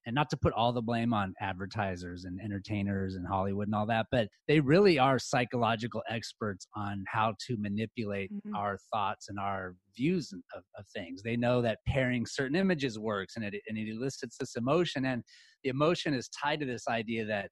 and 0.06 0.14
not 0.14 0.30
to 0.30 0.36
put 0.36 0.52
all 0.52 0.72
the 0.72 0.80
blame 0.80 1.12
on 1.12 1.34
advertisers 1.40 2.24
and 2.24 2.40
entertainers 2.40 3.16
and 3.16 3.26
Hollywood 3.26 3.66
and 3.66 3.74
all 3.74 3.86
that, 3.86 4.06
but 4.12 4.28
they 4.46 4.60
really 4.60 5.00
are 5.00 5.18
psychological 5.18 6.00
experts 6.08 6.68
on 6.76 7.04
how 7.08 7.34
to 7.46 7.56
manipulate 7.58 8.32
mm-hmm. 8.32 8.54
our 8.54 8.78
thoughts 8.92 9.28
and 9.28 9.38
our 9.38 9.74
views 9.96 10.32
of, 10.32 10.62
of, 10.78 10.86
things. 10.94 11.22
They 11.22 11.36
know 11.36 11.60
that 11.62 11.78
pairing 11.88 12.24
certain 12.24 12.56
images 12.56 13.00
works 13.00 13.34
and 13.34 13.44
it, 13.44 13.54
and 13.66 13.76
it 13.76 13.88
elicits 13.88 14.36
this 14.38 14.54
emotion. 14.54 15.06
And 15.06 15.24
the 15.64 15.70
emotion 15.70 16.14
is 16.14 16.28
tied 16.28 16.60
to 16.60 16.66
this 16.66 16.86
idea 16.86 17.24
that 17.26 17.50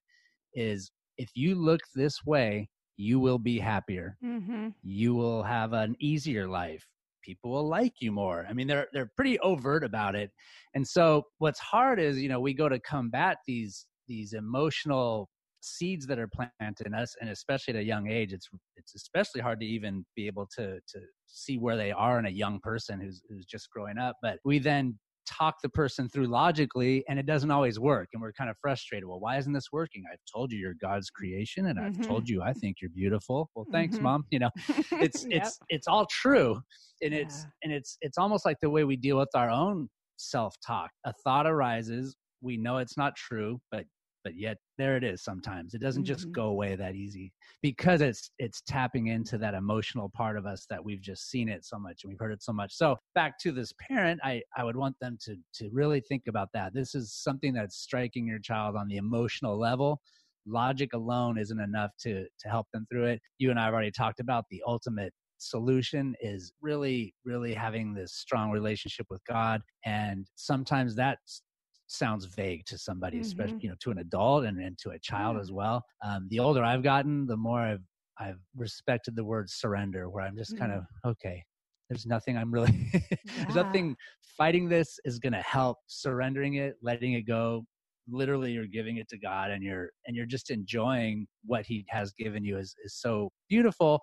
is 0.53 0.91
if 1.17 1.29
you 1.35 1.55
look 1.55 1.81
this 1.93 2.25
way, 2.25 2.69
you 2.97 3.19
will 3.19 3.39
be 3.39 3.59
happier. 3.59 4.17
Mm-hmm. 4.23 4.69
You 4.83 5.15
will 5.15 5.43
have 5.43 5.73
an 5.73 5.95
easier 5.99 6.47
life 6.47 6.85
people 7.25 7.51
will 7.51 7.67
like 7.67 7.93
you 7.99 8.11
more. 8.11 8.45
I 8.47 8.53
mean, 8.53 8.67
they're 8.67 8.87
they're 8.93 9.11
pretty 9.15 9.39
overt 9.39 9.83
about 9.83 10.15
it. 10.15 10.31
And 10.75 10.87
so 10.87 11.23
what's 11.39 11.59
hard 11.59 11.99
is, 11.99 12.21
you 12.21 12.29
know, 12.29 12.39
we 12.39 12.53
go 12.53 12.69
to 12.69 12.79
combat 12.79 13.37
these 13.47 13.87
these 14.07 14.33
emotional 14.33 15.27
seeds 15.61 16.05
that 16.05 16.19
are 16.19 16.27
planted 16.27 16.85
in 16.85 16.93
us 16.93 17.15
and 17.19 17.29
especially 17.31 17.73
at 17.73 17.79
a 17.79 17.83
young 17.83 18.07
age 18.07 18.33
it's 18.33 18.47
it's 18.75 18.93
especially 18.93 19.41
hard 19.41 19.59
to 19.59 19.65
even 19.65 20.05
be 20.15 20.27
able 20.27 20.47
to 20.55 20.75
to 20.87 20.99
see 21.25 21.57
where 21.57 21.75
they 21.75 21.91
are 21.91 22.19
in 22.19 22.27
a 22.27 22.29
young 22.29 22.59
person 22.59 23.01
who's 23.01 23.23
who's 23.27 23.45
just 23.45 23.67
growing 23.71 23.97
up 23.97 24.15
but 24.21 24.37
we 24.45 24.59
then 24.59 24.95
talk 25.25 25.55
the 25.61 25.69
person 25.69 26.07
through 26.09 26.27
logically 26.27 27.03
and 27.09 27.19
it 27.19 27.25
doesn't 27.25 27.51
always 27.51 27.79
work 27.79 28.09
and 28.13 28.21
we're 28.21 28.31
kind 28.33 28.49
of 28.49 28.55
frustrated 28.61 29.07
well 29.07 29.19
why 29.19 29.37
isn't 29.37 29.53
this 29.53 29.71
working 29.71 30.03
i've 30.11 30.19
told 30.31 30.51
you 30.51 30.59
you're 30.59 30.75
god's 30.81 31.09
creation 31.09 31.67
and 31.67 31.79
mm-hmm. 31.79 32.01
i've 32.01 32.07
told 32.07 32.29
you 32.29 32.41
i 32.41 32.53
think 32.53 32.77
you're 32.81 32.91
beautiful 32.91 33.49
well 33.55 33.65
thanks 33.71 33.95
mm-hmm. 33.95 34.05
mom 34.05 34.25
you 34.29 34.39
know 34.39 34.49
it's 34.91 35.25
yep. 35.29 35.43
it's 35.43 35.59
it's 35.69 35.87
all 35.87 36.05
true 36.07 36.59
and 37.01 37.13
yeah. 37.13 37.19
it's 37.19 37.45
and 37.63 37.73
it's 37.73 37.97
it's 38.01 38.17
almost 38.17 38.45
like 38.45 38.57
the 38.61 38.69
way 38.69 38.83
we 38.83 38.95
deal 38.95 39.17
with 39.17 39.29
our 39.35 39.49
own 39.49 39.89
self-talk 40.17 40.89
a 41.05 41.13
thought 41.23 41.45
arises 41.45 42.15
we 42.41 42.57
know 42.57 42.77
it's 42.77 42.97
not 42.97 43.15
true 43.15 43.59
but 43.71 43.85
but 44.25 44.35
yet 44.35 44.57
there 44.79 44.97
it 44.97 45.03
is 45.03 45.23
sometimes. 45.23 45.75
It 45.75 45.81
doesn't 45.81 46.03
mm-hmm. 46.03 46.13
just 46.13 46.31
go 46.31 46.47
away 46.47 46.75
that 46.75 46.95
easy 46.95 47.31
because 47.61 48.01
it's 48.01 48.31
it's 48.39 48.61
tapping 48.67 49.07
into 49.07 49.37
that 49.37 49.53
emotional 49.53 50.09
part 50.09 50.35
of 50.35 50.47
us 50.47 50.65
that 50.69 50.83
we've 50.83 50.99
just 50.99 51.29
seen 51.29 51.47
it 51.47 51.63
so 51.63 51.77
much 51.77 52.03
and 52.03 52.09
we've 52.09 52.19
heard 52.19 52.33
it 52.33 52.41
so 52.43 52.51
much. 52.51 52.73
So 52.73 52.97
back 53.13 53.39
to 53.39 53.51
this 53.51 53.71
parent 53.79 54.19
i 54.23 54.41
i 54.57 54.63
would 54.63 54.75
want 54.75 54.95
them 54.99 55.17
to 55.25 55.35
to 55.53 55.69
really 55.71 56.01
think 56.01 56.23
about 56.27 56.49
that. 56.53 56.73
This 56.73 56.95
is 56.95 57.13
something 57.13 57.53
that's 57.53 57.77
striking 57.77 58.27
your 58.27 58.39
child 58.39 58.75
on 58.75 58.87
the 58.87 58.97
emotional 58.97 59.57
level. 59.57 60.01
Logic 60.47 60.91
alone 60.93 61.37
isn't 61.37 61.61
enough 61.61 61.91
to 62.01 62.25
to 62.39 62.49
help 62.49 62.67
them 62.73 62.87
through 62.91 63.05
it. 63.05 63.21
You 63.37 63.51
and 63.51 63.59
i 63.59 63.65
have 63.65 63.73
already 63.73 63.91
talked 63.91 64.19
about 64.19 64.45
the 64.49 64.63
ultimate 64.67 65.13
solution 65.37 66.15
is 66.21 66.53
really 66.61 67.13
really 67.25 67.53
having 67.53 67.93
this 67.93 68.13
strong 68.13 68.49
relationship 68.49 69.05
with 69.11 69.21
god. 69.25 69.61
And 69.85 70.25
sometimes 70.35 70.95
that's 70.95 71.43
sounds 71.87 72.25
vague 72.25 72.65
to 72.65 72.77
somebody, 72.77 73.17
mm-hmm. 73.17 73.25
especially 73.25 73.59
you 73.61 73.69
know 73.69 73.75
to 73.81 73.91
an 73.91 73.99
adult 73.99 74.45
and, 74.45 74.59
and 74.59 74.77
to 74.79 74.91
a 74.91 74.99
child 74.99 75.35
yeah. 75.35 75.41
as 75.41 75.51
well. 75.51 75.83
Um, 76.03 76.27
the 76.29 76.39
older 76.39 76.63
I've 76.63 76.83
gotten, 76.83 77.25
the 77.25 77.37
more 77.37 77.59
I've 77.59 77.83
I've 78.19 78.39
respected 78.55 79.15
the 79.15 79.23
word 79.23 79.49
surrender, 79.49 80.09
where 80.09 80.23
I'm 80.23 80.37
just 80.37 80.53
mm-hmm. 80.53 80.61
kind 80.61 80.73
of 80.73 80.83
okay. 81.05 81.43
There's 81.89 82.05
nothing 82.05 82.37
I'm 82.37 82.51
really. 82.51 82.89
yeah. 82.93 82.99
there's 83.37 83.55
nothing 83.55 83.95
fighting 84.37 84.67
this 84.67 84.99
is 85.05 85.19
going 85.19 85.33
to 85.33 85.41
help. 85.41 85.77
Surrendering 85.87 86.55
it, 86.55 86.75
letting 86.81 87.13
it 87.13 87.27
go. 87.27 87.63
Literally, 88.07 88.51
you're 88.51 88.67
giving 88.67 88.97
it 88.97 89.07
to 89.09 89.17
God, 89.17 89.51
and 89.51 89.63
you're 89.63 89.89
and 90.05 90.15
you're 90.15 90.25
just 90.25 90.49
enjoying 90.49 91.27
what 91.45 91.65
He 91.65 91.85
has 91.89 92.11
given 92.13 92.43
you 92.43 92.57
is 92.57 92.75
is 92.83 92.95
so 92.95 93.29
beautiful 93.49 94.01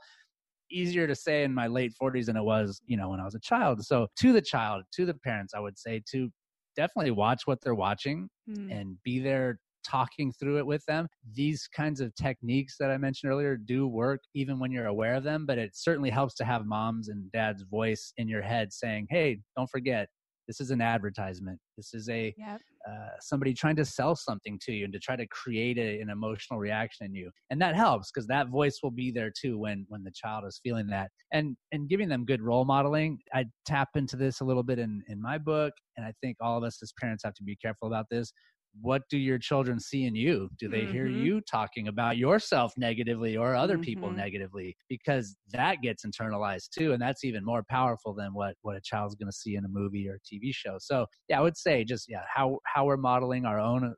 easier 0.71 1.07
to 1.07 1.15
say 1.15 1.45
in 1.45 1.53
my 1.53 1.67
late 1.67 1.93
40s 2.03 2.27
than 2.27 2.37
it 2.37 2.43
was, 2.43 2.81
you 2.87 2.97
know, 2.97 3.11
when 3.11 3.21
I 3.21 3.25
was 3.25 3.35
a 3.35 3.41
child. 3.41 3.85
So 3.85 4.07
to 4.21 4.33
the 4.33 4.41
child, 4.41 4.85
to 4.95 5.05
the 5.05 5.13
parents, 5.13 5.53
I 5.55 5.61
would 5.61 5.79
say 5.79 6.03
to 6.13 6.31
definitely 6.77 7.11
watch 7.11 7.43
what 7.47 7.61
they're 7.61 7.75
watching 7.75 8.29
mm. 8.49 8.71
and 8.71 8.97
be 9.05 9.19
there 9.19 9.59
talking 9.85 10.33
through 10.33 10.59
it 10.59 10.67
with 10.67 10.85
them. 10.87 11.09
These 11.35 11.69
kinds 11.75 12.01
of 12.01 12.15
techniques 12.15 12.77
that 12.79 12.91
I 12.91 12.99
mentioned 12.99 13.33
earlier 13.33 13.57
do 13.57 13.89
work 13.89 14.21
even 14.35 14.59
when 14.59 14.71
you're 14.71 14.87
aware 14.87 15.15
of 15.15 15.25
them, 15.25 15.45
but 15.47 15.59
it 15.59 15.73
certainly 15.75 16.11
helps 16.11 16.35
to 16.37 16.45
have 16.45 16.67
mom's 16.67 17.09
and 17.09 17.31
dad's 17.33 17.63
voice 17.63 18.13
in 18.17 18.29
your 18.29 18.43
head 18.43 18.73
saying, 18.73 19.09
"Hey, 19.11 19.41
don't 19.57 19.69
forget, 19.69 20.09
this 20.49 20.61
is 20.61 20.71
an 20.71 20.81
advertisement. 20.81 21.59
This 21.77 21.95
is 21.95 22.09
a 22.09 22.35
yep. 22.37 22.61
Uh, 22.89 23.09
somebody 23.21 23.55
trying 23.55 23.77
to 23.77 23.85
sell 23.85 24.17
something 24.17 24.59
to 24.63 24.73
you 24.73 24.85
and 24.85 24.93
to 24.93 24.99
try 24.99 25.17
to 25.17 25.27
create 25.29 25.79
a, 25.79 26.01
an 26.01 26.11
emotional 26.11 26.59
reaction 26.59 27.07
in 27.07 27.15
you. 27.15 27.31
And 27.51 27.61
that 27.61 27.75
helps 27.77 28.11
because 28.11 28.27
that 28.29 28.49
voice 28.49 28.81
will 28.83 28.91
be 28.91 29.11
there 29.11 29.31
too 29.31 29.59
when 29.59 29.87
when 29.89 30.03
the 30.03 30.13
child 30.15 30.45
is 30.47 30.61
feeling 30.63 30.87
that. 30.89 31.11
And 31.33 31.57
and 31.73 31.89
giving 31.89 32.09
them 32.09 32.25
good 32.25 32.43
role 32.43 32.65
modeling 32.65 33.19
i 33.33 33.45
tap 33.67 33.91
into 33.97 34.17
this 34.17 34.41
a 34.41 34.45
little 34.45 34.63
bit 34.63 34.79
in 34.79 35.03
in 35.09 35.21
my 35.21 35.39
book 35.39 35.73
and 35.97 36.07
i 36.07 36.13
think 36.21 36.37
all 36.41 36.59
of 36.59 36.65
us 36.65 36.83
as 36.83 36.93
parents 37.01 37.23
have 37.25 37.35
to 37.35 37.43
be 37.43 37.57
careful 37.57 37.89
about 37.89 38.07
this 38.11 38.33
what 38.81 39.03
do 39.11 39.19
your 39.19 39.39
children 39.39 39.79
see 39.79 40.05
in 40.07 40.15
you? 40.15 40.49
Do 40.59 40.69
they 40.69 40.83
mm-hmm. 40.83 40.93
hear 40.93 41.07
you 41.07 41.41
talking 41.43 41.89
about 41.89 42.17
yourself 42.17 42.73
negatively 42.77 43.37
or 43.37 43.55
other 43.55 43.75
mm-hmm. 43.75 43.83
people 43.83 44.11
negatively? 44.11 44.77
Because 44.89 45.37
that 45.53 45.83
gets 45.83 46.05
internalized 46.07 46.71
too, 46.77 46.93
and 46.93 47.03
that's 47.03 47.25
even 47.25 47.45
more 47.45 47.63
powerful 47.69 48.15
than 48.15 48.33
what 48.33 48.55
what 48.63 48.77
a 48.77 48.81
child's 48.81 49.15
going 49.15 49.31
to 49.31 49.37
see 49.37 49.57
in 49.57 49.65
a 49.65 49.69
movie 49.69 50.09
or 50.09 50.15
a 50.15 50.35
TV 50.35 50.51
show. 50.53 50.77
So 50.79 51.07
yeah, 51.29 51.39
I 51.39 51.43
would 51.43 51.57
say 51.57 51.85
just 51.85 52.07
yeah, 52.09 52.23
how 52.33 52.59
how 52.65 52.87
we're 52.87 52.97
modeling 52.97 53.45
our 53.45 53.61
own 53.61 53.85
uh, 53.85 53.93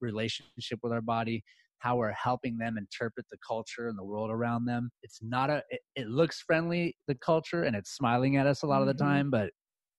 relationship 0.00 0.78
with 0.82 0.92
our 0.92 1.02
body, 1.02 1.42
how 1.78 1.96
we're 1.96 2.12
helping 2.12 2.56
them 2.56 2.78
interpret 2.78 3.26
the 3.30 3.38
culture 3.46 3.88
and 3.88 3.98
the 3.98 4.04
world 4.04 4.30
around 4.30 4.64
them. 4.64 4.90
It's 5.02 5.18
not 5.22 5.50
a 5.50 5.62
it, 5.70 5.80
it 5.96 6.08
looks 6.08 6.40
friendly 6.40 6.96
the 7.08 7.16
culture 7.16 7.64
and 7.64 7.74
it's 7.74 7.96
smiling 7.96 8.36
at 8.36 8.46
us 8.46 8.62
a 8.62 8.66
lot 8.66 8.80
mm-hmm. 8.80 8.88
of 8.90 8.96
the 8.96 9.02
mm-hmm. 9.02 9.12
time, 9.12 9.30
but 9.30 9.50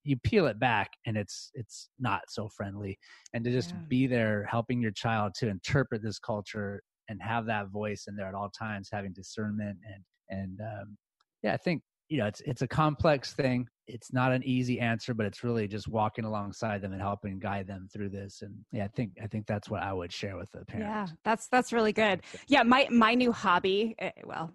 you 0.04 0.18
peel 0.24 0.48
it 0.48 0.60
back 0.60 0.92
and 1.06 1.16
it's 1.18 1.52
it's 1.54 1.90
not 2.00 2.22
so 2.30 2.50
friendly. 2.50 2.98
And 3.34 3.44
to 3.44 3.52
just 3.52 3.72
yeah. 3.72 3.78
be 3.88 4.08
there 4.08 4.48
helping 4.50 4.82
your 4.82 4.92
child 4.92 5.34
to 5.40 5.48
interpret 5.48 6.02
this 6.04 6.20
culture 6.20 6.82
and 7.10 7.22
have 7.22 7.46
that 7.46 7.68
voice 7.68 8.06
in 8.08 8.16
there 8.16 8.28
at 8.28 8.34
all 8.34 8.50
times 8.50 8.90
having 8.92 9.14
discernment 9.14 9.78
and 9.86 10.04
and 10.30 10.60
um, 10.62 10.98
yeah 11.44 11.54
i 11.54 11.58
think 11.58 11.82
you 12.08 12.18
know 12.18 12.26
it's 12.26 12.42
it's 12.42 12.62
a 12.62 12.68
complex 12.68 13.34
thing. 13.34 13.68
It's 13.88 14.14
not 14.14 14.32
an 14.32 14.42
easy 14.46 14.80
answer 14.80 15.14
but 15.14 15.26
it's 15.26 15.44
really 15.44 15.68
just 15.68 15.88
walking 15.88 16.24
alongside 16.24 16.82
them 16.82 16.94
and 16.94 17.02
helping 17.02 17.40
guide 17.40 17.68
them 17.68 17.90
through 17.92 18.10
this. 18.10 18.42
And 18.42 18.54
yeah 18.72 18.86
i 18.86 18.88
think 18.90 19.12
i 19.22 19.28
think 19.28 19.48
that's 19.48 19.70
what 19.70 19.82
i 19.82 19.92
would 19.92 20.12
share 20.12 20.38
with 20.38 20.50
the 20.52 20.64
parents 20.66 21.12
yeah 21.12 21.16
that's 21.24 21.48
that's 21.48 21.74
really 21.74 21.94
good. 21.94 22.22
yeah 22.48 22.64
my 22.64 22.88
my 22.92 23.14
new 23.14 23.32
hobby 23.32 23.96
eh, 24.00 24.12
well 24.24 24.54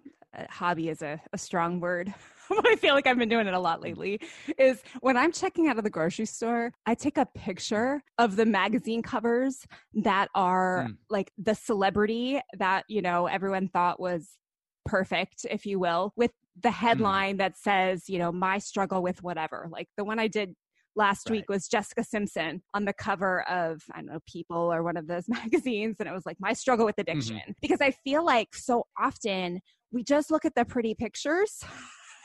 hobby 0.49 0.89
is 0.89 1.01
a, 1.01 1.19
a 1.33 1.37
strong 1.37 1.79
word 1.79 2.13
I 2.65 2.75
feel 2.75 2.93
like 2.93 3.07
I've 3.07 3.17
been 3.17 3.29
doing 3.29 3.47
it 3.47 3.53
a 3.53 3.59
lot 3.59 3.81
lately 3.81 4.19
is 4.57 4.81
when 5.01 5.17
I'm 5.17 5.31
checking 5.31 5.67
out 5.67 5.77
of 5.77 5.83
the 5.83 5.89
grocery 5.89 6.25
store, 6.25 6.71
I 6.85 6.95
take 6.95 7.17
a 7.17 7.25
picture 7.25 8.01
of 8.17 8.35
the 8.35 8.45
magazine 8.45 9.01
covers 9.01 9.65
that 9.95 10.29
are 10.35 10.87
mm. 10.89 10.97
like 11.09 11.31
the 11.37 11.55
celebrity 11.55 12.39
that, 12.57 12.85
you 12.87 13.01
know, 13.01 13.27
everyone 13.27 13.67
thought 13.67 13.99
was 13.99 14.37
perfect, 14.85 15.45
if 15.49 15.65
you 15.65 15.79
will, 15.79 16.13
with 16.15 16.31
the 16.61 16.71
hmm. 16.71 16.75
headline 16.75 17.35
mm. 17.35 17.39
that 17.39 17.57
says, 17.57 18.07
you 18.07 18.19
know, 18.19 18.31
my 18.31 18.57
struggle 18.57 19.01
with 19.03 19.21
whatever. 19.21 19.67
Like 19.69 19.87
the 19.97 20.05
one 20.05 20.17
I 20.17 20.27
did 20.27 20.55
last 20.95 21.29
right. 21.29 21.37
week 21.37 21.49
was 21.49 21.67
Jessica 21.67 22.03
Simpson 22.03 22.63
on 22.73 22.85
the 22.85 22.93
cover 22.93 23.47
of, 23.49 23.83
I 23.93 23.97
don't 23.97 24.07
know, 24.07 24.19
People 24.27 24.73
or 24.73 24.83
one 24.83 24.97
of 24.97 25.07
those 25.07 25.25
magazines. 25.29 25.97
And 25.99 26.07
it 26.09 26.13
was 26.13 26.25
like, 26.25 26.37
my 26.39 26.53
struggle 26.53 26.85
with 26.85 26.95
mm-hmm. 26.95 27.11
addiction. 27.11 27.35
Mm-hmm. 27.37 27.51
Because 27.61 27.81
I 27.81 27.91
feel 27.91 28.25
like 28.25 28.55
so 28.55 28.85
often 28.99 29.59
we 29.97 30.03
just 30.03 30.29
look 30.29 30.45
at 30.45 30.53
the 30.53 30.63
pretty 30.63 30.93
pictures 30.93 31.63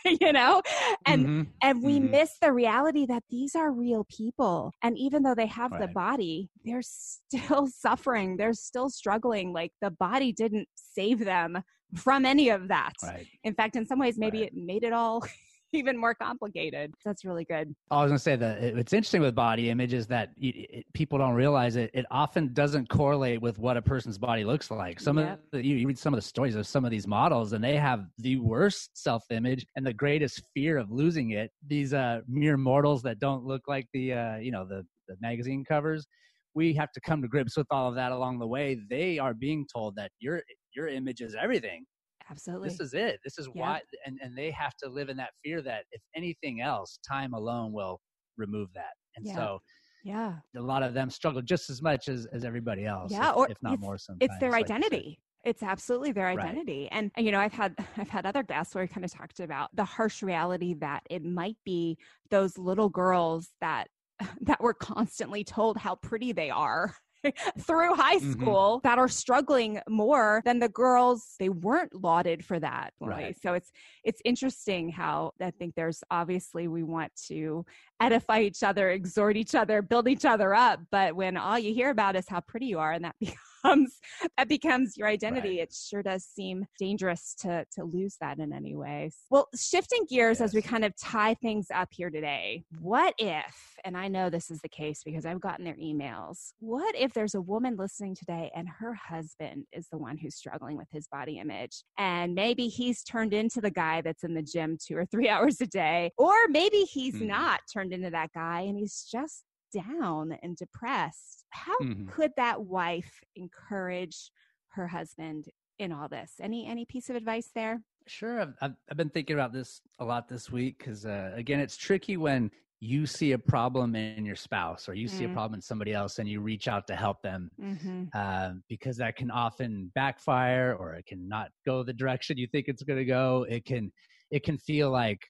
you 0.21 0.31
know 0.31 0.61
and 1.07 1.25
mm-hmm. 1.25 1.43
and 1.63 1.83
we 1.83 1.99
mm-hmm. 1.99 2.11
miss 2.11 2.33
the 2.43 2.53
reality 2.53 3.07
that 3.07 3.23
these 3.31 3.55
are 3.55 3.73
real 3.73 4.07
people 4.15 4.71
and 4.83 4.99
even 4.99 5.23
though 5.23 5.35
they 5.35 5.47
have 5.47 5.71
right. 5.73 5.81
the 5.81 5.89
body 5.89 6.51
they're 6.67 6.83
still 6.83 7.67
suffering 7.79 8.37
they're 8.37 8.53
still 8.53 8.91
struggling 8.91 9.55
like 9.55 9.73
the 9.81 9.91
body 9.93 10.33
didn't 10.33 10.69
save 10.75 11.19
them 11.25 11.63
from 11.97 12.27
any 12.27 12.51
of 12.51 12.69
that 12.69 12.93
right. 13.03 13.27
in 13.45 13.55
fact 13.55 13.75
in 13.75 13.87
some 13.87 13.99
ways 13.99 14.19
maybe 14.19 14.41
right. 14.41 14.49
it 14.49 14.55
made 14.55 14.85
it 14.85 14.93
all 14.93 15.25
even 15.83 15.97
more 15.97 16.15
complicated. 16.15 16.93
That's 17.05 17.25
really 17.25 17.45
good. 17.45 17.75
I 17.91 18.03
was 18.03 18.11
going 18.11 18.17
to 18.17 18.23
say 18.23 18.37
that 18.37 18.63
it's 18.63 18.93
interesting 18.93 19.23
with 19.23 19.35
body 19.35 19.71
images 19.71 20.07
that 20.09 20.31
it, 20.39 20.85
people 20.93 21.19
don't 21.19 21.35
realize 21.35 21.77
it. 21.77 21.91
It 21.95 22.07
often 22.11 22.53
doesn't 22.53 22.89
correlate 22.89 23.41
with 23.41 23.59
what 23.59 23.77
a 23.77 23.83
person's 23.83 24.19
body 24.19 24.45
looks 24.45 24.71
like. 24.71 25.01
Some 25.01 25.19
yep. 25.19 25.35
of 25.35 25.39
the, 25.53 25.67
you, 25.67 25.77
you 25.77 25.87
read 25.87 25.99
some 25.99 26.13
of 26.13 26.19
the 26.19 26.27
stories 26.27 26.55
of 26.55 26.67
some 26.67 26.85
of 26.85 26.91
these 26.91 27.07
models, 27.07 27.53
and 27.53 27.63
they 27.63 27.77
have 27.77 28.07
the 28.19 28.37
worst 28.37 28.91
self 28.95 29.25
image 29.31 29.67
and 29.77 29.87
the 29.87 29.95
greatest 29.95 30.43
fear 30.55 30.79
of 30.79 30.91
losing 30.91 31.31
it. 31.31 31.51
These 31.67 31.95
uh, 31.95 32.21
mere 32.29 32.57
mortals 32.57 33.03
that 33.03 33.19
don't 33.19 33.45
look 33.45 33.63
like 33.67 33.87
the 33.93 34.13
uh, 34.13 34.37
you 34.37 34.53
know 34.53 34.67
the 34.67 34.85
the 35.09 35.17
magazine 35.21 35.65
covers. 35.65 36.07
We 36.55 36.75
have 36.75 36.93
to 36.93 37.01
come 37.01 37.23
to 37.23 37.29
grips 37.29 37.57
with 37.57 37.67
all 37.71 37.89
of 37.89 37.95
that 37.95 38.13
along 38.13 38.39
the 38.39 38.47
way. 38.47 38.79
They 38.91 39.19
are 39.19 39.33
being 39.33 39.67
told 39.73 39.97
that 39.97 40.11
your 40.21 40.43
your 40.75 40.89
image 40.89 41.21
is 41.21 41.35
everything 41.41 41.85
Absolutely. 42.33 42.68
This 42.68 42.81
is 42.81 42.95
it. 42.95 43.21
This 43.25 43.38
is 43.38 43.49
yeah. 43.55 43.62
why, 43.62 43.81
and, 44.07 44.18
and 44.23 44.37
they 44.37 44.51
have 44.51 44.75
to 44.83 44.88
live 44.88 45.09
in 45.09 45.16
that 45.18 45.31
fear 45.45 45.62
that 45.62 45.85
if 45.92 46.03
anything 46.16 46.61
else, 46.61 46.99
time 47.07 47.35
alone 47.35 47.73
will 47.73 48.01
remove 48.37 48.68
that. 48.75 48.95
And 49.16 49.27
yeah. 49.27 49.35
so, 49.35 49.59
yeah, 50.05 50.35
a 50.57 50.61
lot 50.61 50.83
of 50.83 50.95
them 50.95 51.11
struggle 51.11 51.42
just 51.42 51.71
as 51.71 51.83
much 51.83 52.09
as, 52.09 52.27
as 52.33 52.45
everybody 52.45 52.87
else. 52.87 53.12
Yeah, 53.12 53.31
if, 53.31 53.37
or 53.37 53.49
if 53.49 53.59
not 53.62 53.79
more. 53.79 53.99
Sometimes 53.99 54.31
it's 54.33 54.40
their 54.40 54.55
identity. 54.55 55.21
It's 55.45 55.62
absolutely 55.62 56.12
their 56.12 56.29
identity. 56.29 56.88
Right. 56.90 56.99
And, 56.99 57.11
and, 57.16 57.27
you 57.27 57.33
know, 57.33 57.40
I've 57.40 57.53
had 57.53 57.75
I've 57.97 58.09
had 58.09 58.27
other 58.27 58.42
guests 58.42 58.75
where 58.75 58.85
we 58.85 58.88
kind 58.88 59.05
of 59.05 59.12
talked 59.12 59.40
about 59.40 59.71
the 59.75 59.85
harsh 59.85 60.23
reality 60.23 60.75
that 60.75 61.03
it 61.11 61.25
might 61.25 61.57
be 61.64 61.99
those 62.31 62.57
little 62.59 62.88
girls 62.88 63.51
that 63.61 63.88
that 64.40 64.61
were 64.61 64.75
constantly 64.75 65.45
told 65.45 65.77
how 65.77 65.97
pretty 65.97 66.33
they 66.33 66.51
are 66.51 66.95
through 67.59 67.95
high 67.95 68.17
mm-hmm. 68.17 68.33
school 68.33 68.79
mm-hmm. 68.79 68.89
that 68.89 68.99
are 68.99 69.09
struggling 69.09 69.81
more 69.89 70.43
than 70.45 70.59
the 70.59 70.69
girls 70.69 71.35
they 71.39 71.49
weren't 71.49 71.95
lauded 71.95 72.45
for 72.45 72.59
that 72.59 72.93
right 73.01 73.37
so 73.41 73.55
it's 73.55 73.71
it's 74.05 74.21
interesting 74.25 74.89
how 74.89 75.33
i 75.41 75.51
think 75.51 75.75
there's 75.75 76.03
obviously 76.11 76.69
we 76.69 76.83
want 76.83 77.13
to 77.27 77.65
edify 78.01 78.41
each 78.41 78.63
other 78.63 78.91
exhort 78.91 79.37
each 79.37 79.55
other 79.55 79.83
build 79.83 80.09
each 80.09 80.25
other 80.25 80.55
up 80.55 80.81
but 80.91 81.15
when 81.15 81.37
all 81.37 81.59
you 81.59 81.75
hear 81.75 81.91
about 81.91 82.17
is 82.17 82.25
how 82.29 82.41
pretty 82.41 82.67
you 82.67 82.79
are 82.79 82.93
and 82.93 83.05
that 83.05 83.15
becomes 83.21 83.39
becomes 83.62 83.98
that 84.37 84.48
becomes 84.48 84.96
your 84.96 85.09
identity 85.09 85.59
right. 85.59 85.68
it 85.68 85.75
sure 85.75 86.03
does 86.03 86.25
seem 86.25 86.66
dangerous 86.79 87.35
to 87.40 87.64
to 87.72 87.85
lose 87.85 88.16
that 88.20 88.38
in 88.38 88.53
any 88.53 88.75
way 88.75 89.11
well 89.31 89.48
shifting 89.57 90.05
gears 90.09 90.40
yes. 90.40 90.48
as 90.48 90.55
we 90.55 90.62
kind 90.62 90.85
of 90.85 90.92
tie 90.96 91.35
things 91.35 91.66
up 91.75 91.88
here 91.90 92.11
today 92.11 92.64
what 92.81 93.14
if 93.18 93.77
and 93.85 93.96
i 93.96 94.09
know 94.09 94.31
this 94.31 94.51
is 94.51 94.61
the 94.61 94.68
case 94.68 95.03
because 95.05 95.25
i've 95.27 95.40
gotten 95.40 95.64
their 95.64 95.77
emails 95.77 96.53
what 96.61 96.94
if 96.96 97.12
there's 97.12 97.35
a 97.35 97.40
woman 97.40 97.77
listening 97.77 98.14
today 98.14 98.51
and 98.55 98.68
her 98.68 98.94
husband 98.94 99.64
is 99.72 99.88
the 99.90 99.98
one 99.98 100.16
who's 100.16 100.37
struggling 100.37 100.77
with 100.77 100.88
his 100.90 101.07
body 101.09 101.38
image 101.38 101.83
and 101.98 102.35
maybe 102.35 102.68
he's 102.68 103.03
turned 103.03 103.33
into 103.33 103.61
the 103.61 103.70
guy 103.70 104.01
that's 104.01 104.25
in 104.25 104.35
the 104.35 104.42
gym 104.42 104.77
two 104.85 104.96
or 104.96 105.07
three 105.07 105.29
hours 105.33 105.61
a 105.61 105.66
day 105.66 106.11
or 106.18 106.33
maybe 106.48 106.83
he's 106.83 107.16
mm. 107.16 107.27
not 107.27 107.61
turned 107.72 107.92
into 107.92 108.11
that 108.11 108.31
guy 108.35 108.61
and 108.62 108.79
he's 108.79 109.07
just 109.11 109.44
down 109.73 110.37
and 110.43 110.57
depressed. 110.57 111.45
How 111.51 111.79
mm-hmm. 111.79 112.09
could 112.09 112.33
that 112.37 112.63
wife 112.63 113.21
encourage 113.37 114.31
her 114.75 114.87
husband 114.87 115.47
in 115.79 115.93
all 115.93 116.09
this? 116.09 116.35
Any 116.41 116.67
any 116.67 116.85
piece 116.85 117.11
of 117.11 117.17
advice 117.17 117.51
there? 117.55 117.83
Sure, 118.07 118.41
I've 118.41 118.75
I've, 118.91 118.97
been 118.97 119.11
thinking 119.11 119.35
about 119.35 119.53
this 119.53 119.81
a 119.99 120.05
lot 120.05 120.29
this 120.29 120.51
week 120.51 120.79
because 120.79 121.07
uh, 121.07 121.33
again, 121.35 121.61
it's 121.61 121.77
tricky 121.77 122.17
when 122.17 122.51
you 122.83 123.07
see 123.07 123.31
a 123.31 123.39
problem 123.39 123.95
in 123.95 124.25
your 124.25 124.35
spouse 124.35 124.89
or 124.89 124.95
you 124.95 125.07
mm-hmm. 125.07 125.19
see 125.19 125.25
a 125.25 125.29
mm. 125.29 125.35
problem 125.35 125.55
in 125.55 125.63
somebody 125.63 125.93
else 125.93 126.19
and 126.19 126.29
you 126.29 126.41
reach 126.41 126.67
out 126.67 126.85
to 126.85 126.97
help 126.97 127.23
them 127.23 127.49
mm-hmm. 127.63 128.07
uh, 128.13 128.51
because 128.69 128.97
that 128.97 129.15
can 129.15 129.31
often 129.31 129.93
backfire 129.95 130.75
or 130.77 130.95
it 130.95 131.07
can 131.07 131.29
not 131.29 131.51
go 131.65 131.85
the 131.85 131.93
direction 131.93 132.37
you 132.37 132.49
think 132.49 132.67
it's 132.67 132.83
going 132.83 132.99
to 132.99 133.05
go. 133.05 133.47
It 133.49 133.65
can 133.65 133.93
it 134.33 134.43
can 134.43 134.59
feel 134.59 134.91
like 134.91 135.21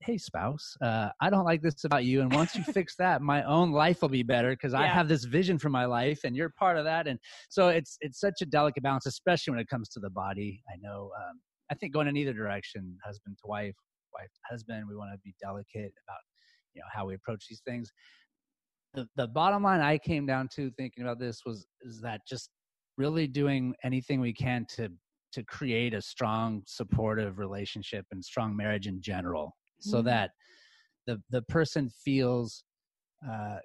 hey 0.00 0.18
spouse 0.18 0.76
uh, 0.82 1.08
i 1.20 1.30
don't 1.30 1.44
like 1.44 1.62
this 1.62 1.84
about 1.84 2.04
you 2.04 2.20
and 2.20 2.32
once 2.34 2.54
you 2.54 2.62
fix 2.62 2.94
that 2.96 3.22
my 3.22 3.42
own 3.44 3.72
life 3.72 4.02
will 4.02 4.08
be 4.08 4.22
better 4.22 4.50
because 4.50 4.72
yeah. 4.72 4.80
i 4.80 4.86
have 4.86 5.08
this 5.08 5.24
vision 5.24 5.58
for 5.58 5.70
my 5.70 5.84
life 5.84 6.20
and 6.24 6.36
you're 6.36 6.50
part 6.58 6.76
of 6.76 6.84
that 6.84 7.06
and 7.06 7.18
so 7.48 7.68
it's 7.68 7.96
it's 8.00 8.20
such 8.20 8.42
a 8.42 8.46
delicate 8.46 8.82
balance 8.82 9.06
especially 9.06 9.50
when 9.50 9.60
it 9.60 9.68
comes 9.68 9.88
to 9.88 10.00
the 10.00 10.10
body. 10.10 10.62
I 10.70 10.76
know 10.80 11.10
um, 11.16 11.40
i 11.70 11.74
think 11.74 11.92
going 11.92 12.06
in 12.06 12.16
either 12.16 12.32
direction 12.32 12.96
husband 13.04 13.36
to 13.42 13.48
wife 13.48 13.74
wife 14.14 14.28
to 14.34 14.40
husband 14.50 14.84
we 14.88 14.96
want 14.96 15.10
to 15.12 15.18
be 15.24 15.34
delicate 15.40 15.92
about 16.06 16.20
you 16.74 16.80
know 16.80 16.86
how 16.92 17.06
we 17.06 17.14
approach 17.14 17.46
these 17.48 17.62
things. 17.66 17.90
The, 18.94 19.06
the 19.16 19.28
bottom 19.28 19.62
line 19.62 19.80
i 19.80 19.96
came 19.96 20.26
down 20.26 20.48
to 20.56 20.70
thinking 20.72 21.04
about 21.04 21.18
this 21.18 21.40
was 21.46 21.66
is 21.80 22.00
that 22.02 22.20
just 22.28 22.50
really 22.98 23.26
doing 23.26 23.74
anything 23.84 24.20
we 24.20 24.34
can 24.34 24.66
to 24.76 24.90
to 25.32 25.42
create 25.44 25.94
a 25.94 26.02
strong 26.02 26.62
supportive 26.66 27.38
relationship 27.38 28.04
and 28.12 28.22
strong 28.22 28.54
marriage 28.54 28.86
in 28.86 29.00
general 29.00 29.54
so 29.82 29.98
mm-hmm. 29.98 30.06
that 30.06 30.30
the 31.06 31.20
the 31.30 31.42
person 31.42 31.90
feels 32.04 32.64
uh, 33.28 33.56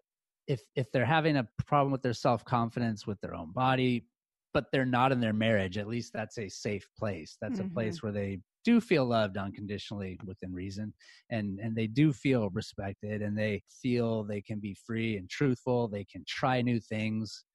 if 0.48 0.62
if 0.76 0.92
they're 0.92 1.06
having 1.06 1.38
a 1.38 1.48
problem 1.66 1.92
with 1.92 2.02
their 2.02 2.14
self 2.14 2.44
confidence 2.46 3.06
with 3.06 3.20
their 3.22 3.36
own 3.36 3.52
body, 3.52 4.06
but 4.54 4.66
they're 4.72 4.86
not 4.86 5.12
in 5.12 5.20
their 5.20 5.34
marriage, 5.34 5.78
at 5.78 5.88
least 5.88 6.14
that's 6.14 6.38
a 6.38 6.50
safe 6.50 6.88
place. 6.98 7.38
That's 7.42 7.60
mm-hmm. 7.60 7.68
a 7.68 7.74
place 7.74 8.02
where 8.02 8.12
they 8.12 8.40
do 8.68 8.82
feel 8.82 9.06
loved 9.06 9.38
unconditionally 9.38 10.20
within 10.26 10.54
reason 10.54 10.94
and 11.30 11.58
and 11.60 11.74
they 11.74 11.88
do 11.88 12.12
feel 12.12 12.50
respected 12.50 13.22
and 13.22 13.38
they 13.38 13.64
feel 13.82 14.26
they 14.26 14.42
can 14.42 14.60
be 14.60 14.76
free 14.86 15.16
and 15.16 15.30
truthful 15.30 15.88
they 15.88 16.04
can 16.04 16.22
try 16.28 16.62
new 16.62 16.78
things 16.78 17.46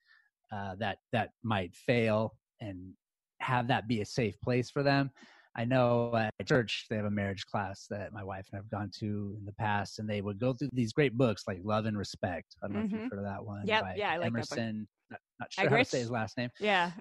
uh, 0.54 0.74
that 0.78 0.96
that 1.12 1.28
might 1.42 1.74
fail 1.74 2.34
and 2.62 2.94
have 3.40 3.68
that 3.68 3.86
be 3.86 4.00
a 4.00 4.06
safe 4.06 4.40
place 4.40 4.70
for 4.70 4.82
them 4.82 5.10
I 5.54 5.64
know 5.64 6.14
at 6.16 6.32
church 6.46 6.86
they 6.88 6.96
have 6.96 7.04
a 7.04 7.10
marriage 7.10 7.44
class 7.46 7.86
that 7.90 8.12
my 8.12 8.24
wife 8.24 8.46
and 8.52 8.58
I've 8.58 8.70
gone 8.70 8.90
to 9.00 9.36
in 9.38 9.44
the 9.44 9.52
past, 9.52 9.98
and 9.98 10.08
they 10.08 10.22
would 10.22 10.38
go 10.38 10.54
through 10.54 10.70
these 10.72 10.92
great 10.92 11.16
books 11.16 11.44
like 11.46 11.60
Love 11.62 11.86
and 11.86 11.96
Respect. 11.96 12.56
I 12.62 12.66
don't 12.66 12.74
know 12.74 12.78
mm-hmm. 12.78 12.86
if 12.86 12.92
you've 12.92 13.00
mm-hmm. 13.00 13.16
heard 13.16 13.18
of 13.18 13.30
that 13.30 13.44
one. 13.44 13.62
Yep, 13.66 13.84
yeah, 13.96 14.12
I 14.12 14.16
like 14.16 14.26
Emerson. 14.28 14.88
Not, 15.10 15.20
not, 15.40 15.52
sure 15.52 15.64
Eggerichs? 15.64 15.70
how 15.70 15.76
to 15.76 15.84
say 15.84 15.98
his 15.98 16.10
last 16.10 16.38
name. 16.38 16.48
Yeah, 16.58 16.92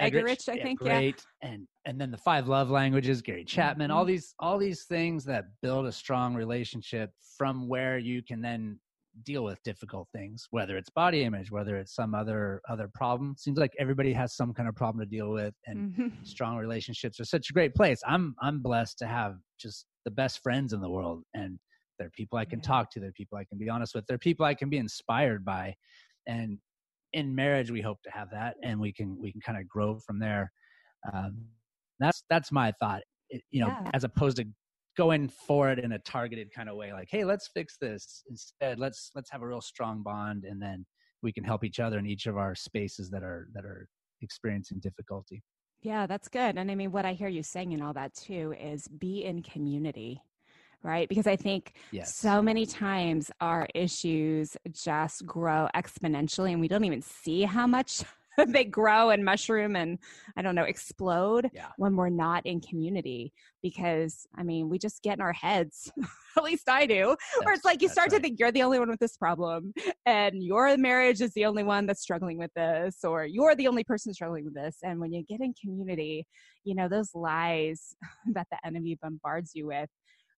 Eggerichs, 0.00 0.48
I 0.48 0.54
yeah, 0.54 0.62
think. 0.62 0.80
Great, 0.80 1.22
yeah. 1.42 1.50
and 1.50 1.68
and 1.84 2.00
then 2.00 2.10
the 2.10 2.18
five 2.18 2.48
love 2.48 2.70
languages, 2.70 3.20
Gary 3.20 3.44
Chapman. 3.44 3.90
Mm-hmm. 3.90 3.98
All 3.98 4.04
these 4.04 4.34
all 4.38 4.58
these 4.58 4.84
things 4.84 5.24
that 5.24 5.44
build 5.60 5.86
a 5.86 5.92
strong 5.92 6.34
relationship 6.34 7.10
from 7.36 7.68
where 7.68 7.98
you 7.98 8.22
can 8.22 8.40
then 8.40 8.78
deal 9.24 9.44
with 9.44 9.62
difficult 9.62 10.08
things 10.14 10.46
whether 10.50 10.76
it's 10.76 10.90
body 10.90 11.22
image 11.22 11.50
whether 11.50 11.76
it's 11.76 11.94
some 11.94 12.14
other 12.14 12.60
other 12.68 12.88
problem 12.94 13.34
seems 13.38 13.58
like 13.58 13.72
everybody 13.78 14.12
has 14.12 14.34
some 14.34 14.52
kind 14.52 14.68
of 14.68 14.74
problem 14.74 15.04
to 15.04 15.10
deal 15.10 15.30
with 15.30 15.54
and 15.66 15.92
mm-hmm. 15.92 16.08
strong 16.24 16.56
relationships 16.56 17.20
are 17.20 17.24
such 17.24 17.50
a 17.50 17.52
great 17.52 17.74
place 17.74 18.00
i'm 18.06 18.34
i'm 18.40 18.60
blessed 18.60 18.98
to 18.98 19.06
have 19.06 19.36
just 19.60 19.86
the 20.04 20.10
best 20.10 20.42
friends 20.42 20.72
in 20.72 20.80
the 20.80 20.90
world 20.90 21.22
and 21.34 21.58
they're 21.98 22.10
people 22.10 22.38
i 22.38 22.44
can 22.44 22.58
yeah. 22.58 22.68
talk 22.68 22.90
to 22.90 23.00
they're 23.00 23.12
people 23.12 23.38
i 23.38 23.44
can 23.44 23.58
be 23.58 23.68
honest 23.68 23.94
with 23.94 24.04
they're 24.06 24.18
people 24.18 24.44
i 24.44 24.54
can 24.54 24.68
be 24.68 24.78
inspired 24.78 25.44
by 25.44 25.74
and 26.26 26.58
in 27.12 27.34
marriage 27.34 27.70
we 27.70 27.80
hope 27.80 27.98
to 28.02 28.10
have 28.10 28.30
that 28.30 28.56
and 28.62 28.78
we 28.78 28.92
can 28.92 29.18
we 29.20 29.32
can 29.32 29.40
kind 29.40 29.58
of 29.58 29.66
grow 29.68 29.98
from 29.98 30.18
there 30.18 30.52
um, 31.12 31.44
that's 31.98 32.22
that's 32.28 32.52
my 32.52 32.72
thought 32.72 33.02
it, 33.30 33.42
you 33.50 33.60
know 33.60 33.68
yeah. 33.68 33.90
as 33.94 34.04
opposed 34.04 34.36
to 34.36 34.44
going 34.98 35.28
for 35.28 35.70
it 35.70 35.78
in 35.78 35.92
a 35.92 35.98
targeted 36.00 36.52
kind 36.52 36.68
of 36.68 36.74
way 36.74 36.92
like 36.92 37.06
hey 37.08 37.24
let's 37.24 37.48
fix 37.54 37.76
this 37.80 38.24
instead 38.28 38.80
let's 38.80 39.12
let's 39.14 39.30
have 39.30 39.42
a 39.42 39.46
real 39.46 39.60
strong 39.60 40.02
bond 40.02 40.42
and 40.44 40.60
then 40.60 40.84
we 41.22 41.32
can 41.32 41.44
help 41.44 41.62
each 41.62 41.78
other 41.78 42.00
in 42.00 42.06
each 42.06 42.26
of 42.26 42.36
our 42.36 42.52
spaces 42.52 43.08
that 43.08 43.22
are 43.22 43.46
that 43.54 43.64
are 43.64 43.88
experiencing 44.22 44.80
difficulty 44.80 45.40
yeah 45.82 46.04
that's 46.04 46.26
good 46.26 46.58
and 46.58 46.68
i 46.68 46.74
mean 46.74 46.90
what 46.90 47.06
i 47.06 47.12
hear 47.12 47.28
you 47.28 47.44
saying 47.44 47.72
and 47.72 47.80
all 47.80 47.92
that 47.92 48.12
too 48.12 48.52
is 48.60 48.88
be 48.88 49.24
in 49.24 49.40
community 49.40 50.20
right? 50.84 51.08
Because 51.08 51.26
I 51.26 51.34
think 51.34 51.72
yes. 51.90 52.14
so 52.14 52.40
many 52.40 52.64
times 52.64 53.32
our 53.40 53.66
issues 53.74 54.56
just 54.70 55.26
grow 55.26 55.68
exponentially 55.74 56.52
and 56.52 56.60
we 56.60 56.68
don't 56.68 56.84
even 56.84 57.02
see 57.02 57.42
how 57.42 57.66
much 57.66 58.04
they 58.48 58.64
grow 58.64 59.10
and 59.10 59.24
mushroom 59.24 59.76
and 59.76 59.98
I 60.36 60.42
don't 60.42 60.54
know, 60.54 60.64
explode 60.64 61.50
yeah. 61.52 61.68
when 61.76 61.96
we're 61.96 62.08
not 62.08 62.46
in 62.46 62.60
community. 62.60 63.32
Because 63.62 64.26
I 64.36 64.44
mean, 64.44 64.68
we 64.68 64.78
just 64.78 65.02
get 65.02 65.14
in 65.14 65.20
our 65.20 65.32
heads, 65.32 65.90
at 66.36 66.44
least 66.44 66.68
I 66.68 66.86
do, 66.86 67.16
that's, 67.34 67.44
where 67.44 67.54
it's 67.54 67.64
like 67.64 67.82
you 67.82 67.88
start 67.88 68.12
right. 68.12 68.18
to 68.18 68.22
think 68.22 68.38
you're 68.38 68.52
the 68.52 68.62
only 68.62 68.78
one 68.78 68.88
with 68.88 69.00
this 69.00 69.16
problem 69.16 69.72
and 70.06 70.42
your 70.42 70.76
marriage 70.76 71.20
is 71.20 71.32
the 71.34 71.44
only 71.44 71.64
one 71.64 71.86
that's 71.86 72.00
struggling 72.00 72.38
with 72.38 72.52
this, 72.54 73.02
or 73.02 73.24
you're 73.24 73.56
the 73.56 73.66
only 73.66 73.82
person 73.82 74.14
struggling 74.14 74.44
with 74.44 74.54
this. 74.54 74.76
And 74.82 75.00
when 75.00 75.12
you 75.12 75.24
get 75.24 75.40
in 75.40 75.54
community, 75.60 76.26
you 76.64 76.74
know, 76.74 76.88
those 76.88 77.10
lies 77.14 77.96
that 78.32 78.46
the 78.50 78.58
enemy 78.64 78.96
bombards 79.02 79.52
you 79.54 79.66
with 79.66 79.90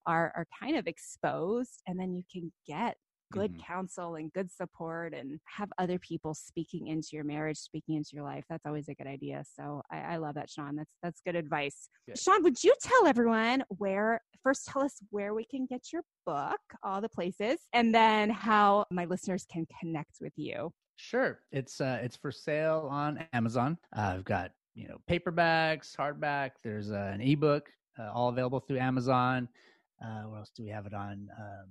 are, 0.06 0.32
are 0.34 0.46
kind 0.62 0.76
of 0.76 0.86
exposed 0.86 1.82
and 1.86 2.00
then 2.00 2.14
you 2.14 2.22
can 2.32 2.50
get 2.66 2.96
good 3.32 3.52
mm-hmm. 3.52 3.72
counsel 3.72 4.16
and 4.16 4.32
good 4.32 4.50
support 4.50 5.14
and 5.14 5.38
have 5.44 5.70
other 5.78 5.98
people 5.98 6.34
speaking 6.34 6.88
into 6.88 7.08
your 7.12 7.24
marriage, 7.24 7.58
speaking 7.58 7.96
into 7.96 8.10
your 8.12 8.24
life. 8.24 8.44
That's 8.48 8.66
always 8.66 8.88
a 8.88 8.94
good 8.94 9.06
idea. 9.06 9.44
So 9.58 9.82
I, 9.90 9.98
I 9.98 10.16
love 10.16 10.34
that, 10.34 10.50
Sean. 10.50 10.76
That's 10.76 10.92
that's 11.02 11.20
good 11.24 11.36
advice. 11.36 11.88
Good. 12.06 12.18
Sean, 12.18 12.42
would 12.42 12.62
you 12.62 12.74
tell 12.80 13.06
everyone 13.06 13.62
where 13.68 14.20
first 14.42 14.66
tell 14.66 14.82
us 14.82 14.96
where 15.10 15.34
we 15.34 15.44
can 15.44 15.66
get 15.66 15.92
your 15.92 16.02
book, 16.26 16.60
all 16.82 17.00
the 17.00 17.08
places, 17.08 17.60
and 17.72 17.94
then 17.94 18.30
how 18.30 18.84
my 18.90 19.04
listeners 19.04 19.46
can 19.50 19.66
connect 19.80 20.16
with 20.20 20.32
you? 20.36 20.72
Sure. 20.96 21.40
It's 21.52 21.80
uh 21.80 21.98
it's 22.02 22.16
for 22.16 22.30
sale 22.30 22.88
on 22.90 23.24
Amazon. 23.32 23.78
Uh, 23.96 24.14
I've 24.16 24.24
got 24.24 24.52
you 24.74 24.88
know 24.88 24.98
paperbacks, 25.08 25.96
hardback. 25.96 26.52
There's 26.62 26.90
uh, 26.90 27.10
an 27.12 27.20
ebook, 27.20 27.70
uh, 27.98 28.10
all 28.12 28.28
available 28.28 28.60
through 28.60 28.78
Amazon. 28.78 29.48
Uh, 30.02 30.22
where 30.22 30.38
else 30.38 30.50
do 30.56 30.62
we 30.62 30.70
have 30.70 30.86
it 30.86 30.94
on? 30.94 31.28
Um, 31.38 31.66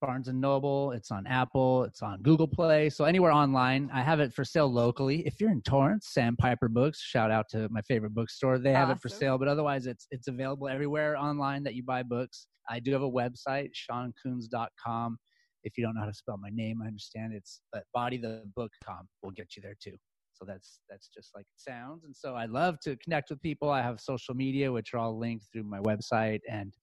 Barnes 0.00 0.28
and 0.28 0.40
Noble. 0.40 0.92
It's 0.92 1.10
on 1.10 1.26
Apple. 1.26 1.84
It's 1.84 2.02
on 2.02 2.22
Google 2.22 2.48
Play. 2.48 2.90
So 2.90 3.04
anywhere 3.04 3.32
online, 3.32 3.90
I 3.92 4.02
have 4.02 4.20
it 4.20 4.32
for 4.32 4.44
sale 4.44 4.72
locally. 4.72 5.26
If 5.26 5.40
you're 5.40 5.50
in 5.50 5.62
Torrance, 5.62 6.08
Sandpiper 6.08 6.68
Books. 6.68 7.00
Shout 7.00 7.30
out 7.30 7.48
to 7.50 7.68
my 7.70 7.82
favorite 7.82 8.14
bookstore. 8.14 8.58
They 8.58 8.72
have 8.72 8.88
awesome. 8.88 8.96
it 8.96 9.02
for 9.02 9.08
sale, 9.08 9.38
but 9.38 9.48
otherwise, 9.48 9.86
it's 9.86 10.06
it's 10.10 10.28
available 10.28 10.68
everywhere 10.68 11.16
online 11.16 11.62
that 11.64 11.74
you 11.74 11.82
buy 11.82 12.02
books. 12.02 12.46
I 12.68 12.80
do 12.80 12.92
have 12.92 13.02
a 13.02 13.10
website, 13.10 13.70
SeanCoons.com. 13.90 15.18
If 15.64 15.76
you 15.76 15.84
don't 15.84 15.94
know 15.94 16.00
how 16.00 16.06
to 16.06 16.14
spell 16.14 16.38
my 16.38 16.50
name, 16.50 16.80
I 16.82 16.86
understand 16.86 17.32
it's 17.34 17.60
but 17.72 17.84
bodythebook.com 17.94 19.08
will 19.22 19.30
get 19.32 19.56
you 19.56 19.62
there 19.62 19.76
too. 19.82 19.96
So 20.32 20.46
that's 20.46 20.80
that's 20.88 21.08
just 21.08 21.30
like 21.34 21.44
it 21.44 21.60
sounds. 21.60 22.04
And 22.04 22.16
so 22.16 22.34
I 22.34 22.46
love 22.46 22.80
to 22.80 22.96
connect 22.96 23.30
with 23.30 23.42
people. 23.42 23.70
I 23.70 23.82
have 23.82 24.00
social 24.00 24.34
media, 24.34 24.72
which 24.72 24.94
are 24.94 24.98
all 24.98 25.18
linked 25.18 25.46
through 25.52 25.64
my 25.64 25.80
website 25.80 26.40
and 26.48 26.74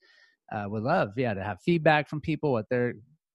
uh, 0.52 0.66
would 0.68 0.84
love, 0.84 1.12
yeah, 1.18 1.34
to 1.34 1.44
have 1.44 1.60
feedback 1.62 2.10
from 2.10 2.22
people, 2.22 2.52
what 2.52 2.66
their 2.70 2.94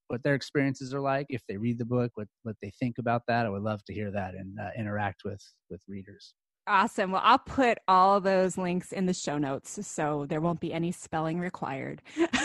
what 0.09 0.23
their 0.23 0.35
experiences 0.35 0.93
are 0.93 1.01
like, 1.01 1.27
if 1.31 1.43
they 1.49 1.57
read 1.57 1.79
the 1.79 1.85
book, 1.85 2.13
what 2.15 2.29
what 2.43 2.57
they 2.63 2.71
think 2.79 2.99
about 2.99 3.23
that. 3.29 3.47
I 3.47 3.51
would 3.51 3.63
love 3.63 3.85
to 3.85 3.95
hear 3.95 4.11
that 4.11 4.35
and 4.35 4.59
uh, 4.61 4.71
interact 4.79 5.23
with 5.25 5.43
with 5.71 5.83
readers. 5.89 6.35
Awesome. 6.69 7.11
Well, 7.11 7.23
I'll 7.25 7.41
put 7.41 7.79
all 7.89 8.21
those 8.21 8.57
links 8.57 8.93
in 8.93 9.07
the 9.07 9.15
show 9.15 9.37
notes, 9.37 9.85
so 9.85 10.27
there 10.29 10.41
won't 10.41 10.61
be 10.61 10.73
any 10.73 10.93
spelling 10.93 11.41
required. 11.41 12.03
so, 12.15 12.27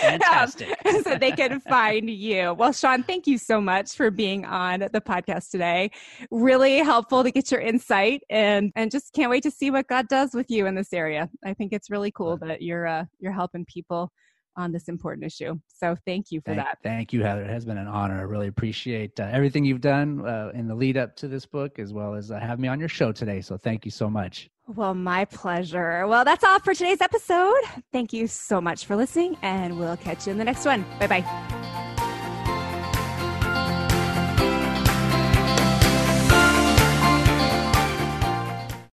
fantastic. 0.00 0.76
Um, 0.84 1.02
so 1.04 1.16
they 1.16 1.30
can 1.30 1.60
find 1.60 2.10
you. 2.10 2.52
Well, 2.54 2.72
Sean, 2.72 3.04
thank 3.04 3.28
you 3.28 3.38
so 3.38 3.60
much 3.60 3.92
for 3.92 4.10
being 4.10 4.44
on 4.44 4.80
the 4.80 5.00
podcast 5.00 5.50
today. 5.50 5.92
Really 6.32 6.78
helpful 6.78 7.22
to 7.22 7.30
get 7.30 7.52
your 7.52 7.60
insight, 7.60 8.22
and 8.28 8.72
and 8.74 8.90
just 8.90 9.12
can't 9.12 9.30
wait 9.30 9.44
to 9.44 9.52
see 9.52 9.70
what 9.70 9.86
God 9.86 10.08
does 10.08 10.34
with 10.34 10.50
you 10.50 10.66
in 10.66 10.74
this 10.74 10.92
area. 10.92 11.30
I 11.44 11.54
think 11.54 11.72
it's 11.72 11.90
really 11.90 12.10
cool 12.10 12.36
that 12.38 12.60
you're 12.60 12.88
uh, 12.88 13.04
you're 13.20 13.32
helping 13.32 13.64
people 13.66 14.10
on 14.56 14.72
this 14.72 14.88
important 14.88 15.24
issue. 15.24 15.58
So 15.68 15.96
thank 16.06 16.30
you 16.30 16.40
for 16.40 16.54
thank, 16.54 16.58
that. 16.58 16.78
Thank 16.82 17.12
you, 17.12 17.22
Heather. 17.22 17.42
It 17.42 17.50
has 17.50 17.64
been 17.64 17.78
an 17.78 17.86
honor. 17.86 18.18
I 18.18 18.22
really 18.22 18.48
appreciate 18.48 19.18
uh, 19.20 19.28
everything 19.30 19.64
you've 19.64 19.80
done 19.80 20.26
uh, 20.26 20.50
in 20.54 20.66
the 20.66 20.74
lead 20.74 20.96
up 20.96 21.16
to 21.16 21.28
this 21.28 21.46
book, 21.46 21.78
as 21.78 21.92
well 21.92 22.14
as 22.14 22.30
uh, 22.30 22.38
have 22.38 22.58
me 22.58 22.68
on 22.68 22.80
your 22.80 22.88
show 22.88 23.12
today. 23.12 23.40
So 23.40 23.56
thank 23.56 23.84
you 23.84 23.90
so 23.90 24.08
much. 24.08 24.48
Well, 24.68 24.94
my 24.94 25.26
pleasure. 25.26 26.06
Well, 26.08 26.24
that's 26.24 26.42
all 26.42 26.58
for 26.58 26.74
today's 26.74 27.00
episode. 27.00 27.60
Thank 27.92 28.12
you 28.12 28.26
so 28.26 28.60
much 28.60 28.84
for 28.84 28.96
listening, 28.96 29.36
and 29.42 29.78
we'll 29.78 29.96
catch 29.96 30.26
you 30.26 30.32
in 30.32 30.38
the 30.38 30.44
next 30.44 30.64
one. 30.64 30.84
Bye 30.98 31.06
bye. 31.06 31.66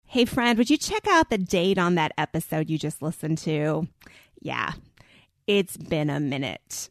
Hey, 0.07 0.25
friend, 0.25 0.57
would 0.59 0.71
you 0.71 0.79
check 0.79 1.07
out 1.07 1.29
the 1.29 1.39
date 1.39 1.79
on 1.79 1.95
that 1.97 2.13
episode 2.17 2.71
you 2.71 2.79
just 2.79 3.03
listened 3.03 3.39
to? 3.39 3.87
Yeah, 4.41 4.73
it's 5.49 5.79
been 5.79 6.11
a 6.11 6.21
minute. 6.21 6.91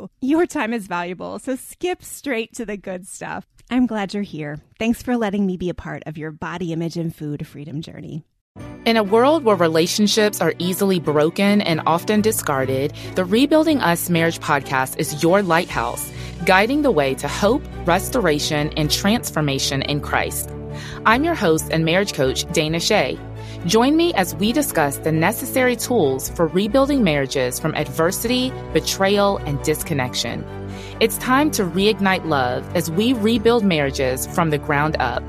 you. 0.01 0.09
Your 0.21 0.45
time 0.45 0.73
is 0.73 0.87
valuable, 0.87 1.39
so 1.39 1.55
skip 1.55 2.03
straight 2.03 2.53
to 2.53 2.65
the 2.65 2.77
good 2.77 3.07
stuff. 3.07 3.45
I'm 3.69 3.85
glad 3.85 4.13
you're 4.13 4.23
here. 4.23 4.59
Thanks 4.79 5.01
for 5.01 5.17
letting 5.17 5.45
me 5.45 5.57
be 5.57 5.69
a 5.69 5.73
part 5.73 6.03
of 6.05 6.17
your 6.17 6.31
body 6.31 6.73
image 6.73 6.97
and 6.97 7.15
food 7.15 7.45
freedom 7.47 7.81
journey. 7.81 8.23
In 8.85 8.97
a 8.97 9.03
world 9.03 9.45
where 9.45 9.55
relationships 9.55 10.41
are 10.41 10.53
easily 10.57 10.99
broken 10.99 11.61
and 11.61 11.81
often 11.85 12.21
discarded, 12.21 12.93
the 13.15 13.23
Rebuilding 13.23 13.79
Us 13.79 14.09
Marriage 14.09 14.39
podcast 14.39 14.97
is 14.97 15.23
your 15.23 15.41
lighthouse, 15.41 16.11
guiding 16.45 16.81
the 16.81 16.91
way 16.91 17.13
to 17.15 17.27
hope, 17.27 17.63
restoration, 17.85 18.73
and 18.75 18.91
transformation 18.91 19.83
in 19.83 20.01
Christ. 20.01 20.49
I'm 21.05 21.23
your 21.23 21.35
host 21.35 21.69
and 21.71 21.85
marriage 21.85 22.13
coach, 22.13 22.51
Dana 22.51 22.79
Shea. 22.79 23.17
Join 23.65 23.95
me 23.95 24.11
as 24.15 24.33
we 24.35 24.53
discuss 24.53 24.97
the 24.97 25.11
necessary 25.11 25.75
tools 25.75 26.29
for 26.29 26.47
rebuilding 26.47 27.03
marriages 27.03 27.59
from 27.59 27.75
adversity, 27.75 28.51
betrayal, 28.73 29.37
and 29.37 29.61
disconnection. 29.63 30.43
It's 30.99 31.17
time 31.19 31.51
to 31.51 31.63
reignite 31.63 32.25
love 32.25 32.75
as 32.75 32.89
we 32.89 33.13
rebuild 33.13 33.63
marriages 33.63 34.25
from 34.25 34.49
the 34.49 34.57
ground 34.57 34.97
up. 34.99 35.23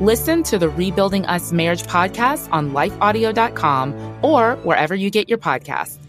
Listen 0.00 0.42
to 0.44 0.58
the 0.58 0.68
Rebuilding 0.68 1.24
Us 1.26 1.52
Marriage 1.52 1.82
podcast 1.84 2.48
on 2.52 2.72
lifeaudio.com 2.72 4.18
or 4.22 4.56
wherever 4.56 4.94
you 4.94 5.10
get 5.10 5.28
your 5.28 5.38
podcasts. 5.38 5.99